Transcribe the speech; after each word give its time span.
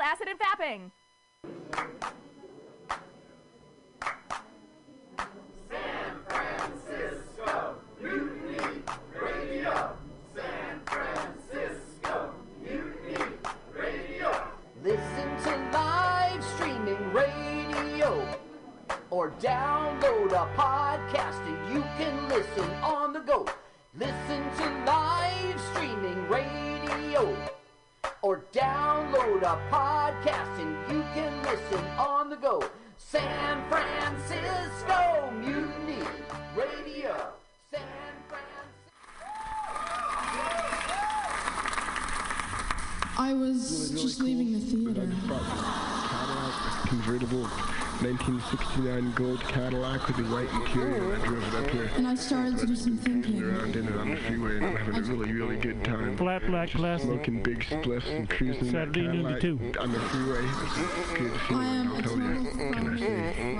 called 0.00 0.12
acid 0.12 0.28
and 0.28 0.38
fapping. 0.38 0.90
san 10.34 10.80
francisco 10.86 12.34
Listen 14.82 15.28
to 15.44 15.70
live 15.72 16.42
streaming 16.44 17.12
radio 17.12 18.26
or 19.10 19.30
download 19.32 20.32
a 20.32 20.48
podcast 20.56 21.46
and 21.46 21.74
you 21.74 21.82
can 21.98 22.28
listen 22.28 22.70
on 22.82 23.12
the 23.12 23.20
go. 23.20 23.46
Listen 23.94 24.42
to 24.56 24.84
live 24.86 25.60
streaming 25.72 26.28
radio 26.28 27.49
or 28.22 28.44
download 28.52 29.42
a 29.42 29.58
podcast 29.70 30.60
and 30.60 30.92
you 30.92 31.02
can 31.14 31.42
listen 31.42 31.84
on 31.98 32.28
the 32.28 32.36
go. 32.36 32.62
San 32.98 33.62
Francisco 33.68 35.32
Mutiny 35.40 36.06
Radio. 36.54 37.32
San 37.72 37.82
Francisco. 38.28 38.60
I 43.18 43.32
was 43.32 43.90
just 43.90 44.20
leaving 44.20 44.52
the 44.52 44.60
theater. 44.60 45.08
Convertible 46.88 47.48
1969 48.02 49.12
gold 49.12 49.40
Cadillac 49.40 50.06
with 50.06 50.16
the 50.16 50.22
white 50.24 50.48
interior. 50.54 51.12
and 51.12 51.22
I 51.22 51.26
drove 51.26 51.54
it 51.54 51.54
up 51.64 51.70
here. 51.70 51.90
And 51.96 52.08
I 52.08 52.14
started 52.14 52.56
to 52.58 52.66
do 52.66 52.74
some 52.74 52.96
Driving 52.96 53.22
thinking. 53.22 53.42
around 53.44 53.76
in 53.76 53.88
it 53.88 53.96
on 53.96 54.10
the 54.10 54.16
freeway 54.16 54.56
and 54.56 54.64
I'm 54.66 54.76
having 54.76 54.96
a 54.96 55.02
really, 55.02 55.32
really 55.32 55.56
good 55.56 55.84
time. 55.84 56.16
Flat 56.16 56.46
black 56.46 56.68
Just 56.70 56.78
glass. 56.78 57.02
Smoking 57.02 57.42
big 57.42 57.60
spliffs 57.60 58.06
and 58.08 58.28
cruising 58.28 58.64
that 58.66 58.70
Saturday 58.72 59.02
noon 59.02 59.24
to 59.24 59.40
Cadillac 59.40 59.72
two. 59.74 59.80
on 59.80 59.92
the 59.92 60.00
freeway. 60.00 60.44
It's 60.44 61.12
good 61.18 61.32
I 61.32 61.38
feeling, 61.46 61.66
am 61.66 61.88
I'll 61.88 61.98
a 61.98 62.02
tell 62.02 62.10
total 62.12 62.42
you. 62.42 62.50
Can 62.72 62.88
I 62.88 62.98
say? 62.98 63.54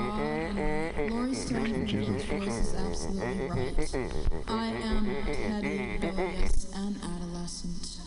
fraud. 0.97 1.11
Laurie 1.11 1.35
Stone's 1.35 2.25
voice 2.25 2.59
is 2.59 2.75
absolutely 2.75 3.47
right. 3.49 4.45
I 4.49 4.67
am 4.67 5.17
Teddy 5.27 5.99
Bilious 6.01 6.73
and 6.77 6.97
adolescent. 7.03 7.99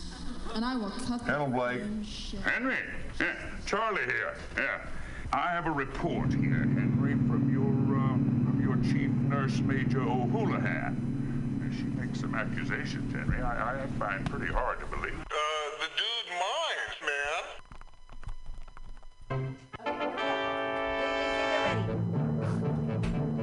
And 0.54 0.64
I 0.64 0.76
will 0.76 0.90
cut 0.90 1.24
the 1.26 1.32
Hello, 1.32 1.46
Blake. 1.46 1.82
Henry, 2.44 2.76
yeah, 3.20 3.34
Charlie 3.66 4.02
here. 4.04 4.34
Yeah, 4.56 4.80
I 5.32 5.50
have 5.50 5.66
a 5.66 5.70
report 5.70 6.32
here, 6.32 6.52
Henry, 6.52 7.12
from 7.12 7.50
your 7.52 7.64
uh, 7.96 8.14
from 8.44 8.60
your 8.62 8.76
chief 8.92 9.10
nurse, 9.10 9.58
Major 9.60 10.00
O'Houlihan. 10.02 11.00
Uh, 11.60 11.74
She 11.76 11.84
makes 11.84 12.20
some 12.20 12.34
accusations, 12.34 13.12
Henry. 13.12 13.42
I, 13.42 13.82
I 13.82 13.86
find 13.98 14.28
pretty 14.30 14.52
hard 14.52 14.78
to 14.80 14.86
believe. 14.86 15.18
Uh, 15.20 15.34
the 15.80 15.88
dude 15.96 16.30
minds, 16.40 17.00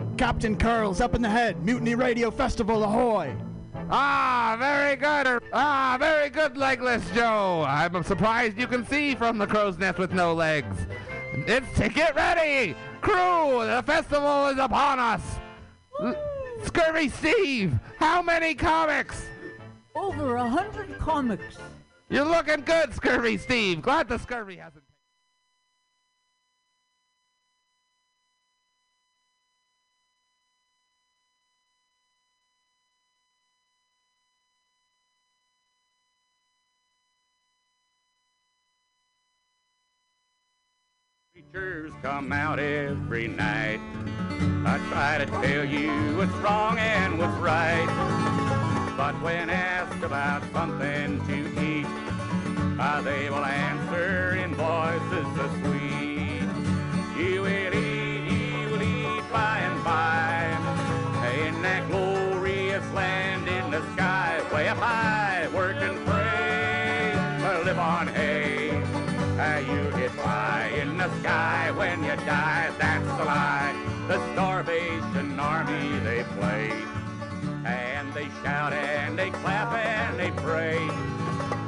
man. 0.08 0.18
Captain 0.18 0.56
Curls 0.56 1.02
up 1.02 1.16
in 1.16 1.22
the 1.22 1.30
head. 1.30 1.64
Mutiny 1.66 1.96
Radio 1.96 2.30
Festival, 2.32 2.84
ahoy! 2.84 3.36
Ah, 3.90 4.56
very 4.60 4.96
good. 4.96 5.42
Ah, 5.52 5.98
very 6.00 6.30
good, 6.30 6.56
Legless 6.56 7.04
Joe. 7.14 7.66
I'm 7.68 8.02
surprised 8.04 8.58
you 8.58 8.68
can 8.68 8.86
see 8.86 9.16
from 9.16 9.38
the 9.38 9.48
crow's 9.48 9.78
nest 9.78 9.98
with 9.98 10.14
no 10.14 10.34
legs. 10.34 10.78
It's 11.34 11.78
to 11.80 11.90
get 11.90 12.16
ready, 12.16 12.76
crew. 13.02 13.66
The 13.66 13.84
festival 13.86 14.48
is 14.48 14.58
upon 14.58 15.00
us. 15.00 15.22
L- 16.02 16.16
Scurvy 16.64 17.10
Steve, 17.10 17.74
how 17.98 18.22
many 18.22 18.54
comics? 18.54 19.26
Over 19.96 20.36
a 20.36 20.48
hundred 20.48 20.98
comics. 21.00 21.58
You're 22.10 22.26
looking 22.26 22.62
good, 22.62 22.94
Scurvy 22.94 23.38
Steve. 23.38 23.82
Glad 23.82 24.08
the 24.10 24.20
scurvy 24.20 24.58
hasn't. 24.58 24.84
Preachers 41.52 41.92
come 42.02 42.32
out 42.32 42.60
every 42.60 43.28
night. 43.28 43.82
I 44.66 44.78
try 44.90 45.18
to 45.18 45.26
tell 45.26 45.66
you 45.66 46.16
what's 46.16 46.32
wrong 46.36 46.78
and 46.78 47.20
what's 47.20 47.36
right. 47.40 47.88
But 48.96 49.22
when 49.22 49.50
asked 49.50 50.02
about 50.04 50.44
something 50.54 51.20
to 51.28 51.62
eat, 51.62 51.86
uh, 52.80 53.02
they 53.02 53.30
will 53.30 53.44
answer 53.44 54.36
in 54.36 54.56
voices 54.56 55.28
so 55.36 55.50
sweet. 55.62 56.48
You 57.18 57.42
will 57.42 57.74
eat, 57.74 58.32
you 58.32 58.70
will 58.70 58.84
eat 58.84 59.32
by 59.32 59.60
and 59.60 59.84
by. 59.84 60.56
In 61.46 61.62
that 61.64 61.86
glorious 61.90 62.90
land 62.94 63.50
in 63.50 63.72
the 63.72 63.82
sky, 63.94 64.42
way 64.54 64.70
up 64.70 64.78
high, 64.78 65.50
work 65.54 65.76
and 65.78 65.98
pray, 66.06 67.64
live 67.66 67.80
on 67.80 68.08
hay. 68.08 68.71
You 69.42 69.90
get 69.98 70.16
by 70.18 70.72
in 70.80 70.98
the 70.98 71.10
sky 71.20 71.72
when 71.72 72.04
you 72.04 72.16
die, 72.28 72.70
that's 72.78 73.08
a 73.20 73.26
lie. 73.26 73.74
The 74.08 74.20
starvation 74.34 75.40
army 75.40 75.98
they 76.00 76.24
play. 76.38 76.72
And 77.66 78.14
they 78.14 78.30
shout 78.44 78.72
and 78.72 79.18
they 79.18 79.32
clap 79.32 79.74
and 79.74 80.20
they 80.20 80.30
pray. 80.44 80.78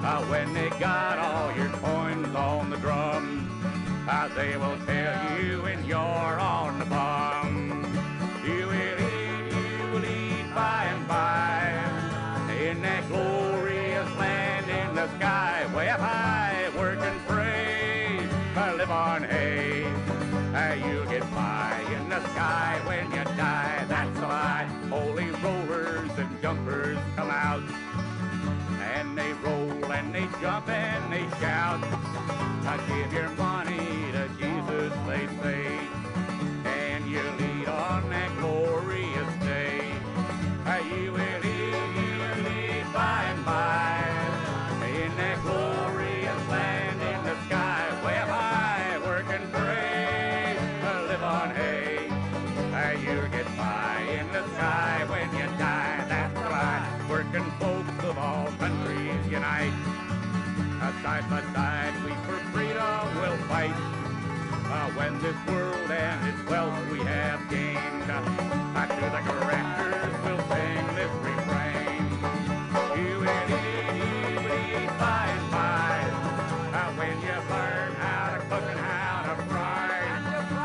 Uh, 0.06 0.23
when 0.25 0.53
they 0.53 0.69
got 0.79 1.17
all 1.17 1.51
your 1.57 1.69
coins 1.79 2.35
on 2.35 2.69
the 2.69 2.78
drum, 2.78 3.50
uh, 4.07 4.28
they 4.35 4.55
will 4.55 4.78
tell 4.85 5.41
you 5.41 5.63
when 5.63 5.84
you're 5.84 5.97
on 5.97 6.78
the 6.78 6.85
bum. 6.85 7.81
You 8.45 8.67
will 8.67 9.00
eat, 9.01 9.51
you 9.51 9.91
will 9.91 10.05
eat 10.05 10.53
by 10.53 10.90
and 10.94 11.07
by. 11.07 11.73
In 12.53 12.84
that 12.84 13.07
glorious 13.07 14.09
land 14.17 14.69
in 14.69 14.95
the 14.95 15.07
sky, 15.17 15.66
way 15.75 15.90
up 15.90 16.00
high, 16.00 16.43
on 18.94 19.24
hay. 19.24 19.84
Uh, 20.54 20.76
you 20.86 21.04
get 21.09 21.26
by 21.34 21.84
in 21.96 22.09
the 22.09 22.22
sky 22.30 22.80
when 22.86 23.06
you 23.12 23.24
die, 23.36 23.86
that's 23.88 24.20
a 24.20 24.22
lie. 24.22 24.68
Holy 24.90 25.30
rollers 25.44 26.12
and 26.18 26.42
jumpers 26.42 27.00
come 27.16 27.32
out, 27.32 27.64
and 28.94 29.18
they 29.18 29.34
roll 29.46 29.92
and 29.92 30.14
they 30.14 30.28
jump 30.40 30.70
and 30.70 31.12
they 31.12 31.26
shout. 31.40 31.82
Uh, 31.84 32.78
give 32.88 33.12
your 33.12 33.30
money 33.32 33.62
side 61.13 61.29
by 61.29 61.41
side, 61.53 61.94
we 62.06 62.12
for 62.25 62.40
freedom 62.51 63.06
will 63.22 63.38
fight. 63.46 63.75
Uh, 64.74 64.90
when 64.97 65.13
this 65.19 65.35
world 65.47 65.91
and 65.91 66.28
its 66.28 66.50
wealth 66.50 66.74
we 66.91 66.97
have 67.00 67.40
gained, 67.51 68.09
uh, 68.09 68.88
to 68.88 69.06
the 69.16 69.22
correctors 69.29 70.13
we'll 70.25 70.41
sing 70.50 70.85
this 70.97 71.13
refrain. 71.22 72.02
You 72.97 73.13
will 73.22 73.46
eat, 73.53 73.94
you 73.94 74.41
will 74.41 74.70
and 74.73 75.52
by. 75.53 76.02
Uh, 76.73 76.90
when 76.97 77.16
you 77.22 77.38
learn 77.53 77.91
how 78.02 78.34
to 78.34 78.40
cook 78.49 78.66
and 78.73 78.79
how 78.79 79.16
to 79.28 79.35
fry, 79.49 79.93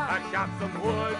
uh, 0.09 0.31
chop 0.31 0.49
some 0.59 0.75
wood, 0.81 1.18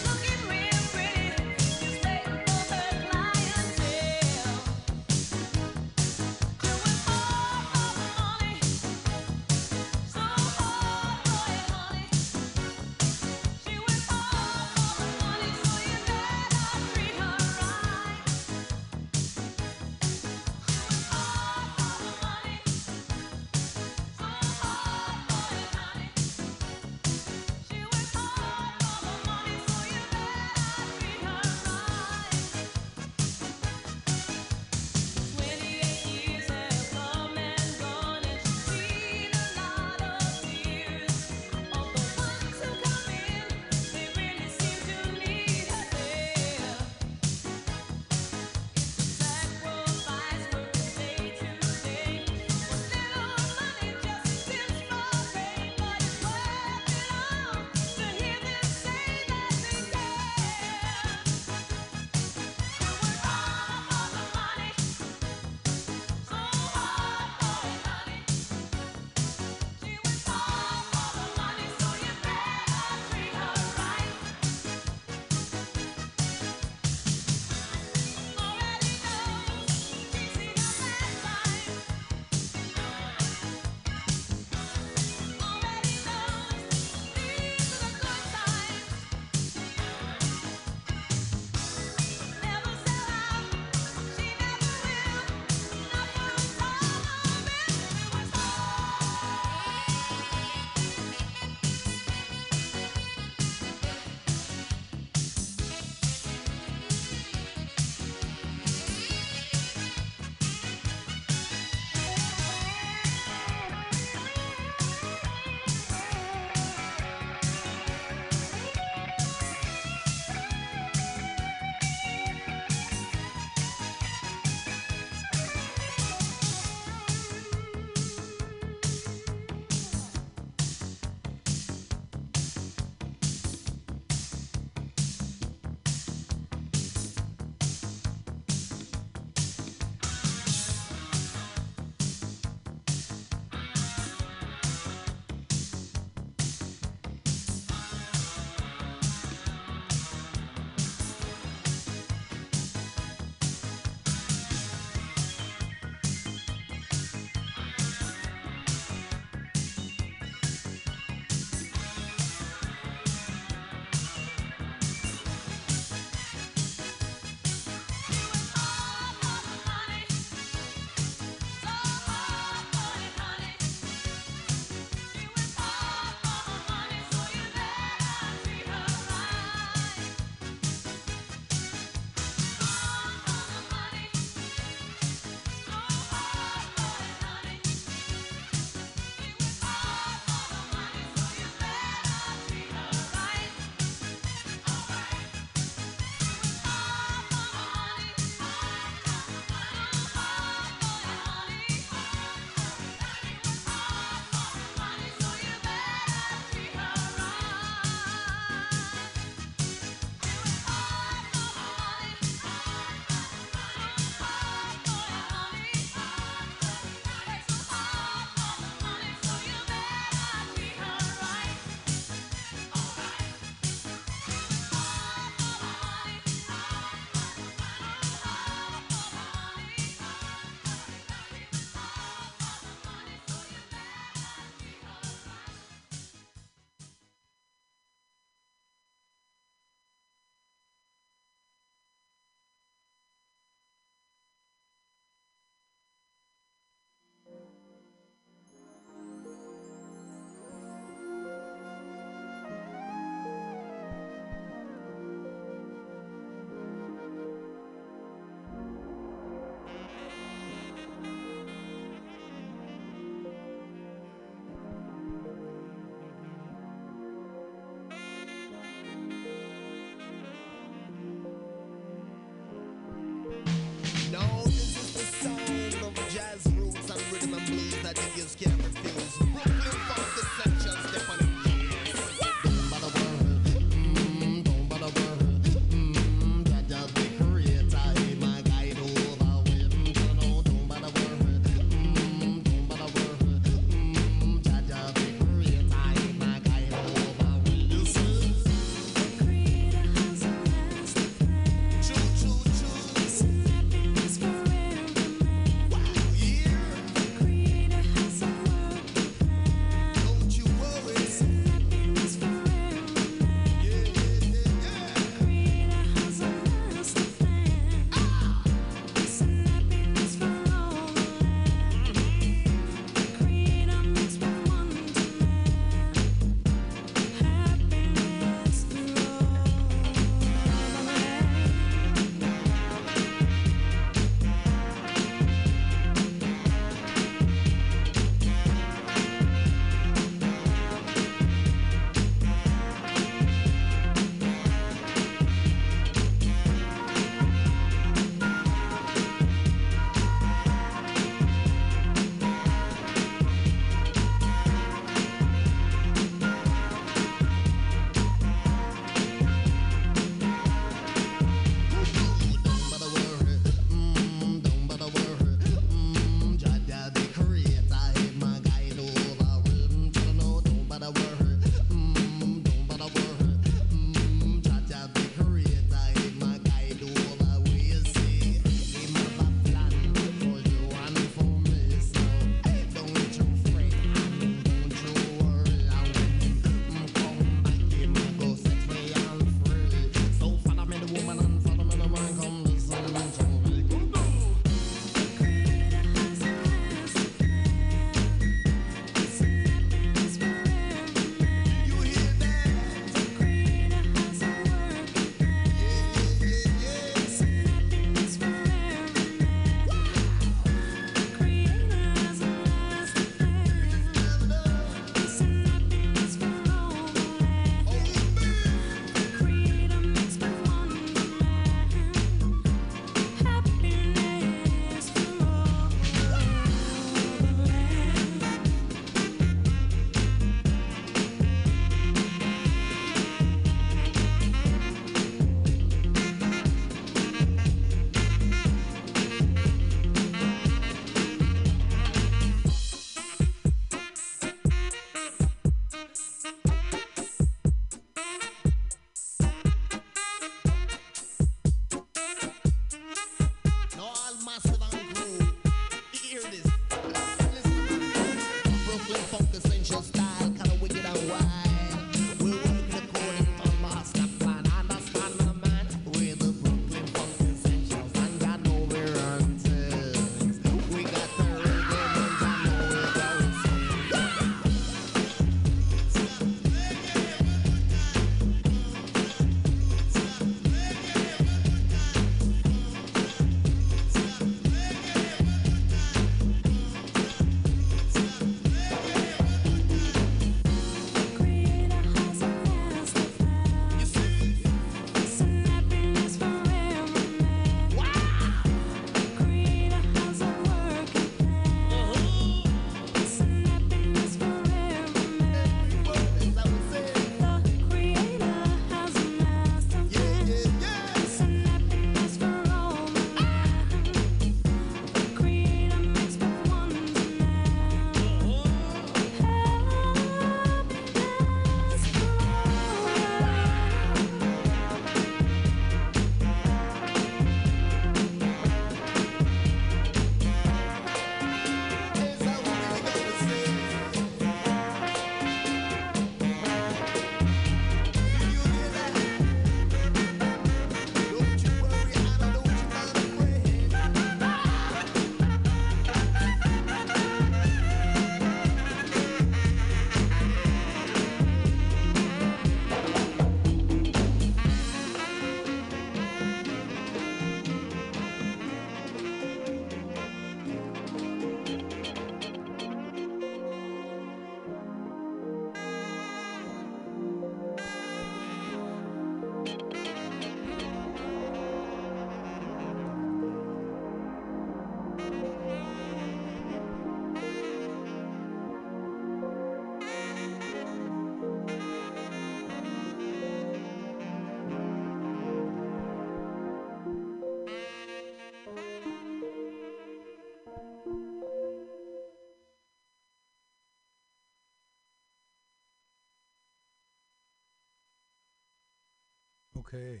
Okay. 599.72 600.00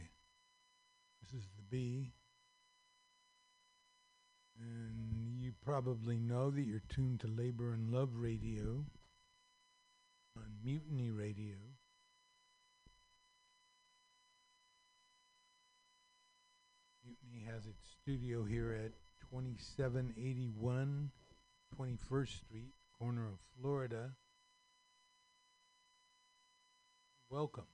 This 1.22 1.40
is 1.40 1.46
the 1.56 1.62
B. 1.70 2.10
And 4.58 5.40
you 5.40 5.52
probably 5.64 6.18
know 6.18 6.50
that 6.50 6.62
you're 6.62 6.82
tuned 6.88 7.20
to 7.20 7.28
Labor 7.28 7.72
and 7.72 7.92
Love 7.92 8.08
Radio 8.16 8.84
on 10.36 10.44
Mutiny 10.64 11.10
Radio. 11.10 11.54
Mutiny 17.04 17.46
has 17.46 17.64
its 17.66 17.90
studio 18.02 18.42
here 18.42 18.72
at 18.72 18.90
2781 19.30 21.10
21st 21.78 22.28
Street, 22.28 22.72
corner 22.98 23.28
of 23.28 23.38
Florida. 23.56 24.10
Welcome. 27.30 27.66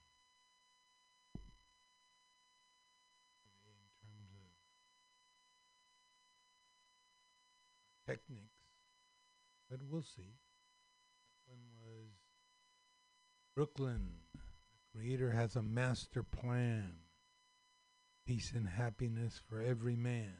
Techniques, 8.06 8.60
but 9.70 9.80
we'll 9.90 10.02
see. 10.02 10.34
One 11.46 11.60
was 11.80 12.08
Brooklyn. 13.54 14.10
The 14.34 14.98
Creator 14.98 15.30
has 15.32 15.56
a 15.56 15.62
master 15.62 16.22
plan. 16.22 16.92
Peace 18.26 18.52
and 18.54 18.68
happiness 18.68 19.40
for 19.48 19.60
every 19.60 19.96
man. 19.96 20.34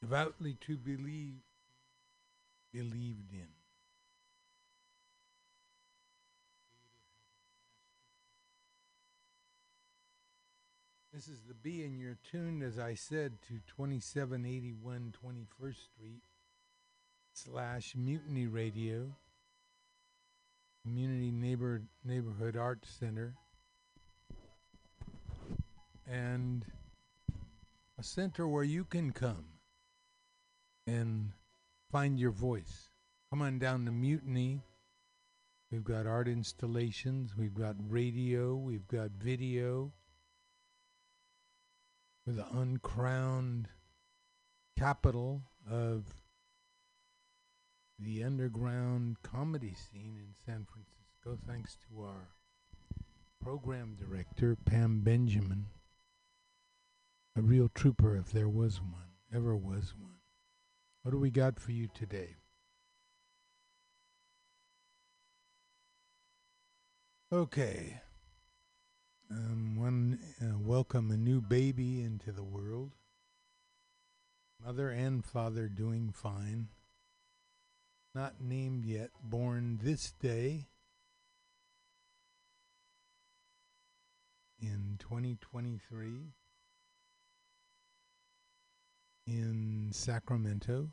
Devoutly 0.00 0.56
to 0.66 0.76
believe, 0.78 1.42
believed 2.72 3.32
in. 3.32 3.59
This 11.12 11.26
is 11.26 11.40
the 11.48 11.54
B, 11.54 11.82
and 11.82 11.98
you're 11.98 12.18
tuned, 12.30 12.62
as 12.62 12.78
I 12.78 12.94
said, 12.94 13.42
to 13.48 13.54
2781 13.66 15.12
21st 15.24 15.74
Street 15.74 16.22
slash 17.32 17.96
Mutiny 17.96 18.46
Radio, 18.46 19.16
Community 20.84 21.32
Neighbor 21.32 21.82
Neighborhood 22.04 22.56
Arts 22.56 22.88
Center, 22.90 23.34
and 26.08 26.64
a 27.98 28.04
center 28.04 28.46
where 28.46 28.62
you 28.62 28.84
can 28.84 29.10
come 29.10 29.46
and 30.86 31.32
find 31.90 32.20
your 32.20 32.30
voice. 32.30 32.88
Come 33.30 33.42
on 33.42 33.58
down 33.58 33.84
to 33.86 33.90
Mutiny. 33.90 34.62
We've 35.72 35.82
got 35.82 36.06
art 36.06 36.28
installations, 36.28 37.36
we've 37.36 37.54
got 37.54 37.74
radio, 37.88 38.54
we've 38.54 38.86
got 38.86 39.10
video. 39.10 39.92
We're 42.26 42.34
the 42.34 42.46
uncrowned 42.52 43.68
capital 44.78 45.42
of 45.68 46.04
the 47.98 48.22
underground 48.24 49.16
comedy 49.22 49.74
scene 49.74 50.16
in 50.16 50.34
San 50.46 50.66
Francisco, 50.66 51.38
thanks 51.46 51.76
to 51.88 52.02
our 52.02 52.28
program 53.42 53.96
director, 53.98 54.56
Pam 54.64 55.00
Benjamin. 55.00 55.66
A 57.36 57.42
real 57.42 57.68
trooper, 57.74 58.16
if 58.16 58.32
there 58.32 58.48
was 58.48 58.80
one, 58.80 59.16
ever 59.34 59.56
was 59.56 59.94
one. 59.98 60.16
What 61.02 61.12
do 61.12 61.18
we 61.18 61.30
got 61.30 61.58
for 61.58 61.72
you 61.72 61.88
today? 61.94 62.36
Okay. 67.32 68.00
Um, 69.32 69.76
one, 69.76 70.18
uh, 70.42 70.58
welcome 70.58 71.12
a 71.12 71.16
new 71.16 71.40
baby 71.40 72.02
into 72.02 72.32
the 72.32 72.42
world. 72.42 72.96
Mother 74.64 74.90
and 74.90 75.24
father 75.24 75.68
doing 75.68 76.10
fine. 76.12 76.66
Not 78.12 78.40
named 78.40 78.84
yet, 78.84 79.10
born 79.22 79.78
this 79.80 80.10
day 80.10 80.66
in 84.60 84.96
2023 84.98 86.32
in 89.28 89.90
Sacramento. 89.92 90.88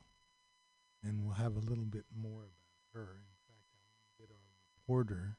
And 1.03 1.25
we'll 1.25 1.33
have 1.33 1.55
a 1.55 1.59
little 1.59 1.85
bit 1.85 2.05
more 2.15 2.41
about 2.41 2.93
her. 2.93 3.01
In 3.01 3.35
fact, 3.47 3.65
I 3.73 3.81
want 3.81 3.95
to 3.97 4.23
get 4.23 4.29
our 4.29 4.37
reporter. 4.75 5.37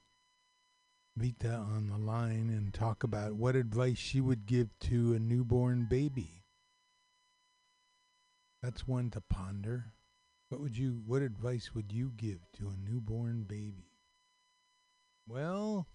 Vita 1.18 1.52
on 1.52 1.88
the 1.88 1.98
line 1.98 2.48
and 2.48 2.72
talk 2.72 3.02
about 3.02 3.34
what 3.34 3.56
advice 3.56 3.98
she 3.98 4.20
would 4.20 4.46
give 4.46 4.68
to 4.78 5.14
a 5.14 5.18
newborn 5.18 5.86
baby. 5.90 6.44
That's 8.62 8.86
one 8.86 9.10
to 9.10 9.20
ponder. 9.20 9.92
What 10.48 10.60
would 10.60 10.78
you 10.78 11.02
what 11.06 11.22
advice 11.22 11.74
would 11.74 11.92
you 11.92 12.12
give 12.16 12.38
to 12.58 12.68
a 12.68 12.90
newborn 12.90 13.42
baby? 13.42 13.90
Well, 15.26 15.88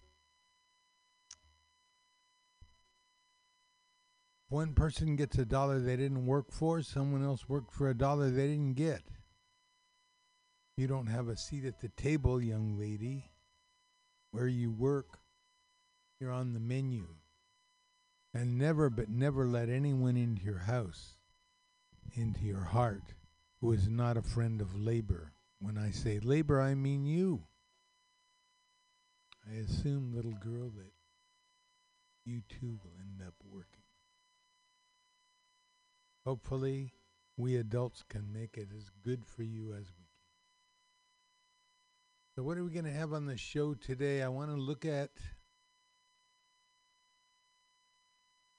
one 4.49 4.73
person 4.73 5.15
gets 5.15 5.37
a 5.37 5.45
dollar 5.45 5.79
they 5.79 5.95
didn't 5.95 6.25
work 6.25 6.51
for, 6.51 6.81
someone 6.81 7.23
else 7.23 7.47
worked 7.47 7.73
for 7.73 7.89
a 7.89 7.97
dollar 7.97 8.29
they 8.29 8.47
didn't 8.47 8.73
get. 8.73 9.03
You 10.75 10.87
don't 10.87 11.07
have 11.07 11.29
a 11.29 11.37
seat 11.37 11.65
at 11.65 11.79
the 11.79 11.89
table, 11.89 12.41
young 12.41 12.77
lady 12.77 13.32
where 14.33 14.47
you 14.47 14.71
work, 14.71 15.19
you're 16.19 16.31
on 16.31 16.53
the 16.53 16.59
menu. 16.59 17.05
And 18.33 18.57
never, 18.57 18.89
but 18.89 19.07
never 19.07 19.45
let 19.45 19.69
anyone 19.69 20.17
into 20.17 20.43
your 20.43 20.57
house, 20.57 21.17
into 22.15 22.41
your 22.41 22.63
heart, 22.63 23.13
who 23.61 23.71
is 23.71 23.87
not 23.87 24.17
a 24.17 24.23
friend 24.23 24.59
of 24.59 24.75
labor. 24.75 25.33
When 25.59 25.77
I 25.77 25.91
say 25.91 26.19
labor, 26.19 26.59
I 26.59 26.73
mean 26.73 27.05
you. 27.05 27.43
I 29.47 29.57
assume, 29.57 30.15
little 30.15 30.33
girl, 30.43 30.71
that 30.77 30.93
you 32.25 32.41
too 32.49 32.79
will 32.83 32.93
end 32.99 33.21
up 33.25 33.35
working. 33.47 33.83
Hopefully, 36.25 36.93
we 37.37 37.55
adults 37.55 38.03
can 38.09 38.33
make 38.33 38.57
it 38.57 38.69
as 38.75 38.89
good 39.03 39.25
for 39.27 39.43
you 39.43 39.73
as 39.73 39.91
we 39.95 40.02
so, 42.35 42.41
what 42.41 42.57
are 42.57 42.63
we 42.63 42.71
going 42.71 42.85
to 42.85 42.91
have 42.91 43.13
on 43.13 43.27
the 43.27 43.37
show 43.37 43.75
today? 43.75 44.23
I 44.23 44.27
want 44.27 44.49
to 44.49 44.57
look 44.57 44.85
at 44.85 45.11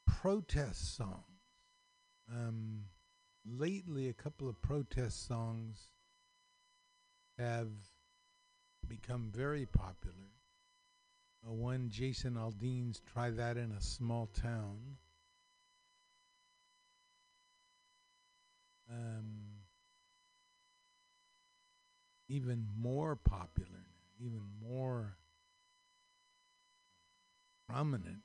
protest 0.06 0.96
songs. 0.96 1.24
Um, 2.32 2.84
lately, 3.44 4.08
a 4.08 4.12
couple 4.12 4.48
of 4.48 4.62
protest 4.62 5.26
songs 5.26 5.88
have 7.36 7.68
become 8.86 9.30
very 9.34 9.66
popular. 9.66 10.14
Uh, 11.44 11.52
one, 11.52 11.88
Jason 11.90 12.36
Aldean's 12.36 13.00
Try 13.12 13.30
That 13.30 13.56
in 13.56 13.72
a 13.72 13.80
Small 13.80 14.26
Town. 14.26 14.78
Um, 18.88 19.43
even 22.28 22.66
more 22.76 23.16
popular, 23.16 23.86
even 24.18 24.42
more 24.62 25.16
prominent 27.68 28.22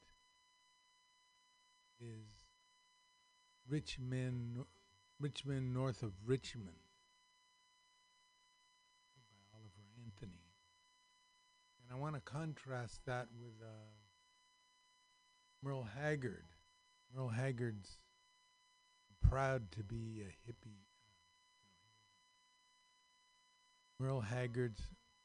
is 2.00 2.46
rich 3.68 3.98
men, 4.00 4.66
rich 5.20 5.46
men 5.46 5.74
north 5.74 6.02
of 6.04 6.14
Richmond 6.26 6.76
by 9.16 9.58
Oliver 9.58 9.88
Anthony. 10.04 10.44
And 11.82 11.96
I 11.98 12.00
want 12.00 12.16
to 12.16 12.22
contrast 12.22 13.02
that 13.06 13.28
with 13.42 13.54
uh, 13.62 13.92
Merle 15.62 15.88
Haggard. 15.96 16.46
Merle 17.14 17.30
Haggard's 17.30 17.98
proud 19.22 19.72
to 19.72 19.84
be 19.84 20.24
a 20.24 20.50
hippie 20.50 20.86
Merle 24.00 24.22
Haggard's 24.22 24.82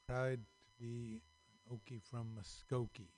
proud 0.09 0.41
to 0.41 0.85
be 0.85 1.23
an 1.71 1.77
Okie 1.77 2.03
from 2.11 2.37
Muskogee. 2.37 3.13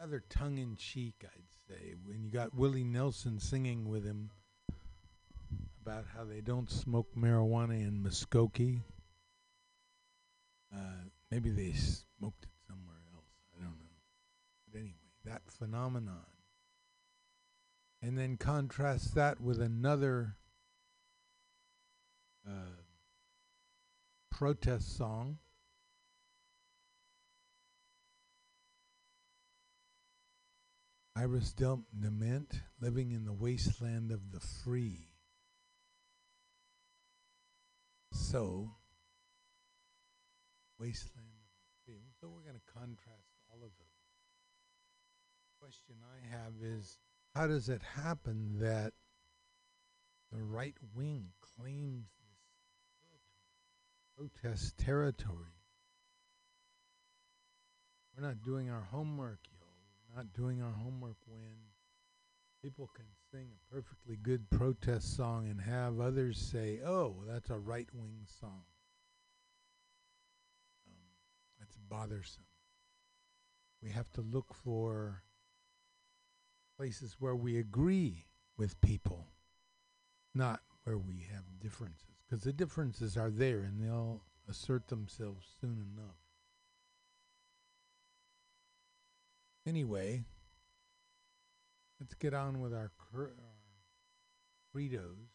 Rather 0.00 0.22
tongue 0.30 0.56
in 0.58 0.76
cheek, 0.76 1.14
I'd 1.24 1.52
say, 1.68 1.94
when 2.04 2.22
you 2.24 2.30
got 2.30 2.54
Willie 2.54 2.84
Nelson 2.84 3.38
singing 3.38 3.88
with 3.88 4.04
him 4.04 4.30
about 5.82 6.06
how 6.16 6.24
they 6.24 6.40
don't 6.40 6.70
smoke 6.70 7.08
marijuana 7.16 7.80
in 7.86 8.02
Muskogee. 8.02 8.82
Uh, 10.74 11.04
maybe 11.30 11.50
they 11.50 11.72
smoked 11.72 12.44
it 12.44 12.50
somewhere 12.66 12.96
else. 13.14 13.24
I 13.58 13.62
don't 13.62 13.72
know. 13.72 13.96
But 14.72 14.78
anyway, 14.78 14.94
that 15.24 15.42
phenomenon. 15.50 16.24
And 18.00 18.16
then 18.16 18.36
contrast 18.36 19.14
that 19.16 19.40
with 19.40 19.60
another 19.60 20.36
uh, 22.46 22.82
protest 24.30 24.96
song. 24.96 25.38
Iris 31.16 31.52
Del- 31.52 31.84
DeMent, 31.98 32.60
living 32.80 33.10
in 33.10 33.24
the 33.24 33.32
wasteland 33.32 34.12
of 34.12 34.30
the 34.30 34.38
free. 34.38 35.08
So, 38.12 38.70
wasteland 40.78 41.26
of 41.26 41.48
the 41.50 41.92
free. 41.92 42.04
So 42.20 42.28
we're 42.28 42.42
going 42.42 42.54
to 42.54 42.72
contrast 42.72 43.32
all 43.50 43.58
of 43.64 43.70
those. 43.78 43.88
Question 45.60 45.96
I 46.04 46.36
have 46.36 46.52
is, 46.62 46.98
how 47.34 47.48
does 47.48 47.68
it 47.68 47.82
happen 47.82 48.58
that 48.60 48.92
the 50.30 50.42
right 50.42 50.76
wing 50.94 51.30
claims 51.40 52.06
protest 54.18 54.76
territory? 54.78 55.54
We're 58.16 58.26
not 58.26 58.42
doing 58.42 58.68
our 58.68 58.86
homework, 58.90 59.38
yo. 59.52 59.66
We're 60.08 60.16
not 60.16 60.32
doing 60.32 60.60
our 60.60 60.72
homework 60.72 61.16
when 61.26 61.54
people 62.62 62.90
can 62.94 63.04
sing 63.30 63.50
a 63.52 63.74
perfectly 63.74 64.16
good 64.16 64.50
protest 64.50 65.16
song 65.16 65.48
and 65.48 65.60
have 65.60 66.00
others 66.00 66.36
say, 66.36 66.80
oh, 66.84 67.22
that's 67.28 67.50
a 67.50 67.58
right 67.58 67.86
wing 67.94 68.26
song. 68.40 68.64
Um, 70.88 70.94
that's 71.60 71.76
bothersome. 71.88 72.42
We 73.80 73.90
have 73.90 74.10
to 74.14 74.20
look 74.20 74.52
for 74.52 75.22
places 76.76 77.16
where 77.20 77.36
we 77.36 77.56
agree 77.56 78.24
with 78.56 78.80
people, 78.80 79.28
not 80.34 80.60
where 80.82 80.98
we 80.98 81.28
have 81.32 81.44
differences. 81.60 82.17
Because 82.28 82.44
the 82.44 82.52
differences 82.52 83.16
are 83.16 83.30
there 83.30 83.60
and 83.60 83.82
they'll 83.82 84.22
assert 84.48 84.88
themselves 84.88 85.46
soon 85.60 85.82
enough. 85.94 86.16
Anyway, 89.66 90.24
let's 92.00 92.14
get 92.14 92.34
on 92.34 92.60
with 92.60 92.74
our, 92.74 92.90
cr- 92.98 93.22
our 93.22 93.58
credos. 94.74 95.30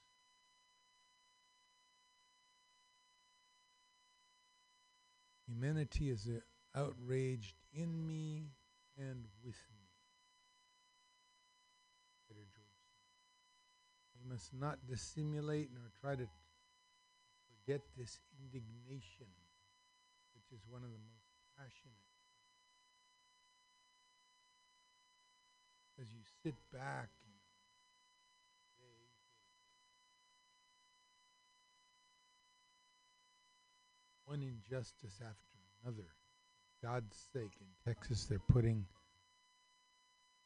Humanity 5.47 6.09
is 6.09 6.27
uh, 6.27 6.79
outraged 6.79 7.55
in 7.73 8.05
me 8.07 8.49
and 8.97 9.25
with 9.43 9.55
me. 9.55 9.83
We 14.23 14.31
must 14.31 14.53
not 14.53 14.79
dissimulate 14.87 15.69
nor 15.73 15.91
try 15.99 16.15
to 16.15 16.27
forget 17.65 17.81
this 17.97 18.19
indignation, 18.39 19.27
which 20.35 20.51
is 20.51 20.59
one 20.69 20.83
of 20.83 20.89
the 20.89 20.97
most 20.97 21.27
passionate. 21.57 21.95
As 26.01 26.07
you 26.11 26.19
sit 26.43 26.55
back, 26.73 27.09
you 27.23 27.31
know, 27.31 27.47
day, 28.81 29.07
one 34.25 34.41
injustice 34.41 35.21
after 35.21 35.57
another. 35.83 36.07
God's 36.83 37.15
sake, 37.31 37.55
in 37.61 37.93
Texas, 37.93 38.25
they're 38.25 38.39
putting 38.51 38.85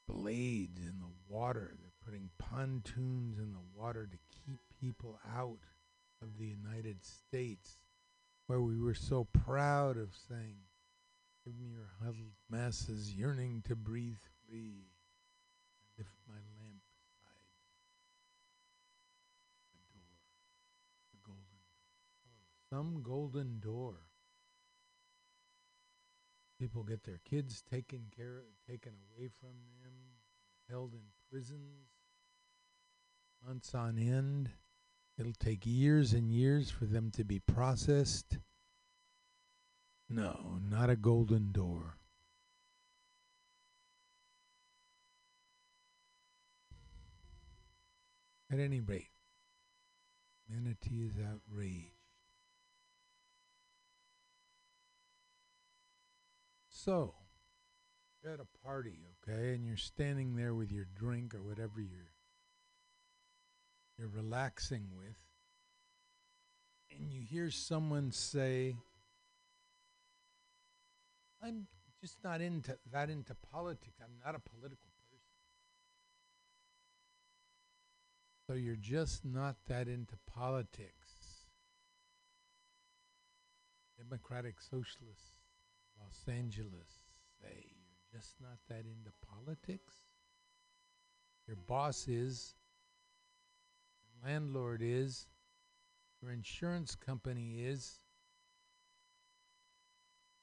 blades 0.07 0.79
in 0.81 0.99
the 0.99 1.33
water. 1.33 1.73
They're 1.79 2.05
putting 2.05 2.29
pontoons 2.37 3.39
in 3.39 3.53
the 3.53 3.65
water 3.75 4.05
to 4.05 4.17
keep 4.45 4.59
people 4.79 5.19
out 5.35 5.57
of 6.21 6.37
the 6.37 6.45
United 6.45 7.03
States, 7.03 7.83
where 8.47 8.61
we 8.61 8.77
were 8.79 8.93
so 8.93 9.25
proud 9.25 9.97
of 9.97 10.15
saying, 10.27 10.57
Give 11.45 11.57
me 11.57 11.67
your 11.67 11.89
huddled 12.03 12.35
masses 12.49 13.15
yearning 13.15 13.61
to 13.67 13.75
breathe 13.75 14.19
free. 14.45 14.87
And 15.79 15.97
lift 15.97 16.11
my 16.27 16.33
lamp 16.33 16.83
the 19.71 19.79
door, 19.93 20.19
the 21.13 21.19
golden 21.25 21.61
door. 22.25 22.41
Some 22.69 23.01
golden 23.01 23.59
door. 23.59 23.95
People 26.59 26.83
get 26.83 27.03
their 27.03 27.21
kids 27.23 27.61
taken 27.61 28.07
care 28.13 28.43
taken 28.67 28.91
away 29.15 29.29
from 29.39 29.55
them, 29.81 29.93
held 30.69 30.93
in 30.93 31.03
prisons 31.29 31.87
months 33.45 33.73
on 33.73 33.97
end. 33.97 34.49
It'll 35.19 35.33
take 35.39 35.65
years 35.65 36.13
and 36.13 36.31
years 36.31 36.69
for 36.69 36.85
them 36.85 37.09
to 37.11 37.23
be 37.23 37.39
processed. 37.39 38.37
No, 40.09 40.59
not 40.69 40.89
a 40.89 40.95
golden 40.95 41.51
door. 41.51 41.97
At 48.49 48.59
any 48.59 48.79
rate, 48.79 49.09
humanity 50.47 51.01
is 51.03 51.15
outraged. 51.19 51.91
So, 56.69 57.15
you're 58.23 58.33
at 58.33 58.39
a 58.39 58.65
party, 58.65 58.99
okay, 59.27 59.53
and 59.53 59.65
you're 59.65 59.75
standing 59.75 60.35
there 60.35 60.53
with 60.53 60.71
your 60.71 60.85
drink 60.95 61.35
or 61.35 61.41
whatever 61.41 61.81
you're 61.81 62.07
you're 63.97 64.07
relaxing 64.07 64.89
with, 64.95 65.17
and 66.91 67.11
you 67.11 67.21
hear 67.21 67.49
someone 67.49 68.11
say, 68.11 68.77
"I'm 71.41 71.67
just 72.01 72.23
not 72.23 72.41
into 72.41 72.77
that 72.91 73.09
into 73.09 73.35
politics. 73.35 73.99
I'm 74.01 74.19
not 74.23 74.35
a 74.35 74.39
political 74.39 74.89
person." 75.09 75.19
So 78.45 78.53
you're 78.53 78.75
just 78.75 79.25
not 79.25 79.65
that 79.65 79.87
into 79.87 80.15
politics. 80.25 81.47
Democratic 83.97 84.61
Socialists, 84.61 85.33
Los 85.99 86.27
Angeles 86.27 87.01
say 87.41 87.65
you're 87.75 88.19
just 88.21 88.39
not 88.39 88.59
that 88.69 88.85
into 88.85 89.11
politics. 89.27 90.03
Your 91.47 91.55
boss 91.55 92.07
is, 92.07 92.55
landlord 94.23 94.81
is, 94.83 95.27
your 96.21 96.31
insurance 96.31 96.95
company 96.95 97.61
is, 97.63 97.99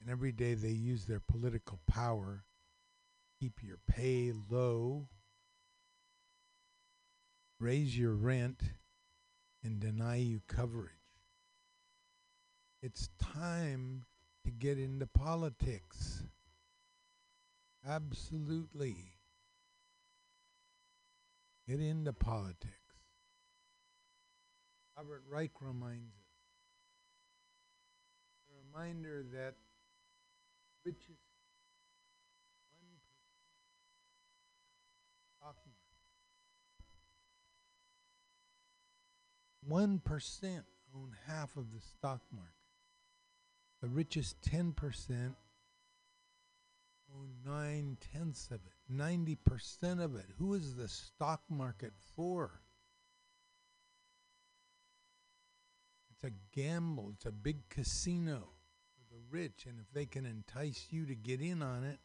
and 0.00 0.10
every 0.10 0.32
day 0.32 0.54
they 0.54 0.68
use 0.68 1.06
their 1.06 1.20
political 1.20 1.78
power 1.86 2.44
keep 3.44 3.62
your 3.62 3.78
pay 3.86 4.32
low, 4.50 5.06
raise 7.60 7.98
your 7.98 8.14
rent, 8.14 8.62
and 9.62 9.80
deny 9.80 10.16
you 10.16 10.40
coverage. 10.48 10.92
It's 12.82 13.10
time 13.34 14.04
to 14.44 14.50
get 14.50 14.78
into 14.78 15.06
politics. 15.06 16.22
Absolutely. 17.86 18.96
Get 21.68 21.80
into 21.80 22.12
politics. 22.14 22.83
Robert 24.96 25.22
Reich 25.28 25.50
reminds 25.60 26.14
us. 26.14 26.24
A 28.48 28.78
reminder 28.78 29.24
that 29.32 29.54
richest 30.84 31.18
one. 35.40 35.72
One 39.66 39.98
percent 39.98 40.64
own 40.94 41.16
half 41.26 41.56
of 41.56 41.72
the 41.72 41.80
stock 41.80 42.20
market. 42.30 42.52
The 43.82 43.88
richest 43.88 44.42
ten 44.42 44.72
percent 44.72 45.34
own 47.14 47.30
nine 47.44 47.96
tenths 48.12 48.46
of 48.50 48.60
it. 48.66 48.72
Ninety 48.88 49.34
percent 49.34 50.00
of 50.00 50.14
it. 50.14 50.26
Who 50.38 50.54
is 50.54 50.76
the 50.76 50.88
stock 50.88 51.42
market 51.48 51.92
for? 52.14 52.60
It's 56.24 56.32
a 56.32 56.58
gamble. 56.58 57.10
It's 57.14 57.26
a 57.26 57.32
big 57.32 57.68
casino 57.68 58.48
for 58.96 59.14
the 59.14 59.20
rich, 59.30 59.66
and 59.68 59.78
if 59.78 59.92
they 59.92 60.06
can 60.06 60.24
entice 60.24 60.86
you 60.88 61.04
to 61.04 61.14
get 61.14 61.42
in 61.42 61.60
on 61.62 61.84
it, 61.84 61.98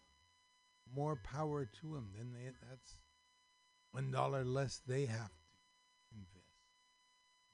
more 0.93 1.15
power 1.15 1.65
to 1.79 1.93
them. 1.93 2.09
Then 2.17 2.33
they 2.33 2.51
that's 2.69 2.97
one 3.91 4.11
dollar 4.11 4.43
less 4.43 4.81
they 4.85 5.05
have 5.05 5.29
to 5.29 6.15
invest 6.15 6.51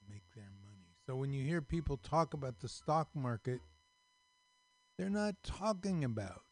to 0.00 0.12
make 0.12 0.24
their 0.34 0.50
money. 0.64 0.96
So 1.06 1.14
when 1.14 1.32
you 1.32 1.44
hear 1.44 1.62
people 1.62 1.98
talk 1.98 2.34
about 2.34 2.58
the 2.58 2.68
stock 2.68 3.10
market, 3.14 3.60
they're 4.98 5.08
not 5.08 5.36
talking 5.44 6.02
about 6.02 6.42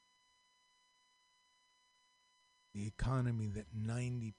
the 2.73 2.87
economy 2.87 3.49
that 3.49 3.75
90% 3.77 4.33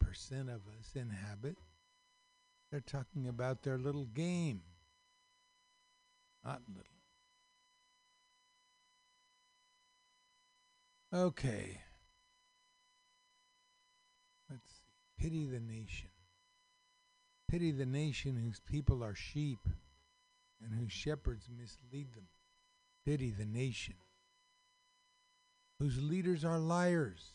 of 0.44 0.62
us 0.80 0.92
inhabit. 0.96 1.58
They're 2.72 2.80
talking 2.80 3.28
about 3.28 3.64
their 3.64 3.78
little 3.78 4.06
game 4.06 4.62
not 6.46 6.62
little. 6.70 6.86
Okay. 11.28 11.82
Let's 14.50 14.70
see. 14.70 15.24
Pity 15.24 15.46
the 15.46 15.60
nation. 15.60 16.10
Pity 17.50 17.72
the 17.72 17.86
nation 17.86 18.36
whose 18.36 18.60
people 18.60 19.04
are 19.04 19.16
sheep 19.16 19.60
and 20.64 20.74
whose 20.74 20.92
shepherds 20.92 21.48
mislead 21.50 22.14
them. 22.14 22.28
Pity 23.06 23.32
the 23.32 23.46
nation 23.46 23.96
whose 25.80 26.02
leaders 26.02 26.46
are 26.46 26.60
liars, 26.60 27.34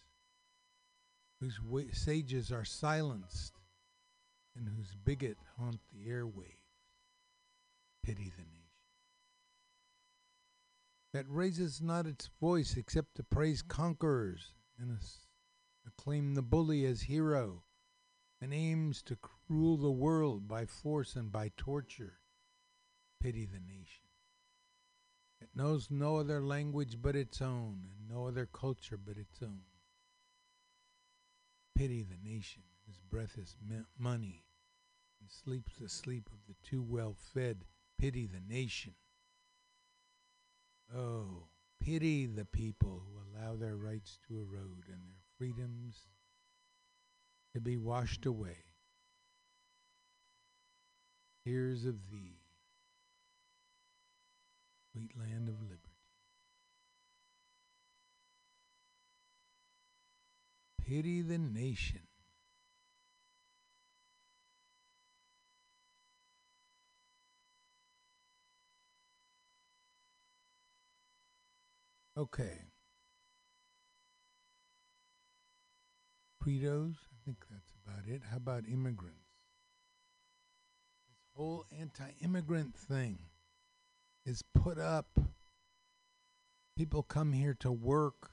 whose 1.41 1.61
wa- 1.61 1.83
sages 1.93 2.51
are 2.51 2.65
silenced, 2.65 3.61
and 4.57 4.69
whose 4.69 4.95
bigot 5.05 5.37
haunt 5.59 5.81
the 5.93 6.11
airwaves. 6.11 6.57
Pity 8.03 8.33
the 8.37 8.43
nation 8.43 8.60
that 11.13 11.27
raises 11.29 11.81
not 11.81 12.07
its 12.07 12.31
voice 12.41 12.77
except 12.77 13.17
to 13.17 13.23
praise 13.23 13.63
conquerors 13.63 14.53
and 14.79 14.97
acclaim 15.87 16.35
the 16.35 16.43
bully 16.43 16.85
as 16.85 17.03
hero, 17.03 17.65
and 18.41 18.55
aims 18.55 19.03
to 19.03 19.19
rule 19.49 19.77
the 19.77 19.91
world 19.91 20.49
by 20.49 20.65
force 20.65 21.17
and 21.17 21.31
by 21.31 21.51
torture. 21.57 22.21
Pity 23.21 23.45
the 23.45 23.61
nation. 23.61 24.05
It 25.41 25.51
knows 25.55 25.91
no 25.91 26.17
other 26.17 26.41
language 26.41 26.97
but 27.01 27.17
its 27.17 27.43
own, 27.43 27.87
and 27.87 28.09
no 28.09 28.27
other 28.27 28.47
culture 28.47 28.97
but 28.97 29.17
its 29.17 29.43
own. 29.43 29.63
Pity 31.75 32.03
the 32.03 32.29
nation 32.29 32.63
whose 32.87 33.01
breath 33.01 33.37
is 33.39 33.57
money 33.99 34.45
and 35.21 35.31
sleeps 35.31 35.75
the 35.79 35.89
sleep 35.89 36.29
of 36.33 36.47
the 36.47 36.55
too 36.63 36.83
well 36.83 37.15
fed. 37.35 37.65
Pity 37.99 38.27
the 38.27 38.41
nation. 38.41 38.95
Oh, 40.97 41.45
pity 41.81 42.27
the 42.27 42.45
people 42.45 43.03
who 43.05 43.21
allow 43.21 43.55
their 43.57 43.77
rights 43.77 44.19
to 44.27 44.39
erode 44.39 44.87
and 44.89 45.01
their 45.01 45.23
freedoms 45.39 46.09
to 47.55 47.61
be 47.61 47.77
washed 47.77 48.27
away. 48.27 48.65
Tears 51.47 51.85
of 51.85 52.11
thee, 52.11 52.41
sweet 54.93 55.13
land 55.17 55.49
of 55.49 55.63
liberty. 55.63 55.79
Pity 60.85 61.23
the 61.23 61.39
nation. 61.39 62.10
Okay. 72.17 72.59
Credos, 76.43 76.97
I 77.13 77.17
think 77.25 77.45
that's 77.51 77.73
about 77.85 78.09
it. 78.09 78.23
How 78.31 78.39
about 78.39 78.65
immigrants? 78.67 79.19
This 81.09 81.19
whole 81.35 81.65
anti 81.79 82.11
immigrant 82.23 82.77
thing 82.77 83.19
is 84.25 84.43
put 84.55 84.79
up. 84.79 85.19
People 86.77 87.03
come 87.03 87.33
here 87.33 87.55
to 87.61 87.71
work. 87.71 88.31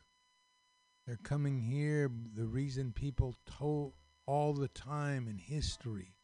They're 1.06 1.20
coming 1.22 1.60
here. 1.60 2.10
The 2.36 2.46
reason 2.46 2.94
people 2.94 3.36
told 3.46 3.94
all 4.26 4.54
the 4.54 4.68
time 4.70 5.28
in 5.28 5.38
history 5.38 6.16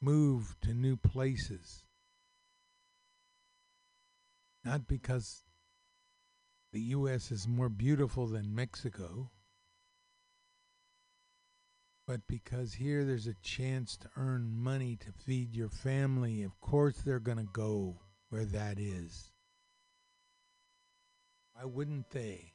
move 0.00 0.56
to 0.62 0.74
new 0.74 0.96
places. 0.96 1.84
Not 4.64 4.86
because 4.86 5.44
the 6.72 6.80
U.S. 6.80 7.30
is 7.30 7.48
more 7.48 7.68
beautiful 7.68 8.26
than 8.26 8.54
Mexico, 8.54 9.30
but 12.06 12.26
because 12.26 12.74
here 12.74 13.04
there's 13.04 13.26
a 13.26 13.34
chance 13.42 13.96
to 13.98 14.08
earn 14.16 14.50
money 14.50 14.96
to 14.96 15.12
feed 15.12 15.54
your 15.54 15.68
family, 15.68 16.42
of 16.42 16.60
course 16.60 16.96
they're 16.98 17.20
going 17.20 17.38
to 17.38 17.48
go 17.52 18.00
where 18.30 18.44
that 18.44 18.78
is. 18.78 19.30
Why 21.54 21.64
wouldn't 21.64 22.10
they? 22.10 22.52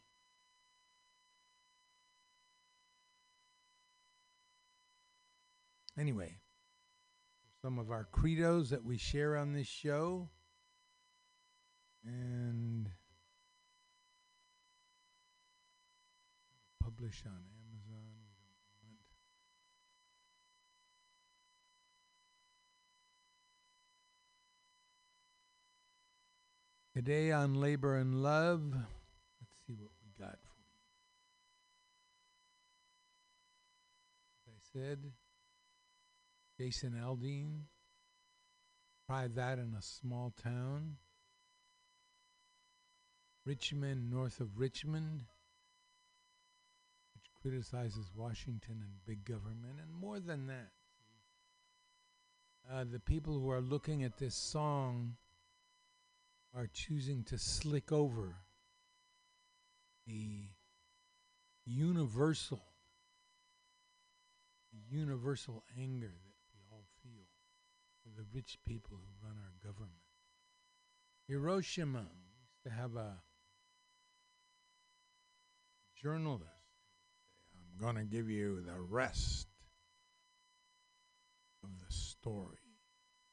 Anyway, 5.98 6.38
some 7.62 7.78
of 7.78 7.92
our 7.92 8.08
credos 8.12 8.72
that 8.72 8.84
we 8.84 8.98
share 8.98 9.38
on 9.38 9.54
this 9.54 9.68
show. 9.68 10.30
And 12.06 12.90
publish 16.96 17.24
on 17.26 17.32
Amazon. 17.32 18.14
We 18.82 18.88
don't 18.88 18.92
want. 18.92 19.00
Today 26.96 27.32
on 27.32 27.56
Labor 27.56 27.96
and 27.98 28.22
Love, 28.22 28.62
let's 28.74 29.54
see 29.66 29.74
what 29.74 29.92
we 30.04 30.24
got 30.24 30.38
for 30.42 30.58
you. 30.60 30.66
As 34.48 34.54
I 34.54 34.80
said, 34.80 35.12
Jason 36.60 36.94
Aldean. 37.04 37.62
Try 39.08 39.28
that 39.36 39.60
in 39.60 39.74
a 39.78 39.82
small 39.82 40.34
town. 40.42 40.98
Richmond, 43.46 44.10
north 44.10 44.40
of 44.40 44.58
Richmond, 44.58 45.26
criticizes 47.44 48.10
Washington 48.16 48.82
and 48.82 49.06
big 49.06 49.26
government, 49.26 49.80
and 49.82 49.94
more 49.94 50.20
than 50.20 50.48
that. 50.48 50.72
Uh, 52.72 52.86
the 52.90 53.00
people 53.00 53.38
who 53.38 53.52
are 53.52 53.60
looking 53.60 54.04
at 54.04 54.18
this 54.18 54.34
song 54.34 55.18
are 56.56 56.70
choosing 56.72 57.24
to 57.26 57.38
slick 57.38 57.92
over 57.92 58.36
the 60.08 60.48
universal, 61.66 62.62
the 64.72 64.98
universal 64.98 65.64
anger 65.78 66.08
that 66.08 66.38
we 66.54 66.62
all 66.72 66.86
feel 67.04 67.26
for 68.02 68.10
the 68.16 68.26
rich 68.34 68.58
people 68.66 68.98
who 68.98 69.28
run 69.28 69.36
our 69.38 69.70
government. 69.70 69.92
Hiroshima 71.28 72.00
used 72.00 72.64
to 72.64 72.70
have 72.70 72.96
a 72.96 73.18
journalist. 76.02 76.63
I'm 77.74 77.80
going 77.84 77.96
to 77.96 78.04
give 78.04 78.30
you 78.30 78.62
the 78.62 78.80
rest 78.80 79.48
of 81.64 81.70
the 81.86 81.94
story. 81.94 82.60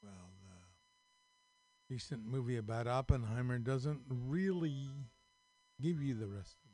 Well, 0.03 0.13
the 0.43 1.95
recent 1.95 2.25
movie 2.25 2.57
about 2.57 2.87
Oppenheimer 2.87 3.59
doesn't 3.59 4.01
really 4.09 4.89
give 5.81 6.03
you 6.03 6.15
the 6.15 6.27
rest 6.27 6.57
of 6.65 6.71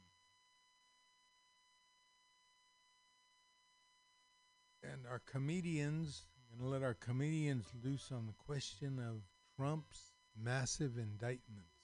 it. 4.85 4.93
And 4.93 5.07
our 5.11 5.23
comedians, 5.27 6.25
I'm 6.53 6.59
going 6.59 6.71
to 6.71 6.79
let 6.79 6.87
our 6.87 6.95
comedians 6.95 7.67
loose 7.83 8.11
on 8.13 8.27
the 8.27 8.35
question 8.47 8.99
of 8.99 9.23
Trump's 9.57 10.13
massive 10.41 10.99
indictments. 10.99 11.76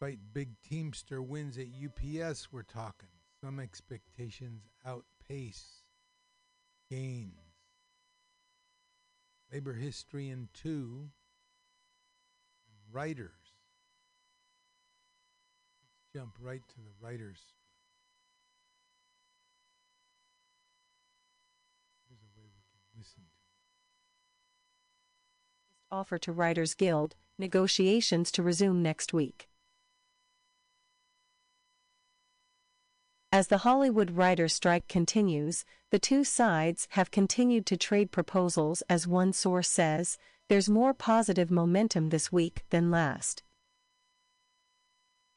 Despite 0.00 0.32
big 0.32 0.48
Teamster 0.66 1.20
wins 1.20 1.58
at 1.58 1.66
UPS, 1.66 2.48
we're 2.50 2.62
talking. 2.62 3.10
Some 3.44 3.60
expectations 3.60 4.62
outpace 4.86 5.82
gains. 6.90 7.34
Labor 9.52 9.74
history 9.74 10.30
in 10.30 10.48
two. 10.54 11.10
Writers. 12.90 13.28
Let's 15.82 16.14
jump 16.14 16.36
right 16.40 16.62
to 16.66 16.76
the 16.76 17.06
writers. 17.06 17.40
Here's 22.08 22.22
a 22.22 22.38
way 22.38 22.46
we 22.46 22.62
can 22.72 22.80
listen 22.98 23.20
to 23.20 23.26
offer 25.92 26.18
to 26.18 26.32
Writers 26.32 26.74
Guild, 26.74 27.16
negotiations 27.36 28.30
to 28.32 28.42
resume 28.42 28.80
next 28.80 29.12
week. 29.12 29.49
As 33.40 33.48
the 33.48 33.64
Hollywood 33.64 34.10
writers' 34.10 34.52
strike 34.52 34.86
continues, 34.86 35.64
the 35.88 35.98
two 35.98 36.24
sides 36.24 36.86
have 36.90 37.10
continued 37.10 37.64
to 37.64 37.76
trade 37.78 38.12
proposals 38.12 38.82
as 38.82 39.06
one 39.06 39.32
source 39.32 39.66
says, 39.66 40.18
there's 40.50 40.68
more 40.68 40.92
positive 40.92 41.50
momentum 41.50 42.10
this 42.10 42.30
week 42.30 42.64
than 42.68 42.90
last. 42.90 43.42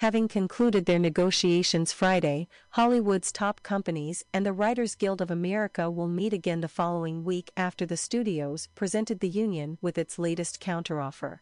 Having 0.02 0.28
concluded 0.28 0.86
their 0.86 1.00
negotiations 1.00 1.94
Friday, 1.94 2.50
Hollywood's 2.72 3.32
top 3.32 3.63
companies 3.63 4.26
and 4.34 4.46
the 4.46 4.52
Writers 4.52 4.96
Guild 4.96 5.22
of 5.22 5.32
America 5.32 5.89
will 5.89 6.10
meet 6.10 6.34
again 6.34 6.60
the 6.60 6.68
following 6.68 7.24
week 7.24 7.52
after 7.56 7.86
the 7.86 7.96
studios 7.96 8.68
presented 8.76 9.22
the 9.22 9.30
union 9.30 9.78
with 9.82 9.98
its 9.98 10.20
latest 10.20 10.60
counteroffer. 10.60 11.39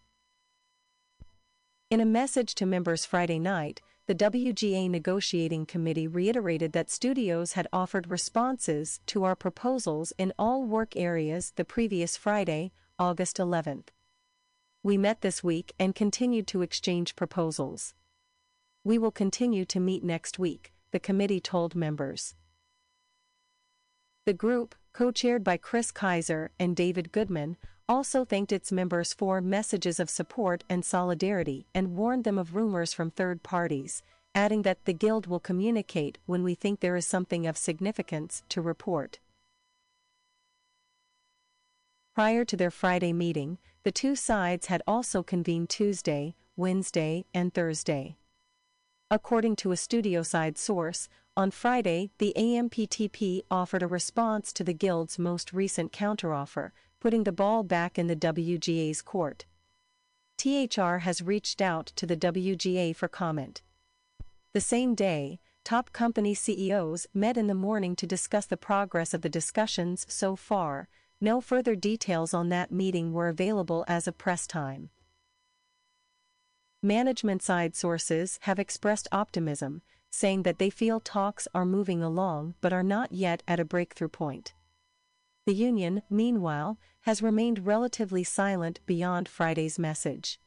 In 1.90 2.00
a 2.00 2.06
message 2.06 2.54
to 2.54 2.68
members 2.68 3.04
Friday 3.04 3.40
night, 3.40 3.82
the 4.08 4.16
WGA 4.16 4.90
negotiating 4.90 5.66
committee 5.66 6.08
reiterated 6.08 6.74
that 6.74 6.90
studios 6.90 7.54
had 7.54 7.68
offered 7.72 8.10
responses 8.10 9.00
to 9.06 9.24
our 9.24 9.36
proposals 9.36 10.12
in 10.18 10.34
all 10.40 10.64
work 10.64 10.96
areas 10.96 11.54
the 11.56 11.64
previous 11.64 12.18
Friday, 12.18 12.72
August 12.98 13.38
11th. 13.38 13.90
We 14.84 14.98
met 14.98 15.22
this 15.22 15.44
week 15.44 15.74
and 15.78 15.94
continued 15.94 16.48
to 16.48 16.64
exchange 16.64 17.16
proposals. 17.16 17.94
We 18.84 18.98
will 18.98 19.12
continue 19.12 19.66
to 19.66 19.80
meet 19.80 20.04
next 20.04 20.40
week, 20.40 20.74
the 20.92 21.00
committee 21.00 21.40
told 21.40 21.76
members. 21.76 22.34
The 24.26 24.34
group, 24.34 24.76
co 24.94 25.12
chaired 25.12 25.44
by 25.44 25.58
Chris 25.58 25.92
Keyser 25.92 26.50
and 26.60 26.76
David 26.76 27.12
Goodman, 27.12 27.58
also 27.92 28.24
thanked 28.24 28.54
its 28.54 28.72
members 28.72 29.14
for 29.14 29.42
messages 29.42 30.00
of 30.00 30.10
support 30.10 30.64
and 30.70 30.86
solidarity 30.86 31.66
and 31.76 31.98
warned 31.98 32.24
them 32.24 32.38
of 32.38 32.56
rumors 32.56 32.94
from 32.94 33.12
third 33.12 33.44
parties, 33.44 34.02
adding 34.34 34.62
that 34.62 34.86
the 34.86 34.94
Guild 34.94 35.28
will 35.28 35.42
communicate 35.42 36.18
when 36.26 36.42
we 36.42 36.56
think 36.56 36.80
there 36.80 36.96
is 36.96 37.06
something 37.06 37.46
of 37.46 37.58
significance 37.58 38.44
to 38.48 38.62
report. 38.62 39.20
Prior 42.16 42.46
to 42.46 42.56
their 42.56 42.72
Friday 42.72 43.12
meeting, 43.12 43.58
the 43.84 43.92
two 43.92 44.16
sides 44.16 44.68
had 44.68 44.82
also 44.88 45.22
convened 45.22 45.68
Tuesday, 45.68 46.34
Wednesday, 46.56 47.26
and 47.34 47.54
Thursday. 47.54 48.16
According 49.10 49.58
to 49.58 49.74
a 49.74 49.78
studio 49.78 50.24
side 50.24 50.58
source, 50.58 51.10
on 51.36 51.52
Friday, 51.52 52.12
the 52.20 52.34
AMPTP 52.38 53.42
offered 53.52 53.84
a 53.84 53.88
response 53.88 54.54
to 54.54 54.64
the 54.64 54.74
Guild's 54.74 55.20
most 55.20 55.52
recent 55.52 55.92
counteroffer, 55.92 56.72
putting 57.02 57.24
the 57.24 57.32
ball 57.32 57.64
back 57.64 58.00
in 58.00 58.08
the 58.08 58.16
WGA's 58.16 59.02
court. 59.02 59.46
THR 60.38 61.00
has 61.00 61.22
reached 61.22 61.62
out 61.62 61.88
to 61.98 62.06
the 62.06 62.16
WGA 62.16 62.96
for 62.96 63.08
comment. 63.08 63.62
The 64.54 64.62
same 64.62 64.96
day, 64.96 65.40
top 65.64 65.92
company 65.92 66.34
CEOs 66.36 67.08
met 67.14 67.38
in 67.38 67.48
the 67.48 67.56
morning 67.56 67.96
to 67.98 68.08
discuss 68.08 68.46
the 68.46 68.56
progress 68.56 69.14
of 69.14 69.22
the 69.22 69.30
discussions 69.30 70.06
so 70.08 70.36
far. 70.36 70.88
No 71.20 71.42
further 71.42 71.76
details 71.76 72.34
on 72.34 72.50
that 72.50 72.72
meeting 72.72 73.14
were 73.14 73.28
available 73.28 73.84
as 73.88 74.08
of 74.08 74.18
press 74.18 74.46
time. 74.46 74.90
Management 76.84 77.42
side 77.42 77.76
sources 77.76 78.40
have 78.44 78.60
expressed 78.60 79.08
optimism, 79.12 79.82
saying 80.12 80.44
that 80.44 80.60
they 80.60 80.70
feel 80.70 81.00
talks 81.00 81.48
are 81.54 81.66
moving 81.66 82.04
along 82.04 82.56
but 82.62 82.74
are 82.74 82.84
not 82.84 83.12
yet 83.12 83.42
at 83.48 83.60
a 83.60 83.66
breakthrough 83.66 84.08
point. 84.08 84.54
The 85.52 85.58
union, 85.58 86.02
meanwhile, 86.10 86.80
has 87.02 87.22
remained 87.22 87.66
relatively 87.66 88.24
silent 88.24 88.80
beyond 88.86 89.28
Friday's 89.28 89.78
message. 89.78 90.40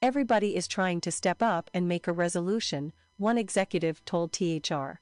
Everybody 0.00 0.54
is 0.54 0.68
trying 0.68 1.00
to 1.00 1.10
step 1.10 1.42
up 1.42 1.68
and 1.74 1.88
make 1.88 2.06
a 2.06 2.12
resolution, 2.12 2.92
one 3.16 3.36
executive 3.36 4.04
told 4.04 4.32
THR. 4.32 5.00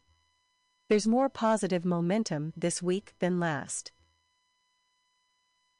There's 0.88 1.06
more 1.06 1.28
positive 1.28 1.84
momentum 1.84 2.54
this 2.56 2.82
week 2.82 3.12
than 3.18 3.38
last. 3.38 3.92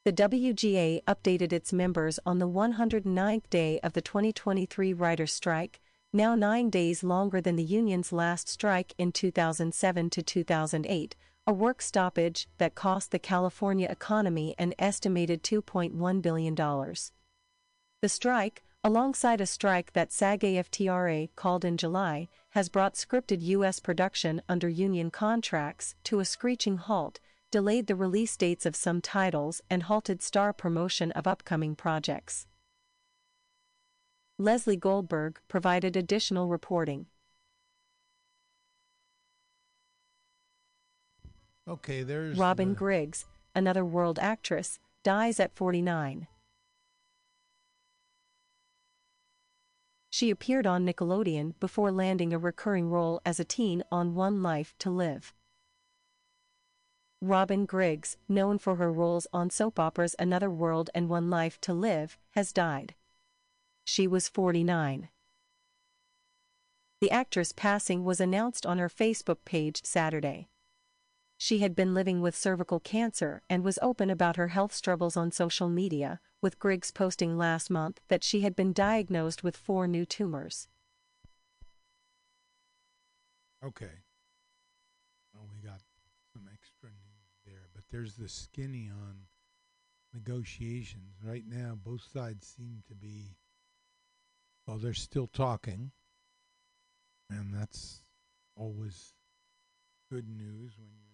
The 0.05 0.13
WGA 0.13 1.03
updated 1.05 1.55
its 1.55 1.73
members 1.73 2.21
on 2.27 2.41
the 2.41 2.47
109th 2.47 3.49
day 3.49 3.81
of 3.81 3.95
the 3.95 4.03
2023 4.03 4.93
writer's 4.93 5.33
strike, 5.33 5.81
now 6.13 6.35
nine 6.35 6.69
days 6.69 7.03
longer 7.03 7.41
than 7.41 7.57
the 7.57 7.65
union's 7.65 8.13
last 8.13 8.51
strike 8.51 8.93
in 8.99 9.13
2007 9.13 10.11
to 10.11 10.23
2008, 10.23 11.17
a 11.51 11.53
work 11.53 11.83
stoppage 11.83 12.47
that 12.59 12.77
cost 12.77 13.11
the 13.11 13.19
California 13.19 13.89
economy 13.91 14.55
an 14.57 14.73
estimated 14.79 15.43
$2.1 15.43 16.23
billion. 16.23 16.55
The 16.55 18.09
strike, 18.09 18.63
alongside 18.85 19.41
a 19.41 19.47
strike 19.47 19.93
that 19.93 20.13
SAG-AFTRA 20.13 21.31
called 21.35 21.65
in 21.65 21.77
July, 21.77 22.29
has 22.51 22.69
brought 22.69 22.95
scripted 22.95 23.43
U.S. 23.43 23.81
production 23.81 24.41
under 24.49 24.69
union 24.69 25.11
contracts 25.11 25.97
to 26.05 26.21
a 26.21 26.25
screeching 26.25 26.77
halt, 26.77 27.19
delayed 27.51 27.89
the 27.89 27.97
release 27.97 28.37
dates 28.37 28.65
of 28.65 28.77
some 28.77 29.01
titles 29.01 29.61
and 29.69 29.83
halted 29.83 30.23
star 30.23 30.53
promotion 30.53 31.11
of 31.13 31.27
upcoming 31.27 31.75
projects. 31.75 32.47
Lesley 34.39 34.77
Goldberg 34.77 35.41
provided 35.49 35.97
additional 35.97 36.47
reporting. 36.47 37.07
Okay, 41.71 42.03
there's 42.03 42.37
Robyn 42.37 42.71
the- 42.71 42.75
Griggs, 42.75 43.27
another 43.55 43.85
world 43.85 44.19
actress, 44.19 44.81
dies 45.05 45.39
at 45.39 45.55
49. 45.55 46.27
She 50.11 50.31
appeared 50.31 50.67
on 50.67 50.85
Nickelodeon 50.85 51.55
before 51.61 51.93
landing 51.93 52.33
a 52.33 52.39
recurring 52.39 52.91
role 52.91 53.21
as 53.25 53.39
a 53.39 53.45
teen 53.45 53.85
on 53.93 54.17
One 54.17 54.43
Life 54.43 54.75
to 54.81 54.91
Live. 54.91 55.33
Robyn 57.23 57.67
Griggs, 57.67 58.17
known 58.29 58.59
for 58.59 58.75
her 58.75 58.91
roles 58.91 59.29
on 59.33 59.49
soap 59.51 59.79
operas 59.79 60.17
Another 60.19 60.51
World 60.51 60.91
and 60.93 61.09
One 61.09 61.31
Life 61.31 61.61
to 61.61 61.73
Live, 61.73 62.19
has 62.31 62.53
died. 62.53 62.97
She 63.85 64.09
was 64.09 64.29
49. 64.29 65.09
The 67.01 67.11
actress' 67.13 67.53
passing 67.53 68.05
was 68.05 68.21
announced 68.21 68.67
on 68.67 68.79
her 68.79 68.89
Facebook 68.89 69.45
page 69.45 69.85
Saturday. 69.85 70.49
She 71.43 71.61
had 71.61 71.75
been 71.75 71.95
living 71.95 72.21
with 72.21 72.37
cervical 72.37 72.81
cancer 72.81 73.41
and 73.49 73.65
was 73.65 73.79
open 73.81 74.11
about 74.11 74.37
her 74.37 74.49
health 74.49 74.75
struggles 74.75 75.17
on 75.17 75.33
social 75.33 75.71
media, 75.71 76.21
with 76.43 76.59
Griggs 76.59 76.91
posting 76.91 77.39
last 77.39 77.71
month 77.71 77.99
that 78.09 78.23
she 78.23 78.43
had 78.43 78.55
been 78.55 78.75
diagnosed 78.75 79.43
with 79.43 79.57
four 79.57 79.89
new 79.89 80.05
tumors. 80.05 80.69
Okay. 83.65 84.05
Well, 85.33 85.49
we 85.51 85.67
got 85.67 85.81
some 86.35 86.47
extra 86.53 86.91
news 86.91 87.33
there, 87.47 87.69
but 87.75 87.85
there's 87.91 88.17
the 88.17 88.29
skinny 88.29 88.91
on 88.91 89.21
negotiations. 90.13 91.15
Right 91.25 91.47
now, 91.47 91.75
both 91.83 92.03
sides 92.13 92.55
seem 92.55 92.83
to 92.87 92.95
be, 92.95 93.39
well, 94.67 94.77
they're 94.77 94.93
still 94.93 95.27
talking, 95.27 95.93
and 97.31 97.55
that's 97.55 98.03
always 98.57 99.15
good 100.11 100.29
news 100.29 100.77
when 100.77 100.91
you 100.91 101.07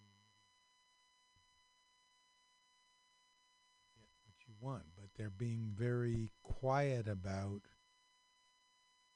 get 3.95 4.09
what 4.25 4.35
you 4.47 4.55
want. 4.67 4.83
But 4.97 5.09
they're 5.17 5.31
being 5.31 5.73
very 5.77 6.31
quiet 6.43 7.07
about 7.09 7.63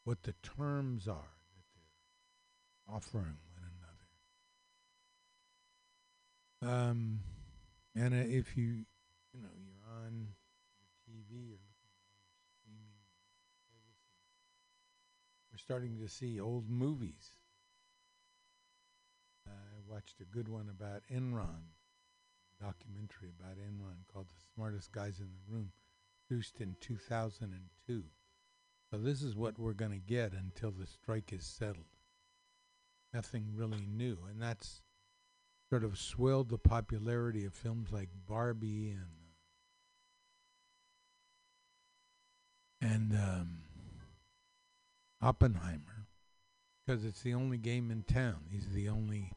what 0.05 0.23
the 0.23 0.35
terms 0.43 1.09
are 1.09 1.35
that 1.57 1.65
they're 1.75 2.95
offering 2.97 3.39
one 3.53 3.65
another. 6.63 6.79
Um, 6.81 7.21
and 7.95 8.15
uh, 8.15 8.27
if 8.29 8.57
you, 8.57 8.85
you 9.35 9.43
know, 9.43 9.49
you're 9.59 10.07
on 10.07 10.29
your 10.79 11.17
TV 11.17 11.53
or 11.55 11.59
we're 15.51 15.59
starting 15.59 15.99
to 15.99 16.09
see 16.09 16.41
old 16.41 16.71
movies. 16.71 17.33
Uh, 19.47 19.51
I 19.53 19.93
watched 19.93 20.21
a 20.21 20.25
good 20.25 20.49
one 20.49 20.69
about 20.71 21.03
Enron, 21.13 21.65
documentary 22.61 23.31
about 23.39 23.57
Enron 23.57 24.07
called 24.13 24.29
"The 24.29 24.43
Smartest 24.55 24.93
Guys 24.93 25.19
in 25.19 25.29
the 25.33 25.53
Room," 25.53 25.73
produced 26.29 26.61
in 26.61 26.77
2002. 26.81 28.05
So 28.91 28.99
this 28.99 29.23
is 29.23 29.37
what 29.37 29.59
we're 29.59 29.73
going 29.73 29.93
to 29.93 29.99
get 29.99 30.33
until 30.33 30.71
the 30.71 30.87
strike 30.87 31.33
is 31.33 31.47
settled. 31.47 31.87
Nothing 33.15 33.53
really 33.55 33.87
new, 33.87 34.19
and 34.29 34.41
that's 34.43 34.83
sort 35.69 35.85
of 35.85 35.99
swelled 35.99 36.49
the 36.49 36.59
popularity 36.59 37.45
of 37.45 37.55
films 37.55 37.93
like 37.93 38.09
Barbie 38.29 38.91
and 38.91 39.21
and 42.83 43.13
um, 43.13 43.59
Oppenheimer, 45.21 46.07
because 46.87 47.05
it's 47.05 47.21
the 47.21 47.35
only 47.35 47.59
game 47.59 47.91
in 47.91 48.03
town. 48.03 48.47
He's 48.51 48.71
the 48.71 48.89
only, 48.89 49.33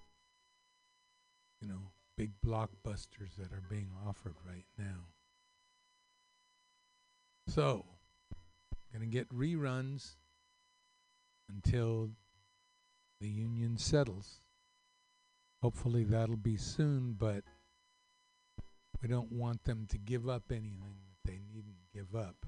you 1.62 1.68
know, 1.68 1.92
big 2.18 2.32
blockbusters 2.46 3.36
that 3.38 3.52
are 3.52 3.64
being 3.70 3.90
offered 4.08 4.36
right 4.48 4.66
now. 4.78 5.08
So, 7.48 7.86
gonna 8.94 9.06
get 9.08 9.28
reruns 9.30 10.16
until 11.50 12.12
the 13.20 13.28
union 13.28 13.78
settles. 13.78 14.42
Hopefully 15.62 16.04
that'll 16.04 16.38
be 16.38 16.58
soon, 16.58 17.14
but 17.14 17.44
we 19.02 19.08
don't 19.08 19.32
want 19.32 19.64
them 19.64 19.88
to 19.90 19.98
give 19.98 20.30
up 20.30 20.44
anything 20.52 20.96
that 21.08 21.32
they 21.32 21.40
needn't 21.52 21.90
give 21.94 22.16
up 22.16 22.46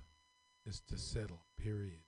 just 0.66 0.88
to 0.88 0.98
settle, 0.98 1.46
period. 1.58 2.00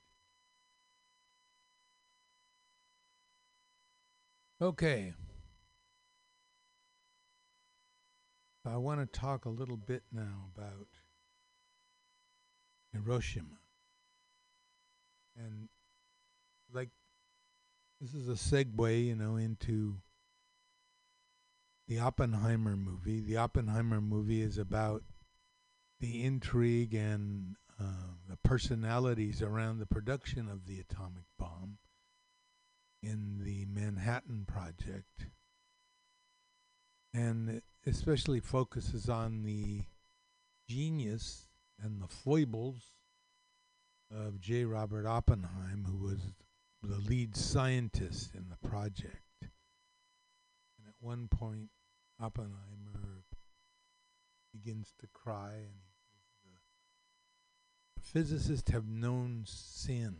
Okay. 4.60 5.14
I 8.68 8.76
want 8.76 9.00
to 9.00 9.18
talk 9.18 9.44
a 9.44 9.50
little 9.50 9.76
bit 9.76 10.02
now 10.12 10.50
about 10.54 10.88
Hiroshima. 12.92 13.58
And 15.36 15.68
like, 16.72 16.90
this 18.00 18.14
is 18.14 18.28
a 18.28 18.32
segue, 18.32 19.06
you 19.06 19.14
know, 19.14 19.36
into 19.36 19.96
the 21.88 21.98
Oppenheimer 21.98 22.76
movie. 22.76 23.20
The 23.20 23.38
Oppenheimer 23.38 24.00
movie 24.00 24.42
is 24.42 24.58
about 24.58 25.02
the 26.00 26.24
intrigue 26.24 26.94
and 26.94 27.56
uh, 27.80 28.14
the 28.28 28.36
personalities 28.44 29.42
around 29.42 29.78
the 29.78 29.86
production 29.86 30.48
of 30.48 30.66
the 30.66 30.78
atomic 30.80 31.24
bomb 31.38 31.78
in 33.02 33.40
the 33.42 33.66
Manhattan 33.66 34.44
Project. 34.46 35.26
And 37.14 37.62
especially 37.86 38.40
focuses 38.40 39.08
on 39.08 39.42
the 39.42 39.84
genius 40.68 41.48
and 41.82 42.00
the 42.02 42.08
foibles 42.08 42.92
of 44.10 44.40
J. 44.40 44.64
Robert 44.64 45.06
Oppenheim, 45.06 45.86
who 45.86 45.96
was 45.96 46.34
the 46.82 46.98
lead 46.98 47.36
scientist 47.36 48.34
in 48.34 48.48
the 48.48 48.68
project. 48.68 49.22
And 49.40 50.86
at 50.86 50.94
one 51.00 51.28
point, 51.28 51.68
Oppenheimer 52.20 53.24
begins 54.52 54.94
to 54.98 55.06
cry, 55.12 55.52
and 55.52 55.82
says, 56.42 56.60
the 57.96 58.02
physicists 58.02 58.70
have 58.70 58.88
known 58.88 59.44
sin. 59.46 60.16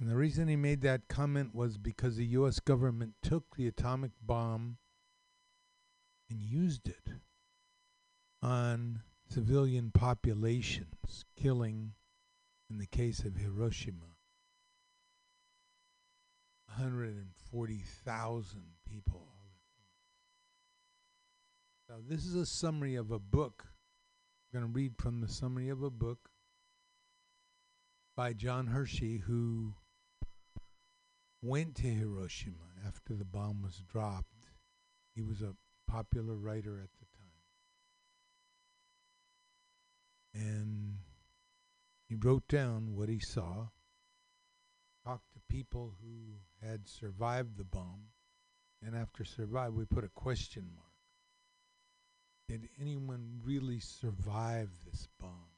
And 0.00 0.10
the 0.10 0.16
reason 0.16 0.48
he 0.48 0.56
made 0.56 0.80
that 0.82 1.08
comment 1.08 1.54
was 1.54 1.78
because 1.78 2.16
the 2.16 2.26
U.S. 2.26 2.58
government 2.58 3.14
took 3.22 3.54
the 3.54 3.68
atomic 3.68 4.10
bomb 4.20 4.78
and 6.30 6.40
used 6.40 6.88
it 6.88 7.08
on 8.42 9.02
civilian 9.28 9.90
populations, 9.92 11.24
killing, 11.36 11.92
in 12.70 12.78
the 12.78 12.86
case 12.86 13.20
of 13.20 13.36
Hiroshima, 13.36 14.16
140,000 16.66 18.62
people. 18.88 19.26
So, 21.88 21.96
this 22.08 22.24
is 22.24 22.34
a 22.34 22.46
summary 22.46 22.94
of 22.94 23.10
a 23.10 23.18
book. 23.18 23.64
I'm 24.54 24.60
going 24.60 24.72
to 24.72 24.74
read 24.74 24.94
from 24.96 25.20
the 25.20 25.28
summary 25.28 25.68
of 25.68 25.82
a 25.82 25.90
book 25.90 26.30
by 28.16 28.32
John 28.32 28.68
Hersey, 28.68 29.18
who 29.18 29.74
went 31.42 31.74
to 31.76 31.88
Hiroshima 31.88 32.56
after 32.86 33.14
the 33.14 33.24
bomb 33.26 33.62
was 33.62 33.82
dropped. 33.90 34.48
He 35.14 35.20
was 35.20 35.42
a 35.42 35.54
popular 35.92 36.34
writer 36.34 36.80
at 36.82 36.88
the 36.98 37.06
time. 37.18 37.28
And 40.34 40.96
he 42.08 42.14
wrote 42.14 42.48
down 42.48 42.94
what 42.96 43.10
he 43.10 43.18
saw, 43.18 43.68
talked 45.04 45.30
to 45.34 45.40
people 45.50 45.92
who 46.02 46.66
had 46.66 46.88
survived 46.88 47.58
the 47.58 47.64
bomb, 47.64 48.04
and 48.82 48.96
after 48.96 49.22
survive, 49.22 49.74
we 49.74 49.84
put 49.84 50.04
a 50.04 50.08
question 50.08 50.70
mark. 50.74 50.86
Did 52.48 52.70
anyone 52.80 53.40
really 53.44 53.78
survive 53.78 54.70
this 54.86 55.08
bomb? 55.20 55.50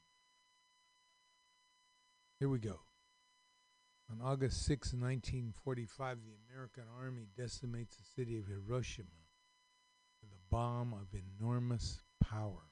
Here 2.39 2.49
we 2.49 2.59
go. 2.59 2.81
On 4.11 4.19
August 4.21 4.65
6, 4.65 4.93
1945, 4.93 6.17
the 6.17 6.53
American 6.53 6.83
Army 6.99 7.27
decimates 7.37 7.95
the 7.95 8.03
city 8.03 8.37
of 8.37 8.47
Hiroshima 8.47 9.24
bomb 10.55 10.93
of 10.93 11.19
enormous 11.37 11.99
power. 12.23 12.71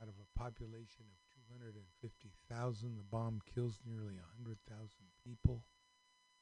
Out 0.00 0.06
of 0.06 0.14
a 0.14 0.38
population 0.38 1.06
of 1.10 1.18
250,000, 1.50 2.96
the 2.96 3.02
bomb 3.02 3.40
kills 3.52 3.80
nearly 3.84 4.14
100,000 4.38 4.88
people 5.26 5.64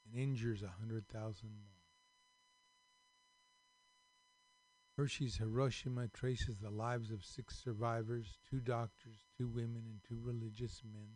and 0.05 0.21
injures 0.21 0.61
100,000 0.61 1.49
more. 1.49 1.81
Hersey's 4.95 5.37
Hiroshima 5.37 6.09
traces 6.09 6.59
the 6.59 6.69
lives 6.69 7.09
of 7.09 7.25
six 7.25 7.57
survivors 7.57 8.37
two 8.47 8.59
doctors, 8.59 9.25
two 9.35 9.47
women, 9.47 9.85
and 9.89 9.99
two 10.07 10.19
religious 10.21 10.83
men. 10.85 11.09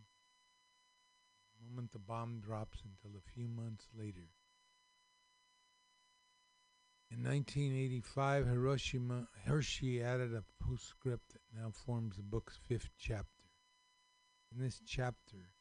The 1.60 1.70
moment 1.70 1.92
the 1.92 2.00
bomb 2.00 2.40
drops 2.40 2.82
until 2.82 3.16
a 3.16 3.32
few 3.36 3.48
months 3.48 3.90
later. 3.96 4.32
In 7.10 7.24
1985, 7.24 8.48
Hiroshima, 8.48 9.28
Hersey 9.46 10.04
added 10.04 10.34
a 10.34 10.44
postscript 10.62 11.34
that 11.34 11.42
now 11.58 11.72
forms 11.72 12.18
the 12.18 12.22
book's 12.22 12.58
fifth 12.68 12.90
chapter. 12.98 13.46
In 14.52 14.60
this 14.60 14.82
chapter, 14.86 15.52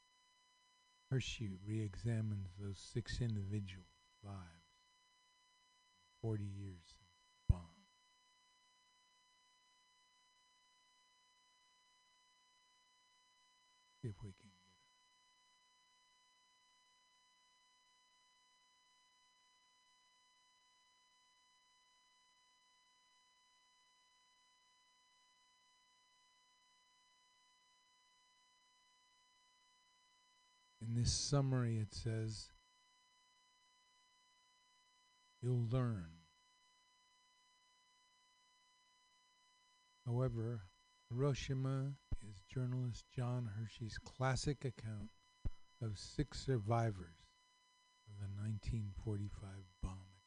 Hersey 1.10 1.52
re 1.64 1.80
examines 1.80 2.48
those 2.58 2.78
six 2.92 3.20
individuals' 3.20 3.86
lives 4.24 4.66
40 6.20 6.42
years 6.42 6.82
since 6.84 7.14
the 7.30 7.52
bomb. 7.54 7.60
If 14.02 14.22
we 14.24 14.32
summary, 31.12 31.78
it 31.78 31.94
says, 31.94 32.50
You'll 35.42 35.66
learn. 35.70 36.06
However, 40.06 40.62
Hiroshima 41.10 41.92
is 42.28 42.42
journalist 42.52 43.04
John 43.14 43.50
Hersey's 43.58 43.98
classic 43.98 44.64
account 44.64 45.10
of 45.82 45.98
six 45.98 46.40
survivors 46.40 47.26
of 48.08 48.18
the 48.18 48.28
1945 48.40 49.50
bomb 49.82 49.92
attack. 49.92 50.26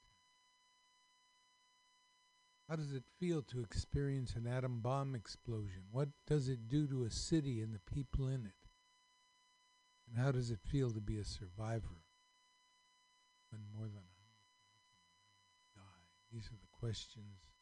How 2.70 2.76
does 2.76 2.94
it 2.94 3.04
feel 3.20 3.42
to 3.44 3.62
experience 3.62 4.36
an 4.36 4.46
atom 4.48 4.82
bomb 4.82 5.16
explosion? 5.16 5.84
What 5.92 6.10
does 6.28 6.50
it 6.50 6.68
do 6.68 6.88
to 6.88 7.04
a 7.06 7.10
city 7.10 7.62
and 7.62 7.74
the 7.74 7.80
people 7.94 8.28
in 8.28 8.46
it? 8.46 8.59
And 10.10 10.18
how 10.26 10.32
does 10.32 10.50
it 10.50 10.60
feel 10.60 10.90
to 10.92 11.00
be 11.00 11.20
a 11.20 11.24
survivor 11.24 12.02
when 13.52 13.62
more 13.78 13.86
than 13.86 14.02
100,000 14.02 14.10
die? 15.76 16.04
These 16.34 16.48
are 16.48 16.58
the 16.60 16.78
questions 16.80 17.54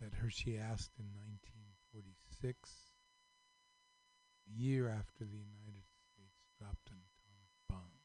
that 0.00 0.12
Hersey 0.12 0.58
asked 0.58 0.92
in 0.98 1.06
1946, 1.14 2.70
a 4.46 4.62
year 4.62 4.88
after 4.88 5.24
the 5.24 5.38
United 5.38 5.84
States 6.12 6.44
dropped 6.58 6.90
an 6.90 6.98
atomic 7.00 7.50
bomb. 7.70 7.96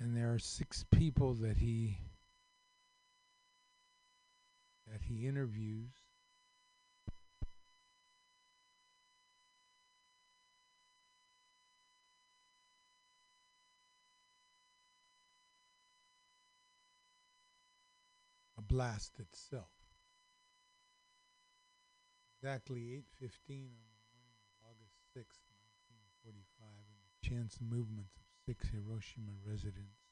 And 0.00 0.14
there 0.14 0.34
are 0.34 0.38
six 0.38 0.84
people 0.90 1.34
that 1.34 1.56
he 1.56 1.98
that 4.86 5.02
he 5.02 5.26
interviews 5.26 5.92
blast 18.68 19.18
itself. 19.18 19.72
Exactly 22.36 22.94
8:15 23.20 23.72
on 23.72 23.90
the 23.90 24.06
morning 24.12 24.38
of 24.44 24.70
August 24.70 24.94
6, 25.12 25.40
1945, 26.22 26.86
in 26.86 26.98
the 27.02 27.28
chance 27.28 27.58
movements 27.60 28.16
of 28.16 28.22
six 28.46 28.68
Hiroshima 28.68 29.32
residents, 29.44 30.04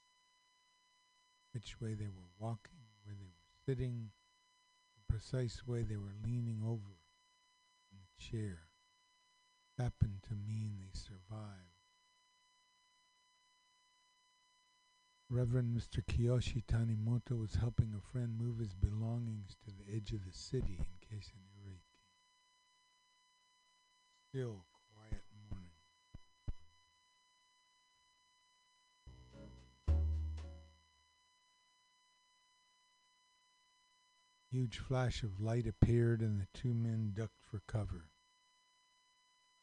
which 1.52 1.80
way 1.80 1.94
they 1.94 2.08
were 2.08 2.32
walking, 2.38 2.80
where 3.04 3.14
they 3.14 3.26
were 3.26 3.46
sitting, 3.64 4.10
the 4.96 5.12
precise 5.12 5.66
way 5.66 5.82
they 5.82 5.96
were 5.96 6.16
leaning 6.24 6.62
over 6.64 6.98
in 7.92 7.98
the 8.00 8.24
chair, 8.24 8.68
happened 9.78 10.22
to 10.24 10.34
mean 10.34 10.78
they 10.78 10.92
survived. 10.92 11.75
Reverend 15.28 15.76
Mr. 15.76 16.04
Kiyoshi 16.04 16.64
Tanimoto 16.66 17.36
was 17.40 17.56
helping 17.56 17.92
a 17.92 18.12
friend 18.12 18.38
move 18.38 18.58
his 18.58 18.74
belongings 18.74 19.56
to 19.64 19.72
the 19.72 19.92
edge 19.92 20.12
of 20.12 20.24
the 20.24 20.32
city 20.32 20.78
in 20.78 21.08
case 21.08 21.32
an 21.34 21.42
earache 21.60 21.82
came. 21.92 22.14
Still 24.28 24.64
quiet 24.94 25.24
morning. 25.50 25.72
Huge 34.52 34.78
flash 34.78 35.24
of 35.24 35.40
light 35.40 35.66
appeared, 35.66 36.20
and 36.20 36.40
the 36.40 36.46
two 36.54 36.72
men 36.72 37.10
ducked 37.12 37.42
for 37.50 37.60
cover. 37.66 38.10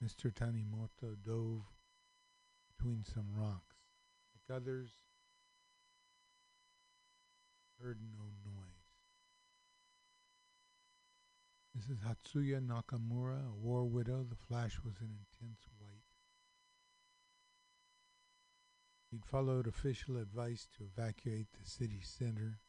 Mr. 0.03 0.29
Tanimoto 0.29 1.15
dove 1.25 1.63
between 2.67 3.05
some 3.05 3.29
rocks. 3.33 3.77
Like 4.35 4.57
others, 4.57 4.99
heard 7.83 7.99
no 8.15 8.23
noise. 8.45 8.83
Mrs. 11.77 11.99
Hatsuyo 12.07 12.61
Nakamura, 12.61 13.49
a 13.49 13.55
war 13.55 13.83
widow, 13.83 14.23
the 14.23 14.37
flash 14.37 14.79
was 14.85 14.95
an 15.01 15.09
intense 15.11 15.59
white. 15.79 16.07
He'd 19.11 19.25
followed 19.25 19.67
official 19.67 20.15
advice 20.15 20.67
to 20.77 20.85
evacuate 20.85 21.47
the 21.51 21.69
city 21.69 21.99
center. 22.01 22.59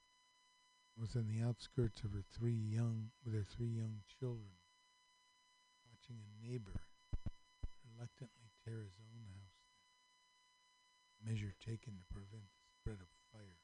Was 0.97 1.17
on 1.17 1.27
the 1.27 1.43
outskirts 1.43 2.03
of 2.05 2.13
her 2.13 2.23
three 2.23 2.55
young 2.55 3.11
with 3.25 3.35
her 3.35 3.43
three 3.43 3.71
young 3.71 4.03
children, 4.07 4.55
watching 5.91 6.23
a 6.23 6.47
neighbor 6.47 6.87
reluctantly 7.83 8.51
tear 8.63 8.83
his 8.83 8.95
own 9.03 9.27
house 9.27 9.59
down. 9.67 11.35
Measure 11.35 11.55
taken 11.59 11.99
to 11.99 12.15
prevent 12.15 12.47
the 12.47 12.71
spread 12.79 13.03
of 13.03 13.11
fire 13.33 13.59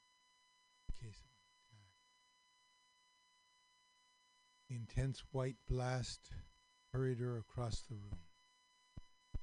in 0.90 1.06
case 1.06 1.22
of 1.22 1.30
an 1.30 1.46
attack. 1.54 1.94
The 4.70 4.76
intense 4.76 5.24
white 5.32 5.56
blast 5.68 6.30
hurried 6.92 7.18
her 7.18 7.38
across 7.38 7.80
the 7.80 7.96
room. 7.96 8.20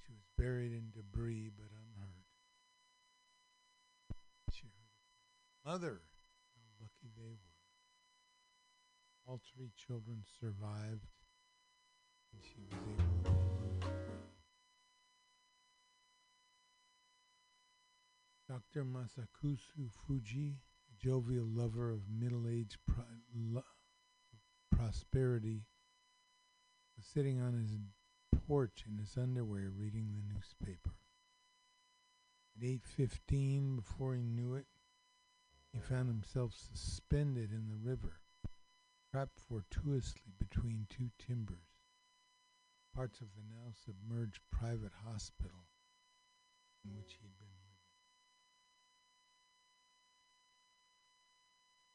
She 0.06 0.14
was 0.14 0.24
buried 0.38 0.72
in 0.72 0.92
debris 0.96 1.52
but 1.54 1.66
unhurt. 1.66 2.24
She 4.54 4.68
heard 4.68 5.70
Mother! 5.70 6.00
How 6.56 6.62
lucky 6.80 7.12
they 7.18 7.28
were. 7.28 7.58
All 9.28 9.42
three 9.54 9.72
children 9.76 10.24
survived, 10.40 11.10
and 12.32 12.42
she 12.42 12.62
was 12.72 12.80
able 12.88 13.24
to. 13.26 13.88
Dr. 18.48 18.86
Masakazu 18.86 19.92
Fujii, 19.92 20.54
a 20.56 20.96
jovial 20.98 21.46
lover 21.46 21.92
of 21.92 22.08
middle-aged 22.10 22.78
pro- 22.88 23.04
lo- 23.36 23.64
prosperity, 24.78 25.64
was 26.96 27.06
sitting 27.06 27.42
on 27.42 27.54
his 27.54 27.72
porch 28.48 28.86
in 28.88 28.98
his 29.00 29.18
underwear 29.18 29.72
reading 29.76 30.14
the 30.14 30.34
newspaper. 30.34 30.96
At 32.56 32.64
8:15, 32.64 33.76
before 33.76 34.16
he 34.16 34.22
knew 34.22 34.54
it, 34.54 34.68
he 35.74 35.80
found 35.80 36.08
himself 36.08 36.54
suspended 36.54 37.52
in 37.52 37.70
the 37.70 37.76
river, 37.76 38.22
trapped 39.12 39.40
fortuitously 39.40 40.34
between 40.38 40.86
two 40.90 41.10
timbers, 41.18 41.82
parts 42.94 43.20
of 43.20 43.28
the 43.36 43.44
now 43.44 43.72
submerged 43.74 44.42
private 44.52 44.94
hospital 45.06 45.68
in 46.86 46.96
which 46.96 47.18
he'd 47.22 47.38
been 47.40 47.57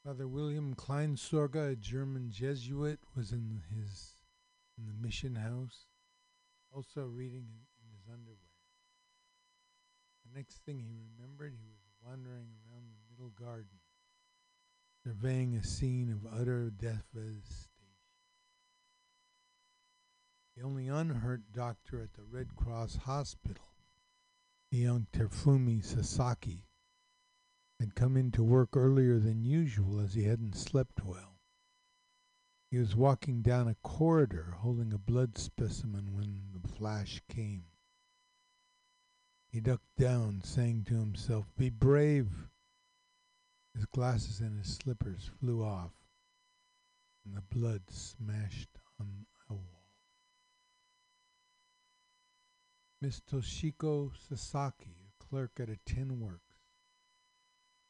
Father 0.03 0.27
William 0.27 0.75
Kleinsorge, 0.75 1.71
a 1.71 1.75
German 1.77 2.29
Jesuit, 2.29 2.99
was 3.15 3.31
in 3.31 3.61
his 3.73 4.17
in 4.77 4.85
the 4.85 4.93
mission 4.93 5.35
house, 5.35 5.85
also 6.75 7.05
reading 7.05 7.47
in, 7.47 7.61
in 7.81 7.95
his 7.95 8.03
underwear. 8.11 8.37
The 10.25 10.37
next 10.37 10.57
thing 10.65 10.79
he 10.79 10.91
remembered, 10.91 11.53
he 11.57 11.69
was 11.69 11.79
wandering 12.05 12.47
around 12.67 12.83
the 12.89 13.13
middle 13.13 13.31
garden, 13.39 13.79
surveying 15.05 15.55
a 15.55 15.63
scene 15.63 16.11
of 16.11 16.33
utter 16.37 16.69
devastation. 16.69 17.69
The 20.57 20.63
only 20.63 20.89
unhurt 20.89 21.53
doctor 21.53 22.01
at 22.01 22.13
the 22.13 22.23
Red 22.29 22.57
Cross 22.57 22.97
hospital, 23.05 23.63
the 24.69 24.79
young 24.79 25.07
Terufumi 25.13 25.81
Sasaki, 25.83 26.65
had 27.83 27.95
come 27.95 28.15
into 28.15 28.41
work 28.41 28.77
earlier 28.77 29.19
than 29.19 29.43
usual 29.43 29.99
as 29.99 30.13
he 30.13 30.23
hadn't 30.23 30.55
slept 30.55 31.03
well. 31.03 31.41
He 32.71 32.77
was 32.77 32.95
walking 32.95 33.41
down 33.41 33.67
a 33.67 33.75
corridor 33.83 34.55
holding 34.59 34.93
a 34.93 34.97
blood 34.97 35.37
specimen 35.37 36.13
when 36.13 36.53
the 36.53 36.65
flash 36.65 37.21
came. 37.27 37.65
He 39.49 39.59
ducked 39.59 39.97
down, 39.99 40.43
saying 40.45 40.85
to 40.85 40.93
himself, 40.93 41.45
Be 41.57 41.69
brave. 41.69 42.47
His 43.75 43.85
glasses 43.87 44.39
and 44.39 44.57
his 44.57 44.75
slippers 44.75 45.29
flew 45.41 45.61
off, 45.61 45.91
and 47.25 47.35
the 47.35 47.41
blood 47.41 47.81
smashed 47.89 48.79
on 48.97 49.25
a 49.49 49.55
wall. 49.55 49.91
Miss 53.01 53.19
Toshiko 53.19 54.13
Sasaki, 54.15 54.95
a 55.09 55.23
clerk 55.23 55.59
at 55.59 55.69
a 55.69 55.77
tin 55.85 56.21
works, 56.21 56.52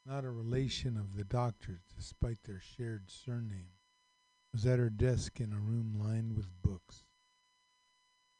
not 0.05 0.25
a 0.25 0.29
relation 0.29 0.97
of 0.97 1.15
the 1.15 1.23
doctor's 1.23 1.83
despite 1.95 2.43
their 2.43 2.59
shared 2.59 3.09
surname, 3.09 3.77
was 4.51 4.65
at 4.65 4.79
her 4.79 4.89
desk 4.89 5.39
in 5.39 5.53
a 5.53 5.59
room 5.59 5.93
lined 5.97 6.35
with 6.35 6.61
books. 6.61 7.05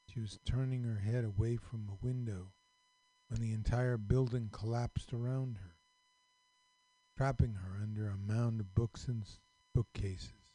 She 0.10 0.20
was 0.20 0.40
turning 0.46 0.84
her 0.84 1.00
head 1.00 1.24
away 1.24 1.56
from 1.56 1.90
a 1.90 2.06
window 2.06 2.52
when 3.30 3.40
the 3.40 3.54
entire 3.54 3.98
building 3.98 4.50
collapsed 4.52 5.14
around 5.14 5.58
her, 5.58 5.76
trapping 7.18 7.56
her 7.56 7.80
under 7.82 8.10
a 8.10 8.18
mound 8.18 8.60
of 8.60 8.76
books 8.76 9.08
and 9.08 9.26
bookcases. 9.74 10.54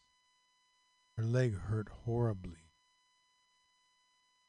Her 1.17 1.25
leg 1.25 1.57
hurt 1.57 1.89
horribly, 2.05 2.71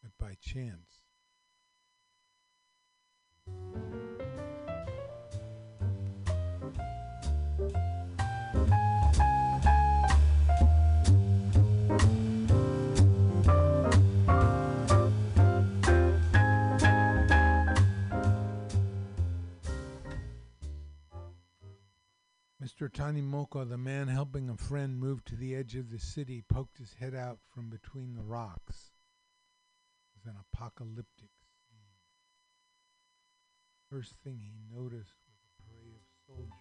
but 0.04 0.12
by 0.20 0.36
chance. 0.40 1.02
Mr. 22.80 22.90
Tanimoka, 22.90 23.68
the 23.68 23.78
man 23.78 24.08
helping 24.08 24.50
a 24.50 24.56
friend 24.56 24.98
move 24.98 25.26
to 25.26 25.36
the 25.36 25.54
edge 25.54 25.76
of 25.76 25.92
the 25.92 26.00
city, 26.00 26.42
poked 26.48 26.78
his 26.78 26.94
head 26.94 27.14
out 27.14 27.40
from 27.54 27.70
between 27.70 28.16
the 28.16 28.24
rocks. 28.24 28.92
It 30.08 30.16
was 30.16 30.26
an 30.26 30.40
apocalyptic 30.54 31.28
scene. 31.68 31.92
First 33.92 34.14
thing 34.24 34.40
he 34.40 34.54
noticed 34.74 35.18
was 35.28 35.44
a 35.44 35.52
parade 35.68 35.96
of 35.96 36.06
soldiers, 36.26 36.56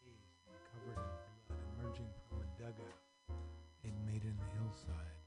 dazed 0.00 0.40
and 0.48 0.56
covered 0.72 0.96
in 0.96 1.12
blood, 1.44 1.60
emerging 1.76 2.08
from 2.26 2.40
a 2.40 2.48
dugout 2.56 2.96
they'd 3.82 4.06
made 4.06 4.24
in 4.24 4.36
the 4.40 4.50
hillside. 4.56 5.20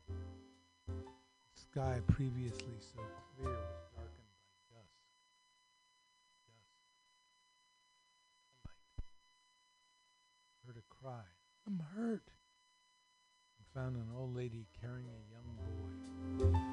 The 0.87 1.61
sky, 1.69 2.01
previously 2.07 2.79
so 2.79 3.01
clear, 3.37 3.53
was 3.53 3.85
darkened 3.93 4.33
by 4.41 4.73
dusk. 4.73 4.89
Dusk. 8.65 8.81
heard 10.71 10.77
a 10.77 10.90
cry, 11.01 11.23
I'm 11.65 11.81
hurt, 11.95 12.29
and 13.57 13.67
found 13.73 13.95
an 13.95 14.09
old 14.15 14.35
lady 14.35 14.67
carrying 14.79 15.07
a 15.07 15.21
young 15.31 16.49
boy. 16.49 16.70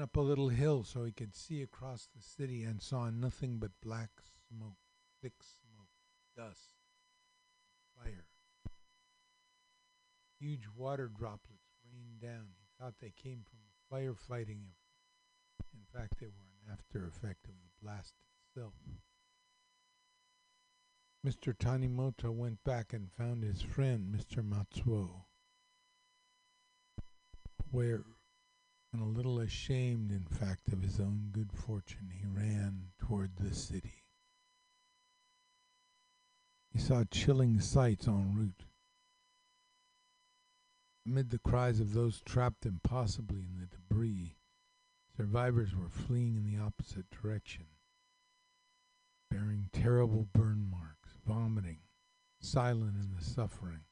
Up 0.00 0.16
a 0.16 0.20
little 0.20 0.48
hill 0.48 0.84
so 0.84 1.04
he 1.04 1.12
could 1.12 1.34
see 1.34 1.62
across 1.62 2.08
the 2.14 2.22
city 2.22 2.62
and 2.62 2.80
saw 2.80 3.10
nothing 3.10 3.58
but 3.58 3.70
black 3.82 4.10
smoke, 4.48 4.78
thick 5.22 5.34
smoke, 5.42 5.88
dust, 6.36 6.74
fire. 7.96 8.26
Huge 10.38 10.66
water 10.76 11.08
droplets 11.08 11.68
rained 11.92 12.20
down. 12.20 12.48
He 12.58 12.66
thought 12.78 12.94
they 13.00 13.12
came 13.14 13.44
from 13.48 13.58
the 13.66 13.94
firefighting. 13.94 14.62
In 15.74 15.84
fact, 15.92 16.18
they 16.18 16.26
were 16.26 16.48
an 16.66 16.72
after 16.72 17.06
effect 17.06 17.46
of 17.46 17.54
the 17.62 17.84
blast 17.86 18.14
itself. 18.46 18.74
Mr. 21.26 21.54
Tanimoto 21.54 22.32
went 22.32 22.64
back 22.64 22.94
and 22.94 23.12
found 23.12 23.42
his 23.42 23.60
friend, 23.60 24.14
Mr. 24.14 24.42
Matsuo, 24.42 25.24
where, 27.70 28.04
and 28.92 29.02
a 29.02 29.04
little 29.04 29.38
ashamed, 29.38 30.10
in 30.10 30.24
fact, 30.24 30.72
of 30.72 30.82
his 30.82 30.98
own 30.98 31.28
good 31.32 31.52
fortune, 31.52 32.10
he 32.12 32.26
ran 32.26 32.88
toward 32.98 33.36
the 33.36 33.54
city. 33.54 34.04
He 36.72 36.78
saw 36.78 37.04
chilling 37.10 37.60
sights 37.60 38.06
en 38.08 38.34
route. 38.34 38.64
Amid 41.06 41.30
the 41.30 41.38
cries 41.38 41.80
of 41.80 41.92
those 41.92 42.20
trapped 42.20 42.66
impossibly 42.66 43.40
in 43.40 43.56
the 43.58 43.66
debris, 43.66 44.36
survivors 45.16 45.74
were 45.74 45.88
fleeing 45.88 46.36
in 46.36 46.44
the 46.44 46.62
opposite 46.62 47.10
direction, 47.10 47.66
bearing 49.30 49.70
terrible 49.72 50.28
burn 50.32 50.68
marks, 50.70 51.10
vomiting, 51.26 51.80
silent 52.40 52.96
in 52.96 53.14
the 53.16 53.24
suffering. 53.24 53.84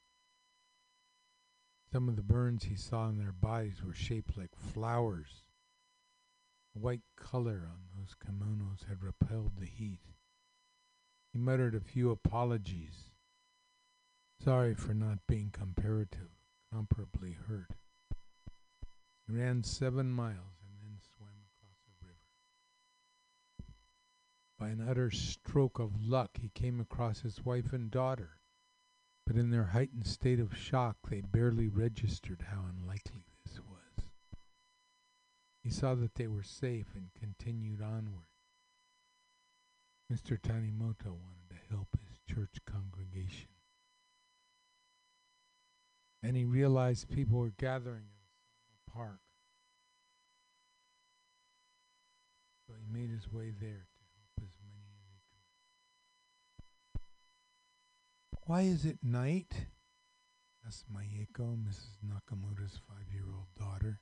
Some 1.91 2.09
of 2.09 2.17
the 2.17 2.23
burns 2.23 2.65
he 2.65 2.77
saw 2.77 3.09
in 3.09 3.17
their 3.17 3.33
bodies 3.33 3.83
were 3.83 3.95
shaped 3.95 4.37
like 4.37 4.55
flowers. 4.55 5.43
The 6.75 6.81
white 6.81 7.03
color 7.17 7.67
on 7.71 7.81
those 7.97 8.15
kimonos 8.15 8.85
had 8.89 9.03
repelled 9.03 9.57
the 9.57 9.67
heat. 9.67 10.03
He 11.33 11.39
muttered 11.39 11.75
a 11.75 11.81
few 11.81 12.11
apologies. 12.11 13.11
Sorry 14.45 14.75
for 14.75 14.93
not 14.93 15.27
being 15.27 15.51
comparative, 15.51 16.31
comparably 16.73 17.37
hurt. 17.49 17.71
He 19.27 19.33
ran 19.33 19.63
seven 19.63 20.11
miles 20.11 20.61
and 20.63 20.81
then 20.83 20.99
swam 21.17 21.31
across 21.57 21.79
a 21.87 22.05
river. 22.05 22.19
By 24.59 24.69
an 24.69 24.87
utter 24.89 25.11
stroke 25.11 25.79
of 25.79 26.03
luck, 26.03 26.39
he 26.41 26.51
came 26.51 26.81
across 26.81 27.21
his 27.21 27.45
wife 27.45 27.73
and 27.73 27.91
daughter, 27.91 28.38
but 29.29 29.37
in 29.37 29.51
their 29.51 29.65
heightened 29.65 30.07
state 30.07 30.41
of 30.41 30.57
shock, 30.57 30.97
they 31.11 31.21
barely 31.21 31.69
registered 31.69 32.47
how 32.51 32.65
unlikely 32.67 33.27
this 33.45 33.61
was. 33.61 34.07
He 35.63 35.69
saw 35.69 35.95
that 35.97 36.15
they 36.15 36.27
were 36.27 36.43
safe 36.43 36.87
and 36.95 37.11
continued 37.13 37.83
onward. 37.83 38.25
Mr. 40.11 40.41
Tanimoto 40.41 41.13
wanted 41.13 41.51
to 41.51 41.57
help 41.69 41.89
his 42.09 42.35
church 42.35 42.57
congregation. 42.65 43.51
And 46.23 46.35
he 46.35 46.47
realized 46.47 47.11
people 47.11 47.39
were 47.39 47.53
gathering 47.59 48.09
in 48.09 48.73
the 48.73 48.91
park. 48.91 49.21
So 52.67 52.73
he 52.81 52.91
made 52.91 53.11
his 53.11 53.31
way 53.31 53.53
there 53.61 53.88
Why 58.49 58.63
is 58.63 58.87
it 58.87 58.97
night? 59.03 59.67
asked 60.67 60.87
Myeko, 60.91 61.55
Mrs. 61.55 61.99
Nakamura's 62.03 62.81
five 62.89 63.13
year 63.13 63.27
old 63.27 63.49
daughter. 63.59 64.01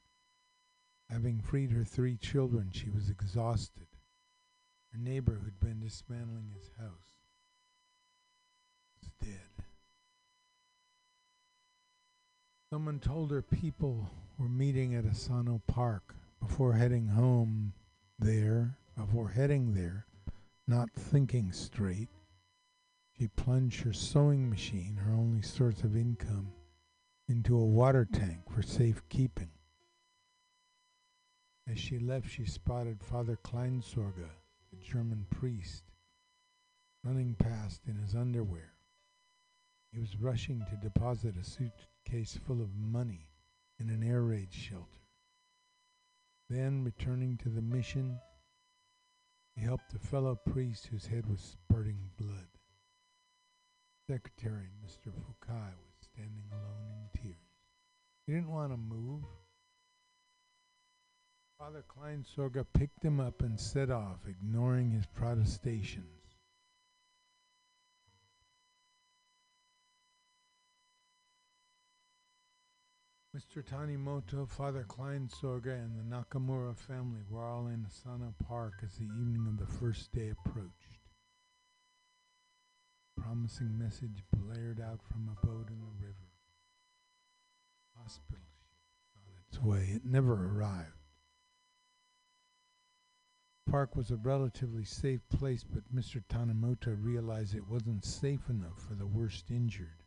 Having 1.10 1.40
freed 1.40 1.72
her 1.72 1.82
three 1.82 2.16
children, 2.16 2.70
she 2.72 2.88
was 2.88 3.10
exhausted. 3.10 3.88
Her 4.92 4.98
neighbor 4.98 5.40
who'd 5.42 5.58
been 5.58 5.80
dismantling 5.80 6.52
his 6.54 6.70
house 6.78 7.18
was 9.00 9.10
dead. 9.20 9.64
Someone 12.72 13.00
told 13.00 13.32
her 13.32 13.42
people 13.42 14.08
were 14.38 14.48
meeting 14.48 14.94
at 14.94 15.06
Asano 15.06 15.60
Park 15.66 16.14
before 16.40 16.74
heading 16.74 17.08
home 17.08 17.72
there, 18.16 18.78
before 18.96 19.30
heading 19.30 19.74
there, 19.74 20.06
not 20.68 20.92
thinking 20.92 21.50
straight. 21.50 22.10
She 23.18 23.28
plunged 23.28 23.80
her 23.80 23.94
sewing 23.94 24.50
machine, 24.50 24.96
her 24.96 25.12
only 25.12 25.40
source 25.40 25.82
of 25.82 25.96
income, 25.96 26.52
into 27.28 27.56
a 27.56 27.64
water 27.64 28.04
tank 28.04 28.50
for 28.50 28.60
safekeeping. 28.60 29.50
As 31.66 31.78
she 31.78 31.98
left, 31.98 32.28
she 32.28 32.44
spotted 32.44 33.02
Father 33.02 33.38
Kleinsorge, 33.42 34.28
the 34.70 34.76
German 34.76 35.26
priest, 35.30 35.84
running 37.02 37.34
past 37.34 37.80
in 37.86 37.96
his 37.96 38.14
underwear. 38.14 38.74
He 39.92 39.98
was 39.98 40.20
rushing 40.20 40.66
to 40.68 40.76
deposit 40.76 41.36
a 41.38 41.44
suitcase 41.44 42.38
full 42.46 42.60
of 42.60 42.76
money 42.76 43.30
in 43.78 43.88
an 43.88 44.02
air 44.02 44.22
raid 44.22 44.52
shelter. 44.52 45.08
Then, 46.50 46.84
returning 46.84 47.38
to 47.38 47.48
the 47.48 47.62
mission, 47.62 48.20
he 49.54 49.62
helped 49.62 49.94
a 49.94 49.98
fellow 49.98 50.34
priest 50.34 50.88
whose 50.88 51.06
head 51.06 51.26
was 51.26 51.40
spurting 51.40 52.10
blood. 52.18 52.55
Secretary, 54.08 54.68
Mr. 54.84 55.10
Fukai, 55.10 55.50
was 55.50 56.08
standing 56.12 56.44
alone 56.52 57.10
in 57.14 57.20
tears. 57.20 57.36
He 58.26 58.34
didn't 58.34 58.50
want 58.52 58.70
to 58.70 58.76
move. 58.76 59.24
Father 61.58 61.84
Kleinsorge 61.88 62.64
picked 62.72 63.02
him 63.02 63.18
up 63.18 63.42
and 63.42 63.58
set 63.58 63.90
off, 63.90 64.18
ignoring 64.28 64.92
his 64.92 65.06
protestations. 65.06 66.04
Mr. 73.36 73.62
Tanimoto, 73.62 74.48
Father 74.48 74.84
Kleinsorge, 74.88 75.66
and 75.66 75.98
the 75.98 76.16
Nakamura 76.16 76.76
family 76.76 77.22
were 77.28 77.44
all 77.44 77.66
in 77.66 77.84
Asano 77.84 78.32
Park 78.46 78.74
as 78.84 78.96
the 78.98 79.04
evening 79.04 79.46
of 79.48 79.58
the 79.58 79.66
first 79.66 80.12
day 80.12 80.30
approached. 80.30 80.85
Promising 83.26 83.76
message 83.76 84.22
blared 84.36 84.80
out 84.80 85.00
from 85.02 85.28
a 85.28 85.46
boat 85.46 85.66
in 85.68 85.80
the 85.80 86.06
river. 86.06 86.30
Hospital 88.00 88.46
ship 88.62 88.78
on 89.16 89.22
its 89.48 89.60
way. 89.60 89.96
It 89.96 90.04
never 90.04 90.32
arrived. 90.32 90.92
Park 93.68 93.96
was 93.96 94.12
a 94.12 94.16
relatively 94.16 94.84
safe 94.84 95.28
place, 95.28 95.64
but 95.64 95.92
Mr. 95.92 96.22
Tanimoto 96.28 96.96
realized 97.02 97.56
it 97.56 97.66
wasn't 97.68 98.04
safe 98.04 98.48
enough 98.48 98.80
for 98.86 98.94
the 98.94 99.08
worst 99.08 99.50
injured. 99.50 100.04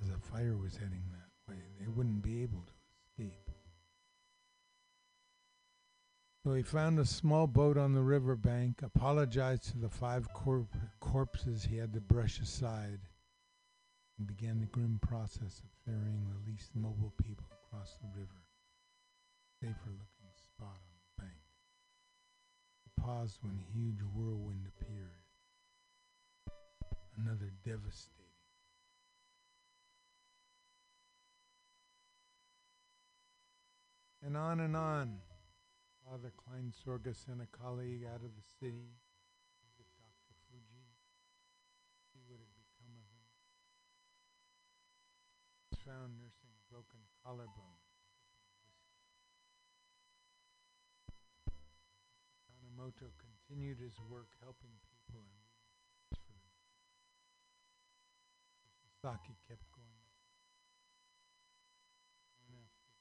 As 0.00 0.08
a 0.08 0.18
fire 0.18 0.56
was 0.56 0.76
heading 0.76 1.02
that 1.10 1.52
way, 1.52 1.62
they 1.80 1.88
wouldn't 1.88 2.22
be 2.22 2.44
able 2.44 2.62
to 2.62 3.24
escape. 3.24 3.43
So 6.44 6.52
he 6.52 6.62
found 6.62 6.98
a 6.98 7.06
small 7.06 7.46
boat 7.46 7.78
on 7.78 7.94
the 7.94 8.02
river 8.02 8.36
bank, 8.36 8.82
apologized 8.82 9.70
to 9.70 9.78
the 9.78 9.88
five 9.88 10.30
corp- 10.34 10.76
corpses 11.00 11.64
he 11.64 11.78
had 11.78 11.94
to 11.94 12.02
brush 12.02 12.38
aside, 12.38 13.00
and 14.18 14.26
began 14.26 14.60
the 14.60 14.66
grim 14.66 14.98
process 15.00 15.60
of 15.60 15.70
ferrying 15.86 16.28
the 16.28 16.50
least 16.50 16.76
mobile 16.76 17.14
people 17.16 17.46
across 17.64 17.96
the 17.96 18.08
river. 18.20 18.44
Safer 19.58 19.88
looking 19.88 20.24
spot 20.36 20.76
on 20.76 20.98
the 21.16 21.22
bank. 21.22 21.40
He 22.84 23.02
paused 23.02 23.38
when 23.40 23.58
a 23.58 23.72
huge 23.72 24.02
whirlwind 24.14 24.66
appeared. 24.68 25.24
Another 27.16 27.52
devastating. 27.64 28.10
And 34.22 34.36
on 34.36 34.60
and 34.60 34.76
on. 34.76 35.20
Father 36.04 36.32
Kleinsorge 36.36 37.16
sent 37.16 37.40
a 37.40 37.48
colleague 37.48 38.04
out 38.04 38.20
of 38.20 38.36
the 38.36 38.44
city 38.60 38.92
visit 39.64 39.88
Dr. 39.96 40.36
Fujii, 40.44 40.92
what 42.28 42.36
had 42.36 42.52
become 42.52 42.92
of 42.92 43.08
him. 43.08 43.24
He 45.64 45.72
was 45.72 45.80
found 45.80 46.20
nursing 46.20 46.52
a 46.52 46.60
broken 46.68 47.00
collarbone. 47.24 47.80
Tanimoto 52.52 53.08
continued 53.16 53.80
his 53.80 53.96
work 54.12 54.28
helping 54.44 54.76
people 54.84 55.24
and. 55.24 55.40
Sasaki 59.00 59.36
kept 59.48 59.64
going. 59.72 60.04
One 62.48 62.56
after 62.56 62.94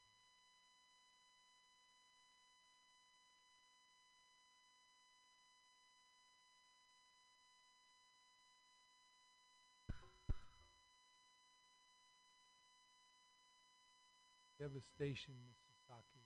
devastation 14.64 15.34
Miss 15.44 15.60
Sasaki 15.90 16.24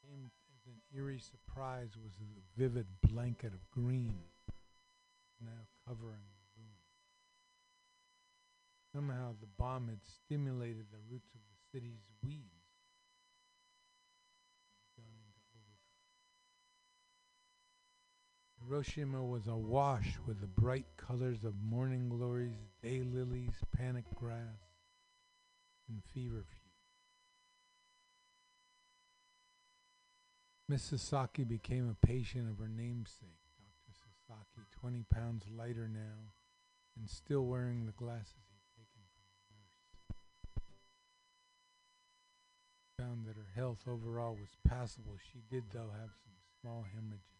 came 0.00 0.30
as 0.56 0.64
an 0.64 0.80
eerie 0.96 1.20
surprise 1.20 1.90
was 2.02 2.12
the 2.16 2.40
vivid 2.56 2.86
blanket 3.02 3.52
of 3.52 3.70
green 3.70 4.14
now 5.38 5.66
covering 5.86 6.24
the 6.32 6.62
room. 6.62 6.80
Somehow 8.94 9.34
the 9.38 9.48
bomb 9.58 9.88
had 9.88 10.00
stimulated 10.02 10.86
the 10.90 10.98
roots 11.10 11.28
of 11.34 11.40
the 11.40 11.78
city's 11.78 12.00
weeds. 12.24 12.54
Hiroshima 18.66 19.22
was 19.22 19.46
awash 19.46 20.14
with 20.26 20.40
the 20.40 20.46
bright 20.46 20.86
colors 20.96 21.44
of 21.44 21.54
morning 21.62 22.08
glories, 22.08 22.56
daylilies, 22.82 23.54
panic 23.76 24.04
grass, 24.14 24.67
and 25.88 26.02
feverfew. 26.14 26.68
Miss 30.68 30.82
Sasaki 30.82 31.44
became 31.44 31.88
a 31.88 32.06
patient 32.06 32.50
of 32.50 32.58
her 32.58 32.68
namesake, 32.68 33.40
Dr. 33.58 33.96
Sasaki, 33.96 34.66
20 34.78 35.04
pounds 35.10 35.44
lighter 35.50 35.88
now, 35.88 36.34
and 36.98 37.08
still 37.08 37.46
wearing 37.46 37.86
the 37.86 37.92
glasses 37.92 38.44
he'd 38.50 38.68
taken 38.76 39.00
from 39.16 39.32
the 39.32 39.56
nurse. 39.56 39.88
Found 42.98 43.26
that 43.26 43.36
her 43.36 43.48
health 43.54 43.88
overall 43.88 44.36
was 44.38 44.58
passable. 44.68 45.16
She 45.32 45.40
did, 45.50 45.70
though, 45.72 45.90
have 45.98 46.12
some 46.22 46.36
small 46.60 46.84
hemorrhages. 46.94 47.37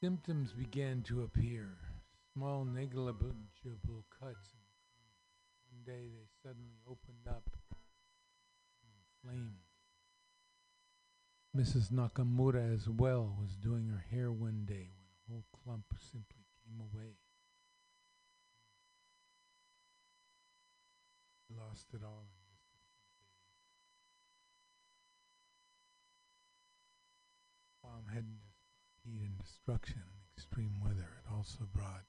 Symptoms 0.00 0.52
began 0.52 1.02
to 1.02 1.22
appear, 1.22 1.76
small 2.32 2.64
negligible 2.64 3.34
cuts. 4.20 4.54
One 5.72 5.82
day 5.84 6.06
they 6.06 6.28
suddenly 6.40 6.78
opened 6.86 7.26
up 7.28 7.50
and 8.84 8.92
inflamed. 9.34 9.58
Mrs. 11.56 11.90
Nakamura 11.90 12.72
as 12.72 12.88
well 12.88 13.36
was 13.40 13.56
doing 13.56 13.88
her 13.88 14.04
hair 14.08 14.30
one 14.30 14.64
day 14.64 14.88
when 14.94 15.08
a 15.10 15.32
whole 15.32 15.44
clump 15.64 15.86
simply 15.98 16.44
came 16.64 16.80
away. 16.80 17.16
Lost 21.50 21.86
it 21.92 22.02
all 22.04 22.22
in 22.22 22.38
just 28.14 28.47
heat 29.08 29.22
and 29.22 29.38
destruction 29.38 30.02
and 30.02 30.36
extreme 30.36 30.80
weather, 30.82 31.08
it 31.18 31.32
also 31.34 31.66
brought 31.72 32.04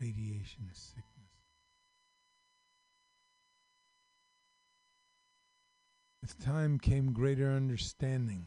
radiation 0.00 0.68
sickness. 0.72 1.02
With 6.20 6.38
time 6.38 6.78
came 6.78 7.12
greater 7.12 7.50
understanding. 7.50 8.46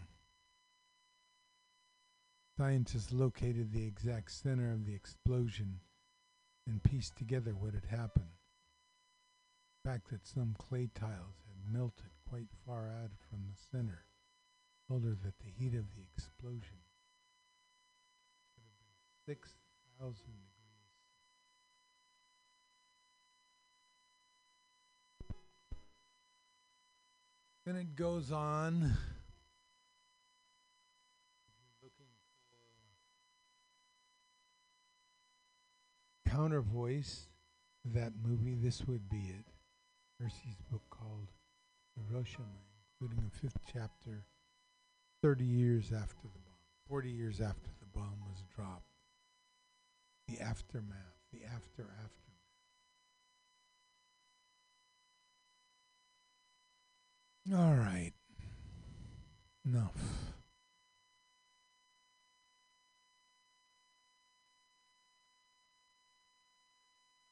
Scientists 2.58 3.12
located 3.12 3.74
the 3.74 3.86
exact 3.86 4.32
center 4.32 4.72
of 4.72 4.86
the 4.86 4.96
explosion 4.96 5.82
and 6.66 6.82
pieced 6.82 7.18
together 7.18 7.52
what 7.52 7.74
had 7.74 7.86
happened. 7.86 8.32
The 9.84 9.92
fact 9.92 10.10
that 10.10 10.26
some 10.26 10.56
clay 10.58 10.90
tiles 10.96 11.44
had 11.48 11.74
melted 11.74 12.12
quite 12.28 12.48
far 12.66 12.88
out 12.88 13.12
from 13.30 13.40
the 13.46 13.78
center 13.78 14.06
told 14.88 15.04
her 15.04 15.18
that 15.24 15.40
the 15.40 15.52
heat 15.52 15.76
of 15.76 15.94
the 15.96 16.04
explosion 16.16 16.85
6,000 19.26 20.14
degrees. 20.14 20.46
Then 27.66 27.76
it 27.76 27.96
goes 27.96 28.32
on. 28.32 28.98
Counter 36.28 36.62
voice 36.62 37.28
that 37.86 38.14
movie, 38.22 38.56
this 38.56 38.84
would 38.88 39.10
be 39.10 39.18
it. 39.18 39.46
Percy's 40.20 40.58
book 40.70 40.82
called 40.90 41.30
Hiroshima, 41.96 42.46
including 43.02 43.24
a 43.26 43.40
fifth 43.40 43.60
chapter 43.72 44.26
30 45.24 45.46
years 45.46 45.92
after 45.94 46.24
the 46.24 46.40
bomb, 46.40 46.58
40 46.90 47.10
years 47.10 47.40
after 47.40 47.70
the 47.80 47.86
bomb 47.94 48.20
was 48.28 48.44
dropped. 48.56 48.95
The 50.28 50.42
aftermath, 50.42 51.20
the 51.32 51.44
after 51.46 51.84
aftermath. 51.84 52.26
All 57.54 57.76
right. 57.76 58.14
Enough. 59.66 59.92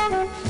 Thank 0.01 0.45
you. 0.45 0.50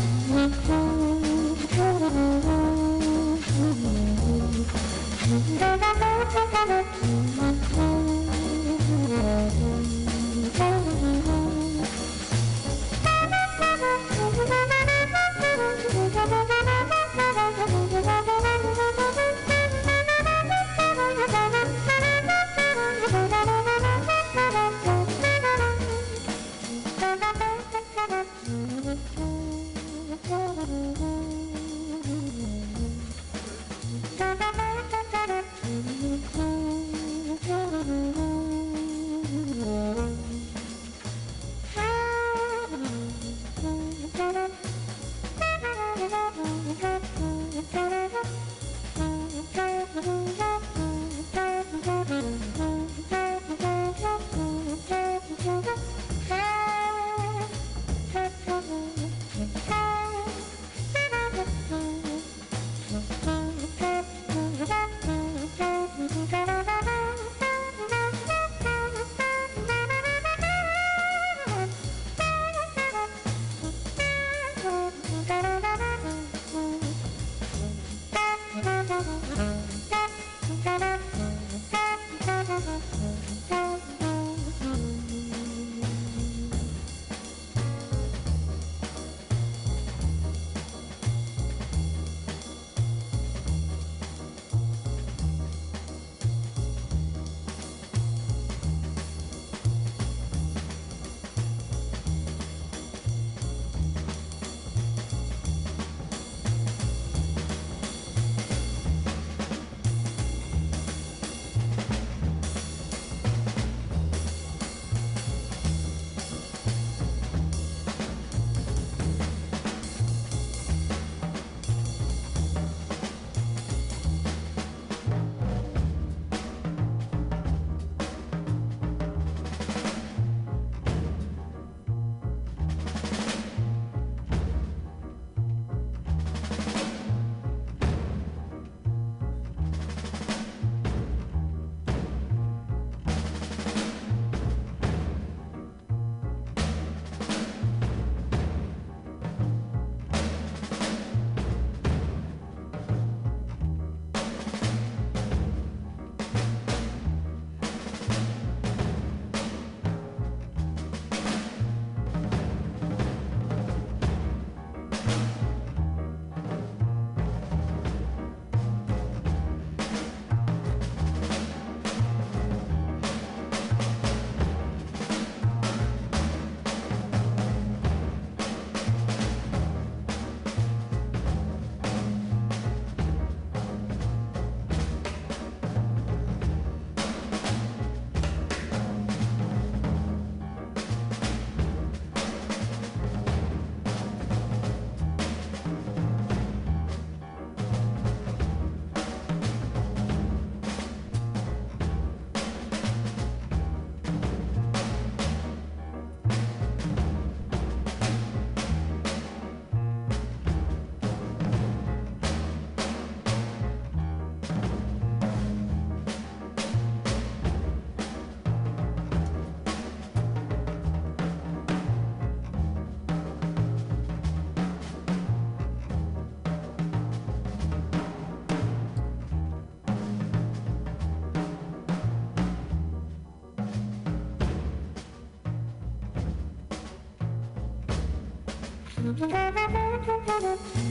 Thank 240.10 240.74
you. 240.76 240.89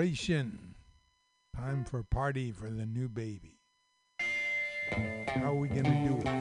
celebration. 0.00 0.74
Time 1.54 1.84
for 1.84 2.02
party 2.02 2.52
for 2.52 2.70
the 2.70 2.86
new 2.86 3.06
baby. 3.06 3.58
How 5.26 5.50
are 5.50 5.54
we 5.54 5.68
going 5.68 5.84
to 5.84 5.90
do 5.90 6.16
it? 6.26 6.39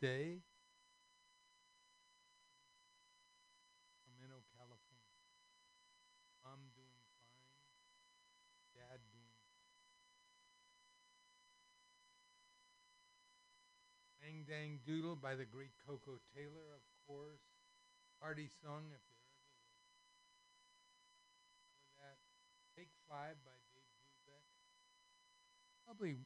day, 0.00 0.40
Sacramento, 4.00 4.40
California. 4.56 5.12
Mom 6.40 6.72
doing 6.72 6.96
fine, 7.20 7.52
dad 8.72 9.04
doing 9.12 9.28
fine. 9.44 9.60
Wang 14.24 14.48
Dang 14.48 14.80
Doodle 14.88 15.20
by 15.20 15.36
the 15.36 15.44
great 15.44 15.76
Koko 15.84 16.16
Taylor, 16.32 16.72
of 16.72 16.80
course. 17.04 17.44
Party 18.16 18.48
song, 18.64 18.88
if 18.96 19.04
there 19.04 19.20
ever 19.20 19.44
was. 19.44 19.68
For 21.84 21.92
that, 22.00 22.16
Take 22.72 22.92
Five 23.04 23.36
by 23.44 23.56
Dave 23.76 23.92
Brubeck. 24.00 24.48
Probably 25.84 26.16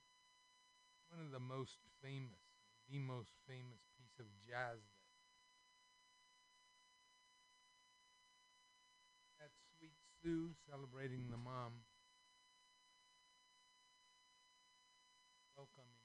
one 1.11 1.19
of 1.19 1.35
the 1.35 1.43
most 1.43 1.83
famous 2.03 2.44
the 2.89 2.99
most 2.99 3.31
famous 3.47 3.81
piece 3.99 4.19
of 4.19 4.27
jazz 4.47 4.79
that 9.39 9.39
that's 9.39 9.61
Sweet 9.79 9.95
Sue 10.23 10.51
celebrating 10.69 11.31
the 11.31 11.37
mom. 11.37 11.85
Welcoming. 15.57 15.99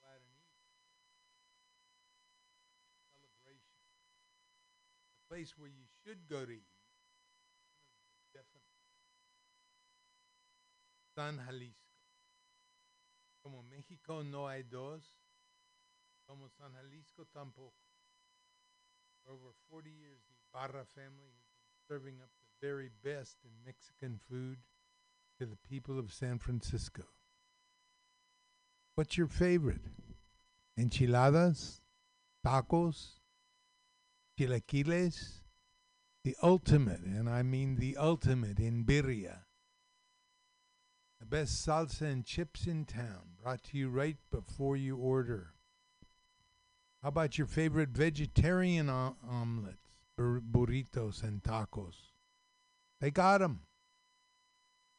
Go 0.00 0.06
out 0.08 0.20
and 0.22 0.32
eat. 0.32 0.48
Celebration. 3.20 3.76
The 5.12 5.34
place 5.34 5.58
where 5.58 5.68
you 5.68 5.84
should 6.02 6.26
go 6.28 6.46
to 6.46 6.52
eat. 6.52 6.66
Definitely. 8.32 8.67
San 11.18 11.36
Jalisco. 11.38 11.74
Como 13.42 13.64
México 13.64 14.22
no 14.22 14.46
hay 14.46 14.62
dos, 14.62 15.02
como 16.28 16.48
San 16.48 16.72
Jalisco 16.74 17.24
tampoco. 17.32 17.74
For 19.24 19.32
over 19.32 19.50
40 19.68 19.90
years, 19.90 20.20
the 20.28 20.36
Barra 20.52 20.84
family 20.94 21.26
has 21.26 21.42
been 21.58 21.74
serving 21.88 22.20
up 22.22 22.30
the 22.38 22.66
very 22.68 22.90
best 23.02 23.38
in 23.42 23.50
Mexican 23.66 24.20
food 24.30 24.58
to 25.40 25.46
the 25.46 25.56
people 25.68 25.98
of 25.98 26.12
San 26.12 26.38
Francisco. 26.38 27.02
What's 28.94 29.18
your 29.18 29.26
favorite? 29.26 29.82
Enchiladas? 30.76 31.80
Tacos? 32.46 33.18
Chilaquiles? 34.38 35.40
The 36.22 36.36
ultimate, 36.44 37.00
and 37.00 37.28
I 37.28 37.42
mean 37.42 37.74
the 37.74 37.96
ultimate 37.96 38.60
in 38.60 38.84
birria. 38.84 39.47
The 41.20 41.26
best 41.26 41.66
salsa 41.66 42.02
and 42.02 42.24
chips 42.24 42.66
in 42.66 42.84
town, 42.84 43.36
brought 43.42 43.64
to 43.64 43.78
you 43.78 43.90
right 43.90 44.16
before 44.30 44.76
you 44.76 44.96
order. 44.96 45.54
How 47.02 47.08
about 47.08 47.38
your 47.38 47.46
favorite 47.46 47.90
vegetarian 47.90 48.88
o- 48.88 49.16
omelets, 49.28 49.96
bur- 50.16 50.40
burritos, 50.40 51.22
and 51.22 51.42
tacos? 51.42 52.12
They 53.00 53.10
got 53.10 53.42
'em. 53.42 53.66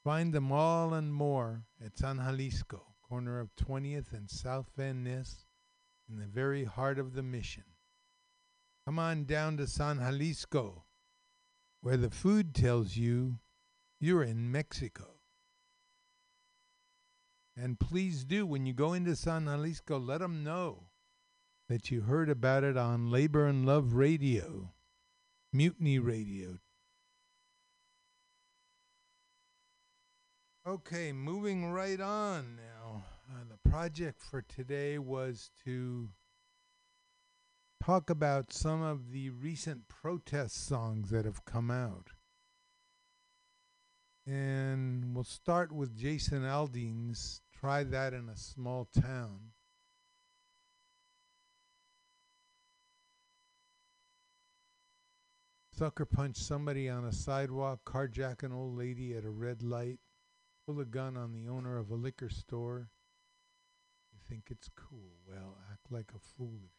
Find 0.03 0.33
them 0.33 0.51
all 0.51 0.93
and 0.93 1.13
more 1.13 1.65
at 1.79 1.97
San 1.97 2.17
Jalisco, 2.17 2.95
corner 3.01 3.39
of 3.39 3.55
20th 3.55 4.13
and 4.13 4.29
South 4.29 4.69
Van 4.75 5.03
Ness, 5.03 5.45
in 6.07 6.17
the 6.17 6.27
very 6.27 6.63
heart 6.63 6.99
of 6.99 7.13
the 7.13 7.23
mission. 7.23 7.75
Come 8.85 8.97
on 8.99 9.25
down 9.25 9.57
to 9.57 9.67
San 9.67 9.97
Jalisco, 9.97 10.85
where 11.81 11.97
the 11.97 12.09
food 12.09 12.55
tells 12.55 12.95
you 12.95 13.39
you're 13.99 14.23
in 14.23 14.51
Mexico. 14.51 15.18
And 17.61 17.77
please 17.77 18.23
do, 18.23 18.45
when 18.45 18.65
you 18.65 18.71
go 18.71 18.93
into 18.93 19.17
San 19.17 19.43
Jalisco, 19.43 19.99
let 19.99 20.21
them 20.21 20.45
know 20.45 20.85
that 21.67 21.91
you 21.91 22.01
heard 22.01 22.29
about 22.29 22.63
it 22.63 22.77
on 22.77 23.11
Labor 23.11 23.47
and 23.47 23.65
Love 23.65 23.95
Radio, 23.95 24.71
Mutiny 25.51 25.99
Radio. 25.99 26.59
Okay, 30.65 31.11
moving 31.11 31.69
right 31.69 31.99
on 31.99 32.55
now. 32.55 33.03
Uh, 33.29 33.43
the 33.49 33.69
project 33.69 34.21
for 34.21 34.41
today 34.41 34.97
was 34.97 35.51
to 35.65 36.09
talk 37.83 38.09
about 38.09 38.53
some 38.53 38.81
of 38.81 39.11
the 39.11 39.31
recent 39.31 39.89
protest 39.89 40.65
songs 40.65 41.09
that 41.09 41.25
have 41.25 41.43
come 41.43 41.69
out. 41.69 42.11
And 44.25 45.13
we'll 45.13 45.25
start 45.25 45.73
with 45.73 45.97
Jason 45.97 46.45
Aldean's 46.45 47.41
Try 47.59 47.83
That 47.83 48.13
in 48.13 48.29
a 48.29 48.37
Small 48.37 48.85
Town. 48.85 49.51
Sucker 55.73 56.05
punch 56.05 56.37
somebody 56.37 56.87
on 56.87 57.03
a 57.03 57.11
sidewalk, 57.11 57.81
carjack 57.83 58.43
an 58.43 58.53
old 58.53 58.77
lady 58.77 59.13
at 59.13 59.25
a 59.25 59.29
red 59.29 59.61
light, 59.61 59.99
pull 60.65 60.79
a 60.79 60.85
gun 60.85 61.17
on 61.17 61.33
the 61.33 61.49
owner 61.49 61.77
of 61.77 61.91
a 61.91 61.95
liquor 61.95 62.29
store. 62.29 62.91
You 64.13 64.19
think 64.29 64.45
it's 64.49 64.69
cool? 64.77 65.17
Well, 65.27 65.57
act 65.69 65.91
like 65.91 66.11
a 66.15 66.19
fool 66.19 66.71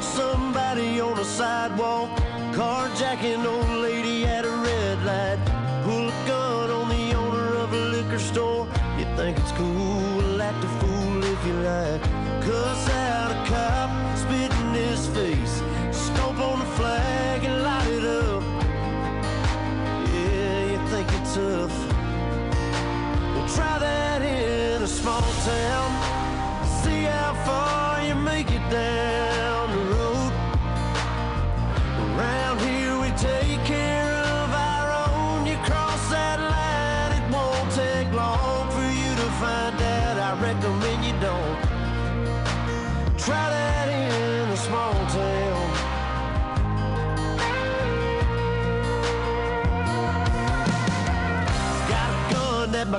Somebody 0.00 1.00
on 1.00 1.18
a 1.18 1.24
sidewalk. 1.24 2.10
Carjacking 2.52 3.44
old 3.44 3.82
lady 3.82 4.24
at 4.24 4.44
a 4.44 4.50
red 4.50 4.98
light. 5.04 5.38
Pull 5.84 6.08
a 6.08 6.26
gun 6.26 6.70
on 6.70 6.88
the 6.88 7.14
owner 7.14 7.56
of 7.56 7.72
a 7.72 7.76
liquor 7.76 8.18
store. 8.18 8.66
You 8.98 9.04
think 9.16 9.38
it's 9.38 9.52
cool, 9.52 10.40
act 10.40 10.64
a 10.64 10.68
fool 10.80 11.24
if 11.24 11.46
you 11.46 11.52
like. 11.54 12.05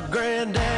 Granddad 0.09 0.76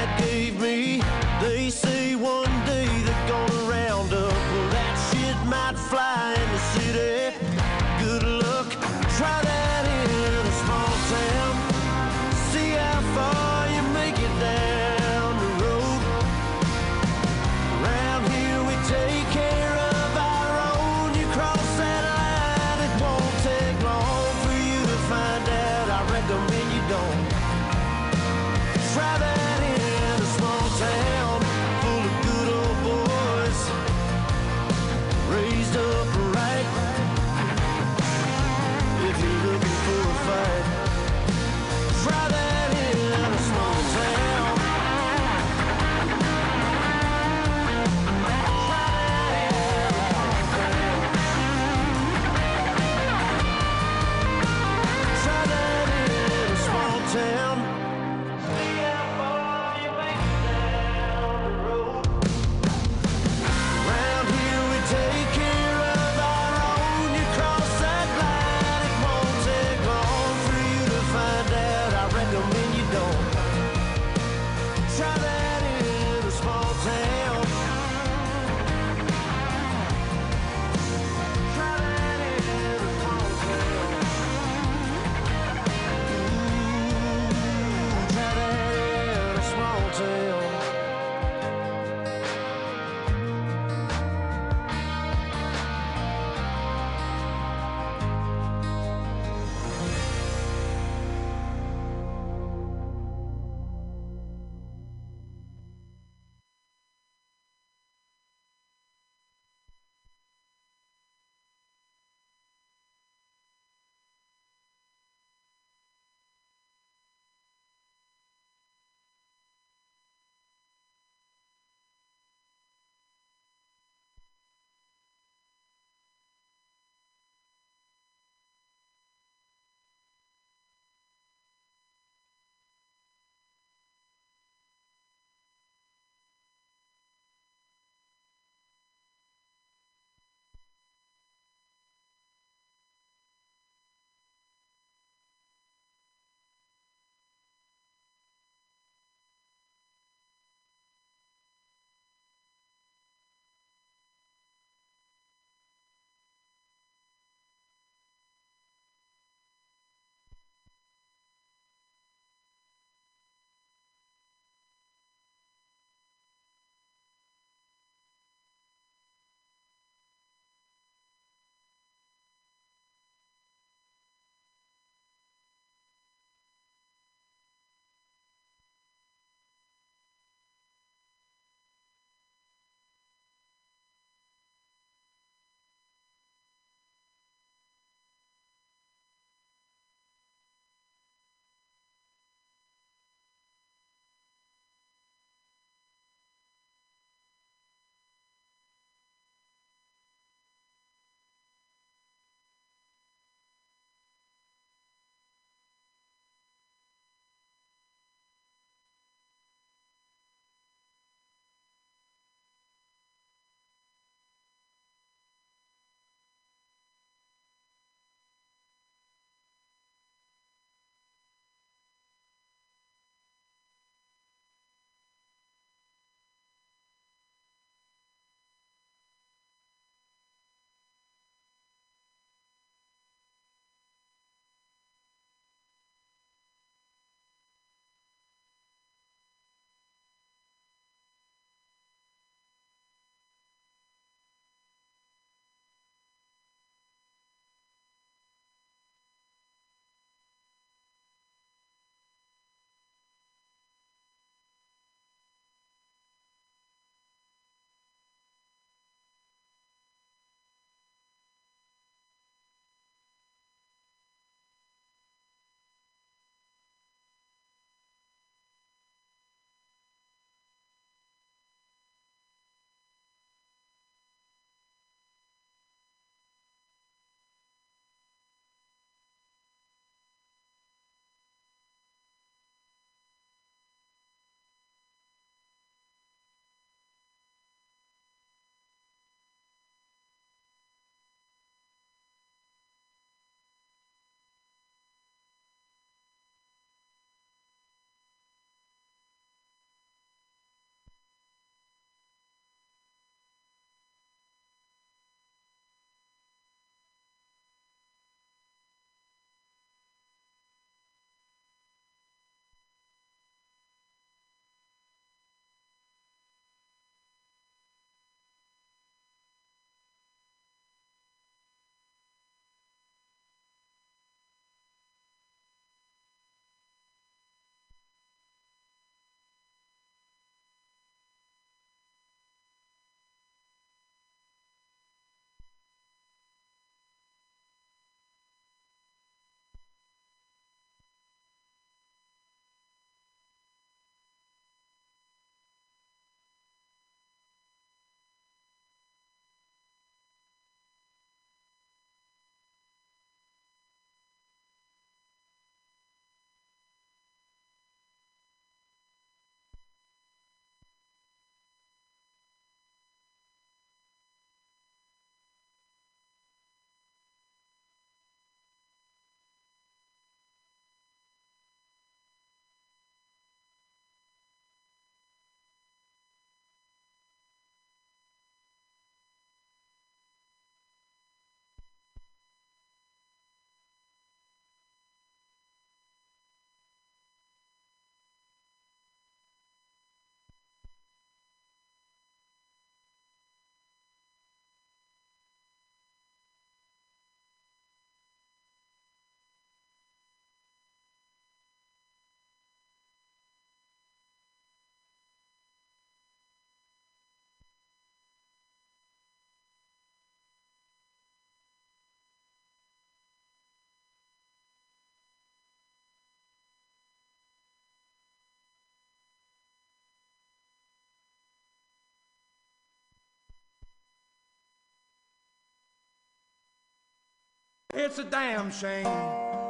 It's 427.82 427.98
a 427.98 428.04
damn 428.04 428.52
shame 428.52 428.84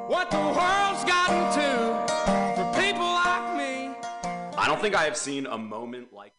what 0.07 0.29
the 0.29 0.37
world's 0.37 1.03
gotten 1.03 1.51
to 1.59 2.53
for 2.55 2.79
people 2.79 3.01
like 3.01 3.57
me. 3.57 3.95
I 4.55 4.67
don't 4.67 4.79
think 4.79 4.93
I 4.93 5.03
have 5.05 5.17
seen 5.17 5.47
a 5.47 5.57
moment 5.57 6.13
like. 6.13 6.38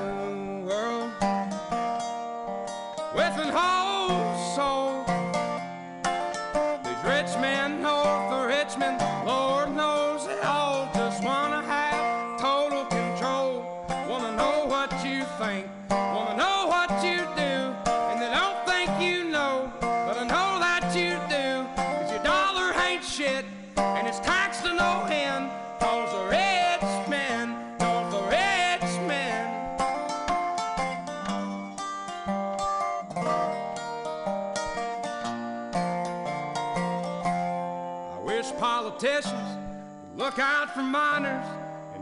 think, 15.41 15.65
wanna 15.89 16.37
know 16.37 16.67
what 16.67 17.03
you 17.03 17.17
do, 17.35 17.53
and 17.89 18.21
they 18.21 18.29
don't 18.29 18.63
think 18.67 18.89
you 19.01 19.23
know, 19.31 19.73
but 19.79 20.15
I 20.15 20.23
know 20.23 20.59
that 20.59 20.93
you 20.95 21.17
do. 21.37 21.65
Cause 21.75 22.11
your 22.11 22.23
dollar 22.23 22.71
ain't 22.85 23.03
shit, 23.03 23.43
and 23.75 24.07
it's 24.07 24.19
taxed 24.19 24.63
to 24.65 24.73
no 24.75 25.07
end. 25.09 25.49
Cause 25.79 26.11
the 26.13 26.25
rich 26.37 27.09
men, 27.09 27.55
cause 27.79 28.13
the 28.13 28.21
rich 28.37 28.91
men. 29.07 29.47
I 38.15 38.19
wish 38.23 38.51
politicians 38.57 39.57
would 40.03 40.23
look 40.23 40.37
out 40.37 40.71
for 40.75 40.83
miners 40.83 41.60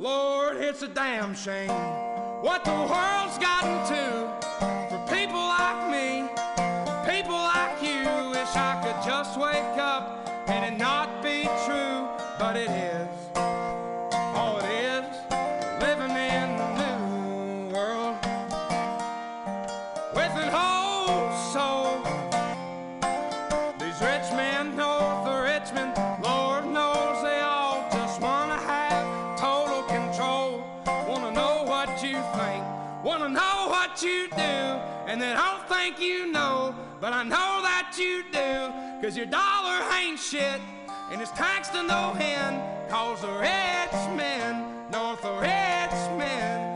Lord, 0.00 0.58
it's 0.58 0.82
a 0.82 0.88
damn 0.88 1.34
shame 1.34 1.70
what 2.40 2.64
the 2.64 2.70
world's 2.70 3.36
gotten 3.38 3.84
to 3.88 4.30
for 4.88 4.98
people 5.12 5.40
like 5.40 5.90
me, 5.90 6.28
people 7.04 7.34
like 7.34 7.82
you. 7.82 8.06
Wish 8.30 8.54
I 8.54 8.80
could 8.80 9.04
just 9.04 9.36
wake 9.40 9.76
up 9.76 10.27
think 35.88 36.00
you 36.00 36.30
know, 36.30 36.74
but 37.00 37.14
I 37.14 37.22
know 37.22 37.62
that 37.62 37.96
you 37.96 38.22
do, 38.30 39.00
cause 39.02 39.16
your 39.16 39.24
dollar 39.24 39.80
ain't 39.98 40.18
shit, 40.18 40.60
and 41.10 41.20
it's 41.22 41.30
taxed 41.30 41.72
to 41.72 41.82
no 41.82 42.14
end, 42.20 42.60
cause 42.90 43.22
the 43.22 43.28
rich 43.28 44.16
men, 44.16 44.90
north 44.90 45.24
of 45.24 45.40
Richmond. 45.40 46.58
I've 46.58 46.67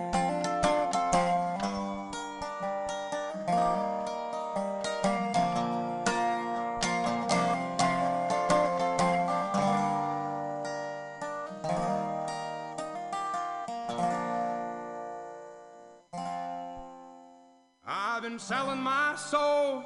soul, 19.33 19.83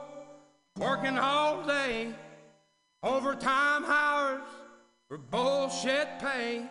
working 0.77 1.17
all 1.17 1.63
day, 1.63 2.13
overtime 3.05 3.85
hours 3.85 4.43
for 5.07 5.19
bullshit 5.19 6.09
pay. 6.19 6.65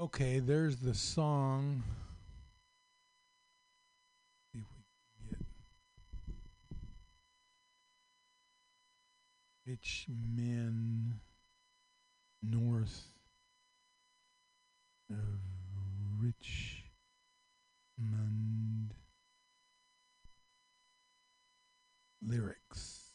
Okay, 0.00 0.38
there's 0.38 0.76
the 0.76 0.94
song. 0.94 1.82
See 4.52 4.60
if 4.60 4.66
we 4.70 5.28
can 5.28 5.38
get 5.38 5.46
Rich 9.68 10.06
Men 10.08 11.20
North 12.42 13.08
of 15.10 15.40
Richmond 16.18 16.84
lyrics. 22.26 23.08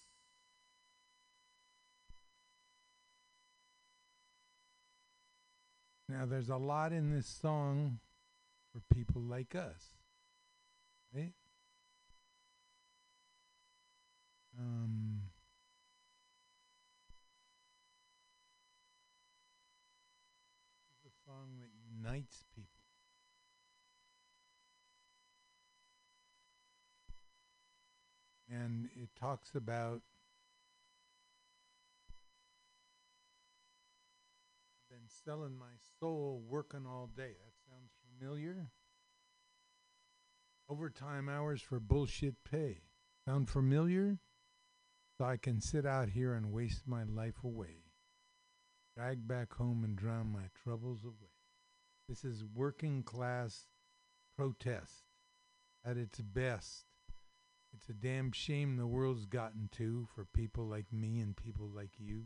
Now, 6.08 6.26
there's 6.28 6.50
a 6.50 6.58
lot 6.58 6.92
in 6.92 7.12
this 7.12 7.26
song 7.26 7.98
for 8.72 8.82
people 8.94 9.24
like 9.24 9.56
us, 9.56 9.96
right? 11.16 11.34
Um, 14.60 15.22
this 21.04 21.12
is 21.12 21.12
a 21.12 21.30
song 21.30 21.58
that 21.60 21.70
unites 22.04 22.44
people. 22.56 22.70
And 28.50 28.90
it 28.96 29.10
talks 29.20 29.56
about 29.56 30.02
been 34.90 35.08
selling 35.26 35.58
my 35.58 35.66
soul, 36.00 36.44
working 36.48 36.86
all 36.88 37.10
day. 37.16 37.34
That 37.44 37.54
sounds 37.68 37.90
familiar. 38.20 38.70
Overtime 40.70 41.30
hours 41.30 41.62
for 41.62 41.80
bullshit 41.80 42.36
pay. 42.50 42.82
Sound 43.26 43.50
familiar? 43.50 44.20
So 45.18 45.26
I 45.26 45.38
can 45.38 45.62
sit 45.62 45.86
out 45.86 46.10
here 46.10 46.34
and 46.34 46.52
waste 46.52 46.88
my 46.88 47.04
life 47.04 47.44
away. 47.44 47.86
Drag 48.96 49.28
back 49.28 49.54
home 49.54 49.84
and 49.84 49.96
drown 49.96 50.32
my 50.32 50.50
troubles 50.64 51.04
away. 51.04 51.33
This 52.08 52.24
is 52.26 52.44
working 52.54 53.04
class 53.04 53.68
protest 54.36 55.06
at 55.86 55.98
its 55.98 56.20
best. 56.20 56.86
It's 57.74 57.90
a 57.90 57.94
damn 57.94 58.32
shame 58.32 58.78
the 58.78 58.86
world's 58.86 59.26
gotten 59.26 59.70
to 59.78 60.08
for 60.14 60.26
people 60.26 60.66
like 60.66 60.92
me 60.92 61.20
and 61.20 61.36
people 61.36 61.70
like 61.74 61.94
you 61.98 62.26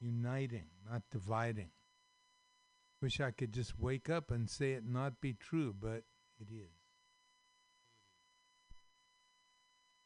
uniting, 0.00 0.66
not 0.90 1.02
dividing. 1.10 1.70
Wish 3.00 3.20
I 3.20 3.30
could 3.30 3.52
just 3.52 3.78
wake 3.78 4.08
up 4.08 4.30
and 4.30 4.48
say 4.48 4.72
it 4.72 4.84
not 4.84 5.20
be 5.20 5.34
true, 5.34 5.74
but 5.78 6.04
it 6.40 6.48
is. 6.50 6.74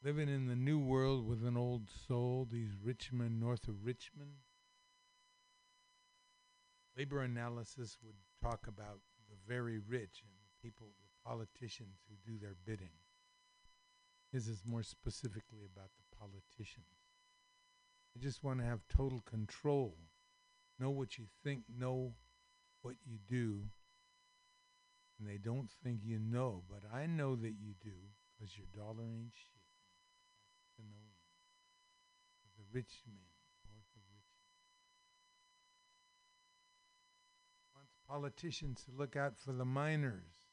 Living 0.02 0.28
in 0.28 0.46
the 0.46 0.56
new 0.56 0.78
world 0.78 1.26
with 1.26 1.44
an 1.44 1.56
old 1.56 1.88
soul, 2.06 2.46
these 2.50 2.76
Richmond, 2.82 3.40
north 3.40 3.66
of 3.66 3.84
Richmond. 3.84 4.34
Labor 6.96 7.22
analysis 7.22 7.98
would 8.02 8.14
talk 8.42 8.66
about 8.66 9.00
the 9.28 9.36
very 9.46 9.78
rich 9.78 10.22
and 10.22 10.32
the 10.40 10.62
people, 10.62 10.88
the 11.00 11.28
politicians 11.28 12.00
who 12.08 12.32
do 12.32 12.38
their 12.38 12.56
bidding. 12.64 12.96
This 14.32 14.46
is 14.46 14.62
more 14.64 14.82
specifically 14.82 15.64
about 15.64 15.90
the 15.96 16.16
politicians. 16.16 16.86
I 18.16 18.20
just 18.20 18.44
want 18.44 18.60
to 18.60 18.66
have 18.66 18.80
total 18.88 19.20
control. 19.20 19.96
Know 20.78 20.90
what 20.90 21.18
you 21.18 21.24
think, 21.42 21.62
know 21.68 22.14
what 22.82 22.96
you 23.04 23.18
do. 23.28 23.62
And 25.18 25.28
they 25.28 25.38
don't 25.38 25.70
think 25.82 26.00
you 26.04 26.18
know, 26.18 26.62
but 26.68 26.82
I 26.94 27.06
know 27.06 27.34
that 27.36 27.54
you 27.58 27.74
do 27.82 28.14
because 28.38 28.56
your 28.56 28.68
dollar 28.74 29.04
ain't 29.04 29.32
shit. 29.34 29.58
The 32.58 32.64
rich 32.74 33.06
man, 33.06 33.30
north 33.70 33.86
of 33.94 34.02
Richmond. 34.10 34.50
Wants 37.70 37.94
politicians 38.08 38.84
to 38.84 38.90
look 38.96 39.16
out 39.16 39.36
for 39.36 39.52
the 39.52 39.64
miners, 39.64 40.48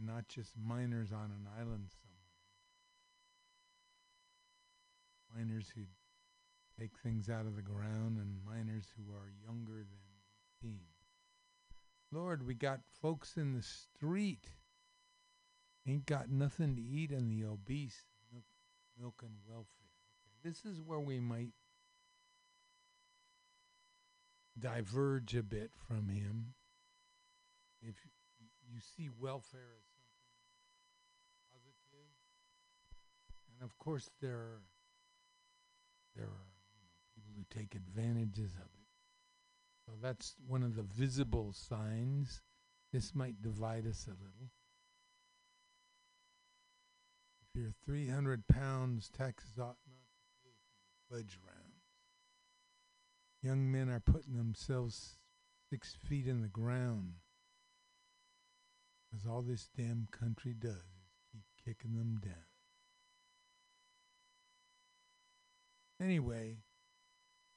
not 0.00 0.28
just 0.28 0.52
miners 0.56 1.12
on 1.12 1.30
an 1.30 1.48
island 1.58 1.88
somewhere. 1.90 2.14
Miners 5.36 5.72
who 5.74 5.82
take 6.78 6.98
things 7.02 7.28
out 7.28 7.46
of 7.46 7.56
the 7.56 7.62
ground 7.62 8.18
and 8.18 8.44
miners 8.44 8.86
who 8.96 9.12
are 9.12 9.32
younger 9.44 9.78
than 9.78 10.70
18. 10.70 10.78
Lord, 12.12 12.46
we 12.46 12.54
got 12.54 12.80
folks 13.00 13.36
in 13.36 13.54
the 13.54 13.62
street 13.62 14.50
ain't 15.86 16.06
got 16.06 16.30
nothing 16.30 16.76
to 16.76 16.82
eat 16.82 17.10
and 17.10 17.30
the 17.30 17.46
obese 17.46 18.06
milk, 18.32 18.44
milk 18.98 19.22
and 19.22 19.34
welfare. 19.46 19.66
Okay. 20.22 20.48
This 20.48 20.64
is 20.64 20.80
where 20.80 21.00
we 21.00 21.20
might 21.20 21.52
diverge 24.58 25.34
a 25.34 25.42
bit 25.42 25.70
from 25.88 26.08
him. 26.08 26.54
If 27.82 27.96
you 28.70 28.80
see 28.96 29.08
welfare 29.20 29.76
as 29.76 29.84
something 29.96 30.24
positive, 31.52 32.10
and 33.50 33.62
of 33.62 33.76
course 33.78 34.08
there 34.20 34.36
are 34.36 34.62
there 36.16 36.26
are 36.26 36.52
people 37.14 37.32
who 37.36 37.44
take 37.50 37.74
advantages 37.74 38.52
of 38.54 38.66
it. 38.66 38.84
So 39.86 39.92
that's 40.00 40.36
one 40.46 40.62
of 40.62 40.76
the 40.76 40.82
visible 40.82 41.52
signs. 41.52 42.40
This 42.92 43.14
might 43.14 43.42
divide 43.42 43.86
us 43.86 44.06
a 44.06 44.10
little. 44.10 44.50
If 47.42 47.60
you're 47.60 47.74
300 47.84 48.46
pounds, 48.46 49.10
taxes 49.10 49.58
ought 49.58 49.76
not 49.86 50.08
to 50.30 50.44
your 50.44 50.54
fudge 51.10 51.38
rounds. 51.44 51.53
Young 53.44 53.70
men 53.70 53.90
are 53.90 54.00
putting 54.00 54.38
themselves 54.38 55.18
six 55.68 55.98
feet 56.08 56.26
in 56.26 56.40
the 56.40 56.48
ground 56.48 57.16
because 59.04 59.26
all 59.26 59.42
this 59.42 59.68
damn 59.76 60.08
country 60.10 60.54
does 60.58 60.72
is 60.72 61.12
keep 61.30 61.42
kicking 61.62 61.94
them 61.94 62.18
down. 62.24 62.46
Anyway, 66.00 66.56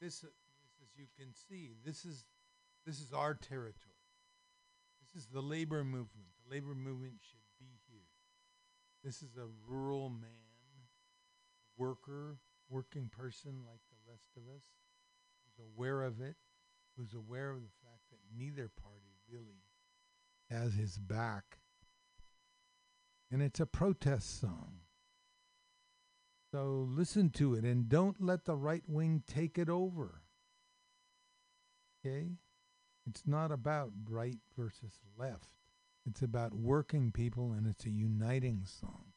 this, 0.01 0.26
uh, 0.26 0.27
this 0.61 0.89
as 0.91 0.99
you 0.99 1.05
can 1.18 1.34
see, 1.34 1.72
this 1.85 2.03
is 2.03 2.26
this 2.85 2.99
is 2.99 3.14
our 3.14 3.34
territory. 3.34 3.95
This 4.99 5.23
is 5.23 5.30
the 5.30 5.41
labor 5.41 5.85
movement. 5.85 6.27
The 6.43 6.53
labor 6.53 6.76
movement 6.76 7.14
should 7.22 7.39
be 7.57 7.80
here. 7.89 8.09
This 9.05 9.22
is 9.22 9.38
a 9.38 9.47
rural 9.65 10.09
man, 10.09 10.89
worker, 11.77 12.39
working 12.69 13.09
person 13.09 13.61
like 13.65 13.80
the 13.89 14.11
rest 14.11 14.31
of 14.35 14.43
us, 14.53 14.64
aware 15.59 16.03
of 16.03 16.21
it, 16.21 16.35
who's 16.95 17.13
aware 17.13 17.51
of 17.51 17.61
the 17.61 17.69
fact 17.84 18.01
that 18.11 18.19
neither 18.38 18.69
party 18.81 19.17
really 19.31 19.63
has 20.49 20.73
his 20.73 20.97
back. 20.97 21.59
And 23.31 23.41
it's 23.41 23.59
a 23.59 23.65
protest 23.65 24.39
song. 24.39 24.79
So 26.51 26.88
listen 26.89 27.29
to 27.31 27.55
it 27.55 27.65
and 27.65 27.89
don't 27.89 28.21
let 28.21 28.45
the 28.45 28.55
right 28.55 28.84
wing 28.88 29.23
take 29.27 29.57
it 29.57 29.69
over. 29.69 30.21
Okay? 32.05 32.29
It's 33.05 33.23
not 33.25 33.51
about 33.51 33.91
right 34.09 34.38
versus 34.57 34.99
left. 35.17 35.49
It's 36.05 36.21
about 36.21 36.53
working 36.53 37.11
people 37.11 37.51
and 37.51 37.67
it's 37.67 37.85
a 37.85 37.89
uniting 37.89 38.63
song. 38.65 39.07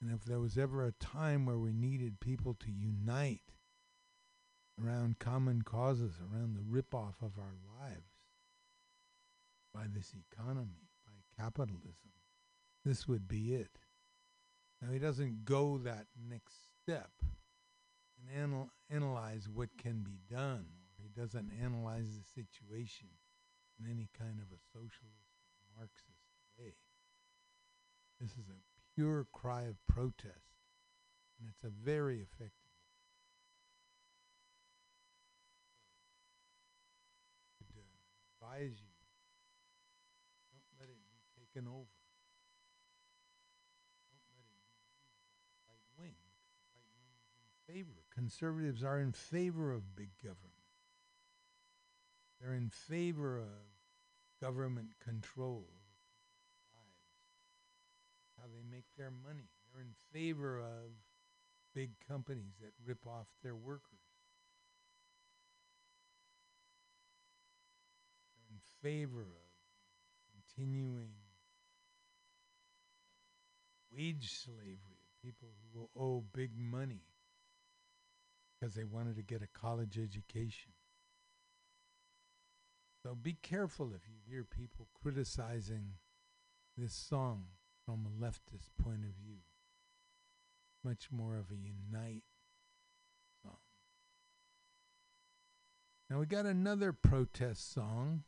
And 0.00 0.12
if 0.12 0.24
there 0.24 0.40
was 0.40 0.56
ever 0.56 0.84
a 0.84 0.92
time 0.92 1.44
where 1.44 1.58
we 1.58 1.72
needed 1.72 2.20
people 2.20 2.54
to 2.54 2.70
unite 2.70 3.52
around 4.80 5.18
common 5.18 5.62
causes, 5.62 6.14
around 6.20 6.54
the 6.54 6.64
rip-off 6.66 7.16
of 7.22 7.38
our 7.38 7.54
lives 7.80 8.12
by 9.74 9.84
this 9.94 10.14
economy, 10.32 10.88
by 11.06 11.42
capitalism, 11.42 12.12
this 12.84 13.08
would 13.08 13.26
be 13.26 13.54
it. 13.54 13.78
Now, 14.80 14.92
he 14.92 14.98
doesn't 14.98 15.44
go 15.44 15.78
that 15.78 16.06
next 16.28 16.54
step 16.82 17.10
and 17.22 18.28
anal- 18.36 18.72
analyze 18.90 19.48
what 19.48 19.76
can 19.78 20.02
be 20.02 20.18
done, 20.28 20.66
he 21.02 21.08
doesn't 21.08 21.50
analyze 21.62 22.06
the 22.16 22.42
situation 22.42 23.08
in 23.78 23.90
any 23.90 24.08
kind 24.16 24.38
of 24.38 24.46
a 24.52 24.60
socialist 24.72 25.34
or 25.58 25.78
Marxist 25.78 26.30
way. 26.58 26.74
This 28.20 28.32
is 28.32 28.48
a 28.48 28.62
pure 28.94 29.26
cry 29.32 29.62
of 29.62 29.76
protest, 29.88 30.62
and 31.38 31.48
it's 31.48 31.64
a 31.64 31.84
very 31.84 32.20
effective. 32.20 32.52
Would, 37.74 37.84
uh, 38.56 38.64
you, 38.64 38.92
don't 40.52 40.70
let 40.78 40.88
it 40.88 40.98
be 41.08 41.16
taken 41.38 41.68
over. 41.68 41.96
Don't 44.10 44.24
let 44.28 44.44
it 44.44 44.52
be 44.52 44.68
used 44.68 44.92
right 45.68 45.86
wing. 45.98 46.16
Right 46.76 46.90
wing 46.96 47.12
is 47.24 47.36
in 47.40 47.74
favor. 47.74 48.04
Conservatives 48.14 48.84
are 48.84 49.00
in 49.00 49.12
favor 49.12 49.72
of 49.72 49.96
big 49.96 50.10
government. 50.22 50.52
They're 52.40 52.54
in 52.54 52.70
favor 52.70 53.38
of 53.38 53.62
government 54.40 54.88
control 55.02 55.64
over 55.68 55.94
lives, 56.74 57.14
how 58.36 58.48
they 58.52 58.62
make 58.68 58.86
their 58.98 59.12
money. 59.12 59.48
They're 59.72 59.82
in 59.82 59.94
favor 60.12 60.58
of 60.58 60.90
big 61.72 61.90
companies 62.08 62.54
that 62.60 62.72
rip 62.84 63.06
off 63.06 63.28
their 63.42 63.54
workers. 63.54 64.02
They're 68.36 68.50
in 68.50 68.60
favor 68.82 69.20
of 69.20 70.54
continuing 70.56 71.10
wage 73.96 74.32
slavery 74.44 74.68
of 75.02 75.22
people 75.22 75.48
who 75.72 75.78
will 75.78 75.90
owe 75.96 76.24
big 76.34 76.50
money 76.56 77.02
because 78.58 78.74
they 78.74 78.84
wanted 78.84 79.16
to 79.16 79.22
get 79.22 79.42
a 79.42 79.58
college 79.58 79.98
education. 79.98 80.72
So 83.02 83.16
be 83.20 83.36
careful 83.42 83.92
if 83.94 84.08
you 84.08 84.14
hear 84.24 84.44
people 84.44 84.86
criticizing 85.02 85.94
this 86.76 86.94
song 86.94 87.46
from 87.84 88.06
a 88.06 88.24
leftist 88.24 88.70
point 88.80 89.04
of 89.04 89.10
view. 89.20 89.38
Much 90.84 91.08
more 91.10 91.36
of 91.36 91.50
a 91.50 91.56
unite 91.56 92.22
song. 93.42 93.56
Now 96.08 96.20
we 96.20 96.26
got 96.26 96.46
another 96.46 96.92
protest 96.92 97.72
song. 97.72 98.22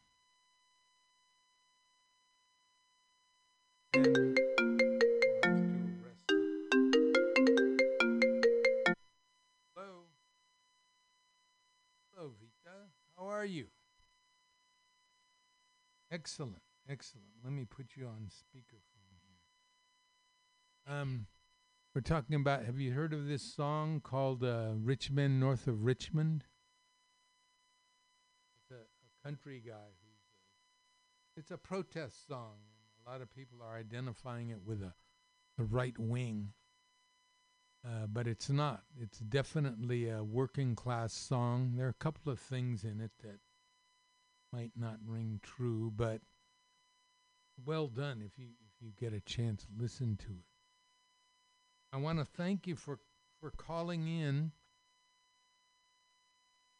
Hello. 3.94 4.02
Hello, 12.12 12.32
Vita. 12.40 12.90
How 13.16 13.26
are 13.26 13.44
you? 13.44 13.66
Excellent, 16.10 16.62
excellent. 16.90 17.28
Let 17.44 17.52
me 17.52 17.64
put 17.64 17.90
you 17.94 18.06
on 18.06 18.28
speakerphone 18.30 19.20
here. 20.88 20.92
Um, 20.92 21.26
we're 21.94 22.00
talking 22.00 22.34
about. 22.34 22.64
Have 22.64 22.80
you 22.80 22.94
heard 22.94 23.12
of 23.12 23.28
this 23.28 23.42
song 23.42 24.00
called 24.00 24.42
uh, 24.42 24.70
"Rich 24.74 25.12
Men 25.12 25.38
North 25.38 25.68
of 25.68 25.84
Richmond"? 25.84 26.46
It's 28.58 28.72
a, 28.72 28.74
a 28.74 29.24
country 29.24 29.62
guy 29.64 29.92
who's. 30.02 30.18
A, 31.36 31.38
it's 31.38 31.50
a 31.52 31.58
protest 31.58 32.26
song, 32.26 32.56
a 33.06 33.10
lot 33.10 33.20
of 33.20 33.34
people 33.34 33.58
are 33.62 33.76
identifying 33.76 34.50
it 34.50 34.60
with 34.64 34.82
a, 34.82 34.92
the 35.58 35.64
right 35.64 35.98
wing. 35.98 36.52
Uh, 37.86 38.06
but 38.06 38.26
it's 38.26 38.48
not. 38.48 38.82
It's 38.98 39.18
definitely 39.18 40.08
a 40.08 40.24
working 40.24 40.74
class 40.74 41.12
song. 41.12 41.74
There 41.76 41.86
are 41.86 41.90
a 41.90 41.94
couple 42.04 42.32
of 42.32 42.38
things 42.38 42.82
in 42.82 43.00
it 43.00 43.10
that 43.22 43.40
might 44.52 44.72
not 44.74 44.96
ring 45.04 45.40
true, 45.42 45.92
but 45.94 46.22
well 47.64 47.88
done 47.88 48.22
if 48.24 48.38
you 48.38 48.46
if 48.66 48.80
you 48.80 48.90
get 48.98 49.12
a 49.12 49.20
chance 49.20 49.66
listen 49.78 50.16
to 50.16 50.30
it. 50.30 50.46
I 51.92 51.98
want 51.98 52.18
to 52.18 52.24
thank 52.24 52.66
you 52.66 52.74
for 52.74 52.98
for 53.40 53.50
calling 53.50 54.08
in. 54.08 54.52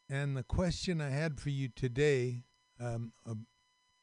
And 0.09 0.37
the 0.37 0.43
question 0.43 1.01
I 1.01 1.11
had 1.11 1.39
for 1.39 1.51
you 1.51 1.69
today, 1.69 2.45
um, 2.81 3.13
a 3.27 3.37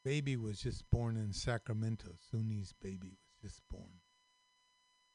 baby 0.04 0.36
was 0.36 0.60
just 0.60 0.88
born 0.90 1.16
in 1.16 1.32
Sacramento. 1.32 2.10
Suni's 2.32 2.72
baby 2.80 3.16
was 3.18 3.50
just 3.50 3.62
born, 3.70 4.00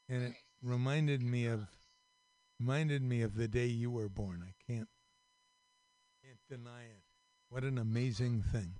and 0.09 0.23
it 0.23 0.33
reminded 0.61 1.21
me 1.21 1.45
of 1.45 1.67
reminded 2.59 3.01
me 3.01 3.21
of 3.21 3.35
the 3.35 3.47
day 3.47 3.67
you 3.67 3.91
were 3.91 4.09
born. 4.09 4.43
I 4.47 4.53
can't 4.71 4.89
can't 6.23 6.39
deny 6.49 6.83
it. 6.83 7.03
What 7.49 7.63
an 7.63 7.77
amazing 7.77 8.43
thing. 8.43 8.75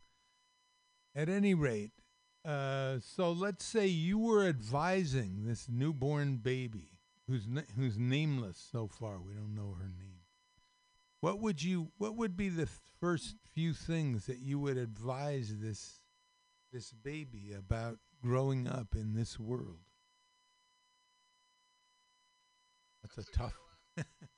At 1.16 1.30
any 1.30 1.54
rate, 1.54 1.92
uh, 2.46 3.00
so 3.00 3.32
let's 3.32 3.66
say 3.66 3.88
you 3.88 4.18
were 4.20 4.46
advising 4.46 5.46
this 5.46 5.68
newborn 5.68 6.38
baby 6.38 7.00
who's 7.28 7.48
na- 7.48 7.62
who's 7.76 7.98
nameless 7.98 8.58
so 8.72 8.88
far. 8.88 9.20
We 9.20 9.34
don't 9.34 9.56
know 9.56 9.74
her 9.74 9.90
name. 9.90 10.22
What 11.20 11.40
would 11.40 11.64
you? 11.64 11.92
What 11.98 12.16
would 12.16 12.38
be 12.38 12.50
the 12.50 12.66
th- 12.66 12.80
first 13.00 13.36
few 13.54 13.74
things 13.74 14.26
that 14.28 14.40
you 14.40 14.60
would 14.60 14.78
advise 14.78 15.58
this 15.60 15.97
this 16.78 16.92
baby 16.92 17.54
about 17.58 17.98
growing 18.22 18.68
up 18.68 18.94
in 18.94 19.16
this 19.16 19.40
world? 19.40 19.80
That's 23.02 23.28
a 23.28 23.32
tough. 23.32 23.56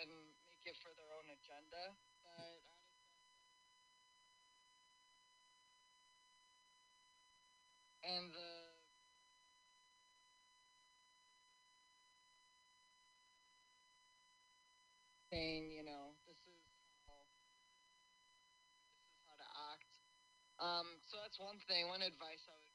and 0.00 0.12
make 0.48 0.64
it 0.64 0.76
for 0.80 0.92
their 0.96 1.12
own 1.12 1.28
agenda. 1.28 1.92
But 2.24 2.64
and 8.00 8.32
the 8.32 8.50
saying, 15.30 15.70
you 15.70 15.84
know, 15.86 16.16
this 16.26 16.40
is 16.48 16.64
how 17.06 17.20
this 18.98 19.14
is 19.14 19.22
how 19.30 19.36
to 19.38 19.48
act. 19.70 19.92
Um, 20.58 20.88
so 21.06 21.20
that's 21.22 21.38
one 21.38 21.60
thing. 21.70 21.86
One 21.86 22.02
advice 22.02 22.42
I 22.50 22.56
would 22.56 22.69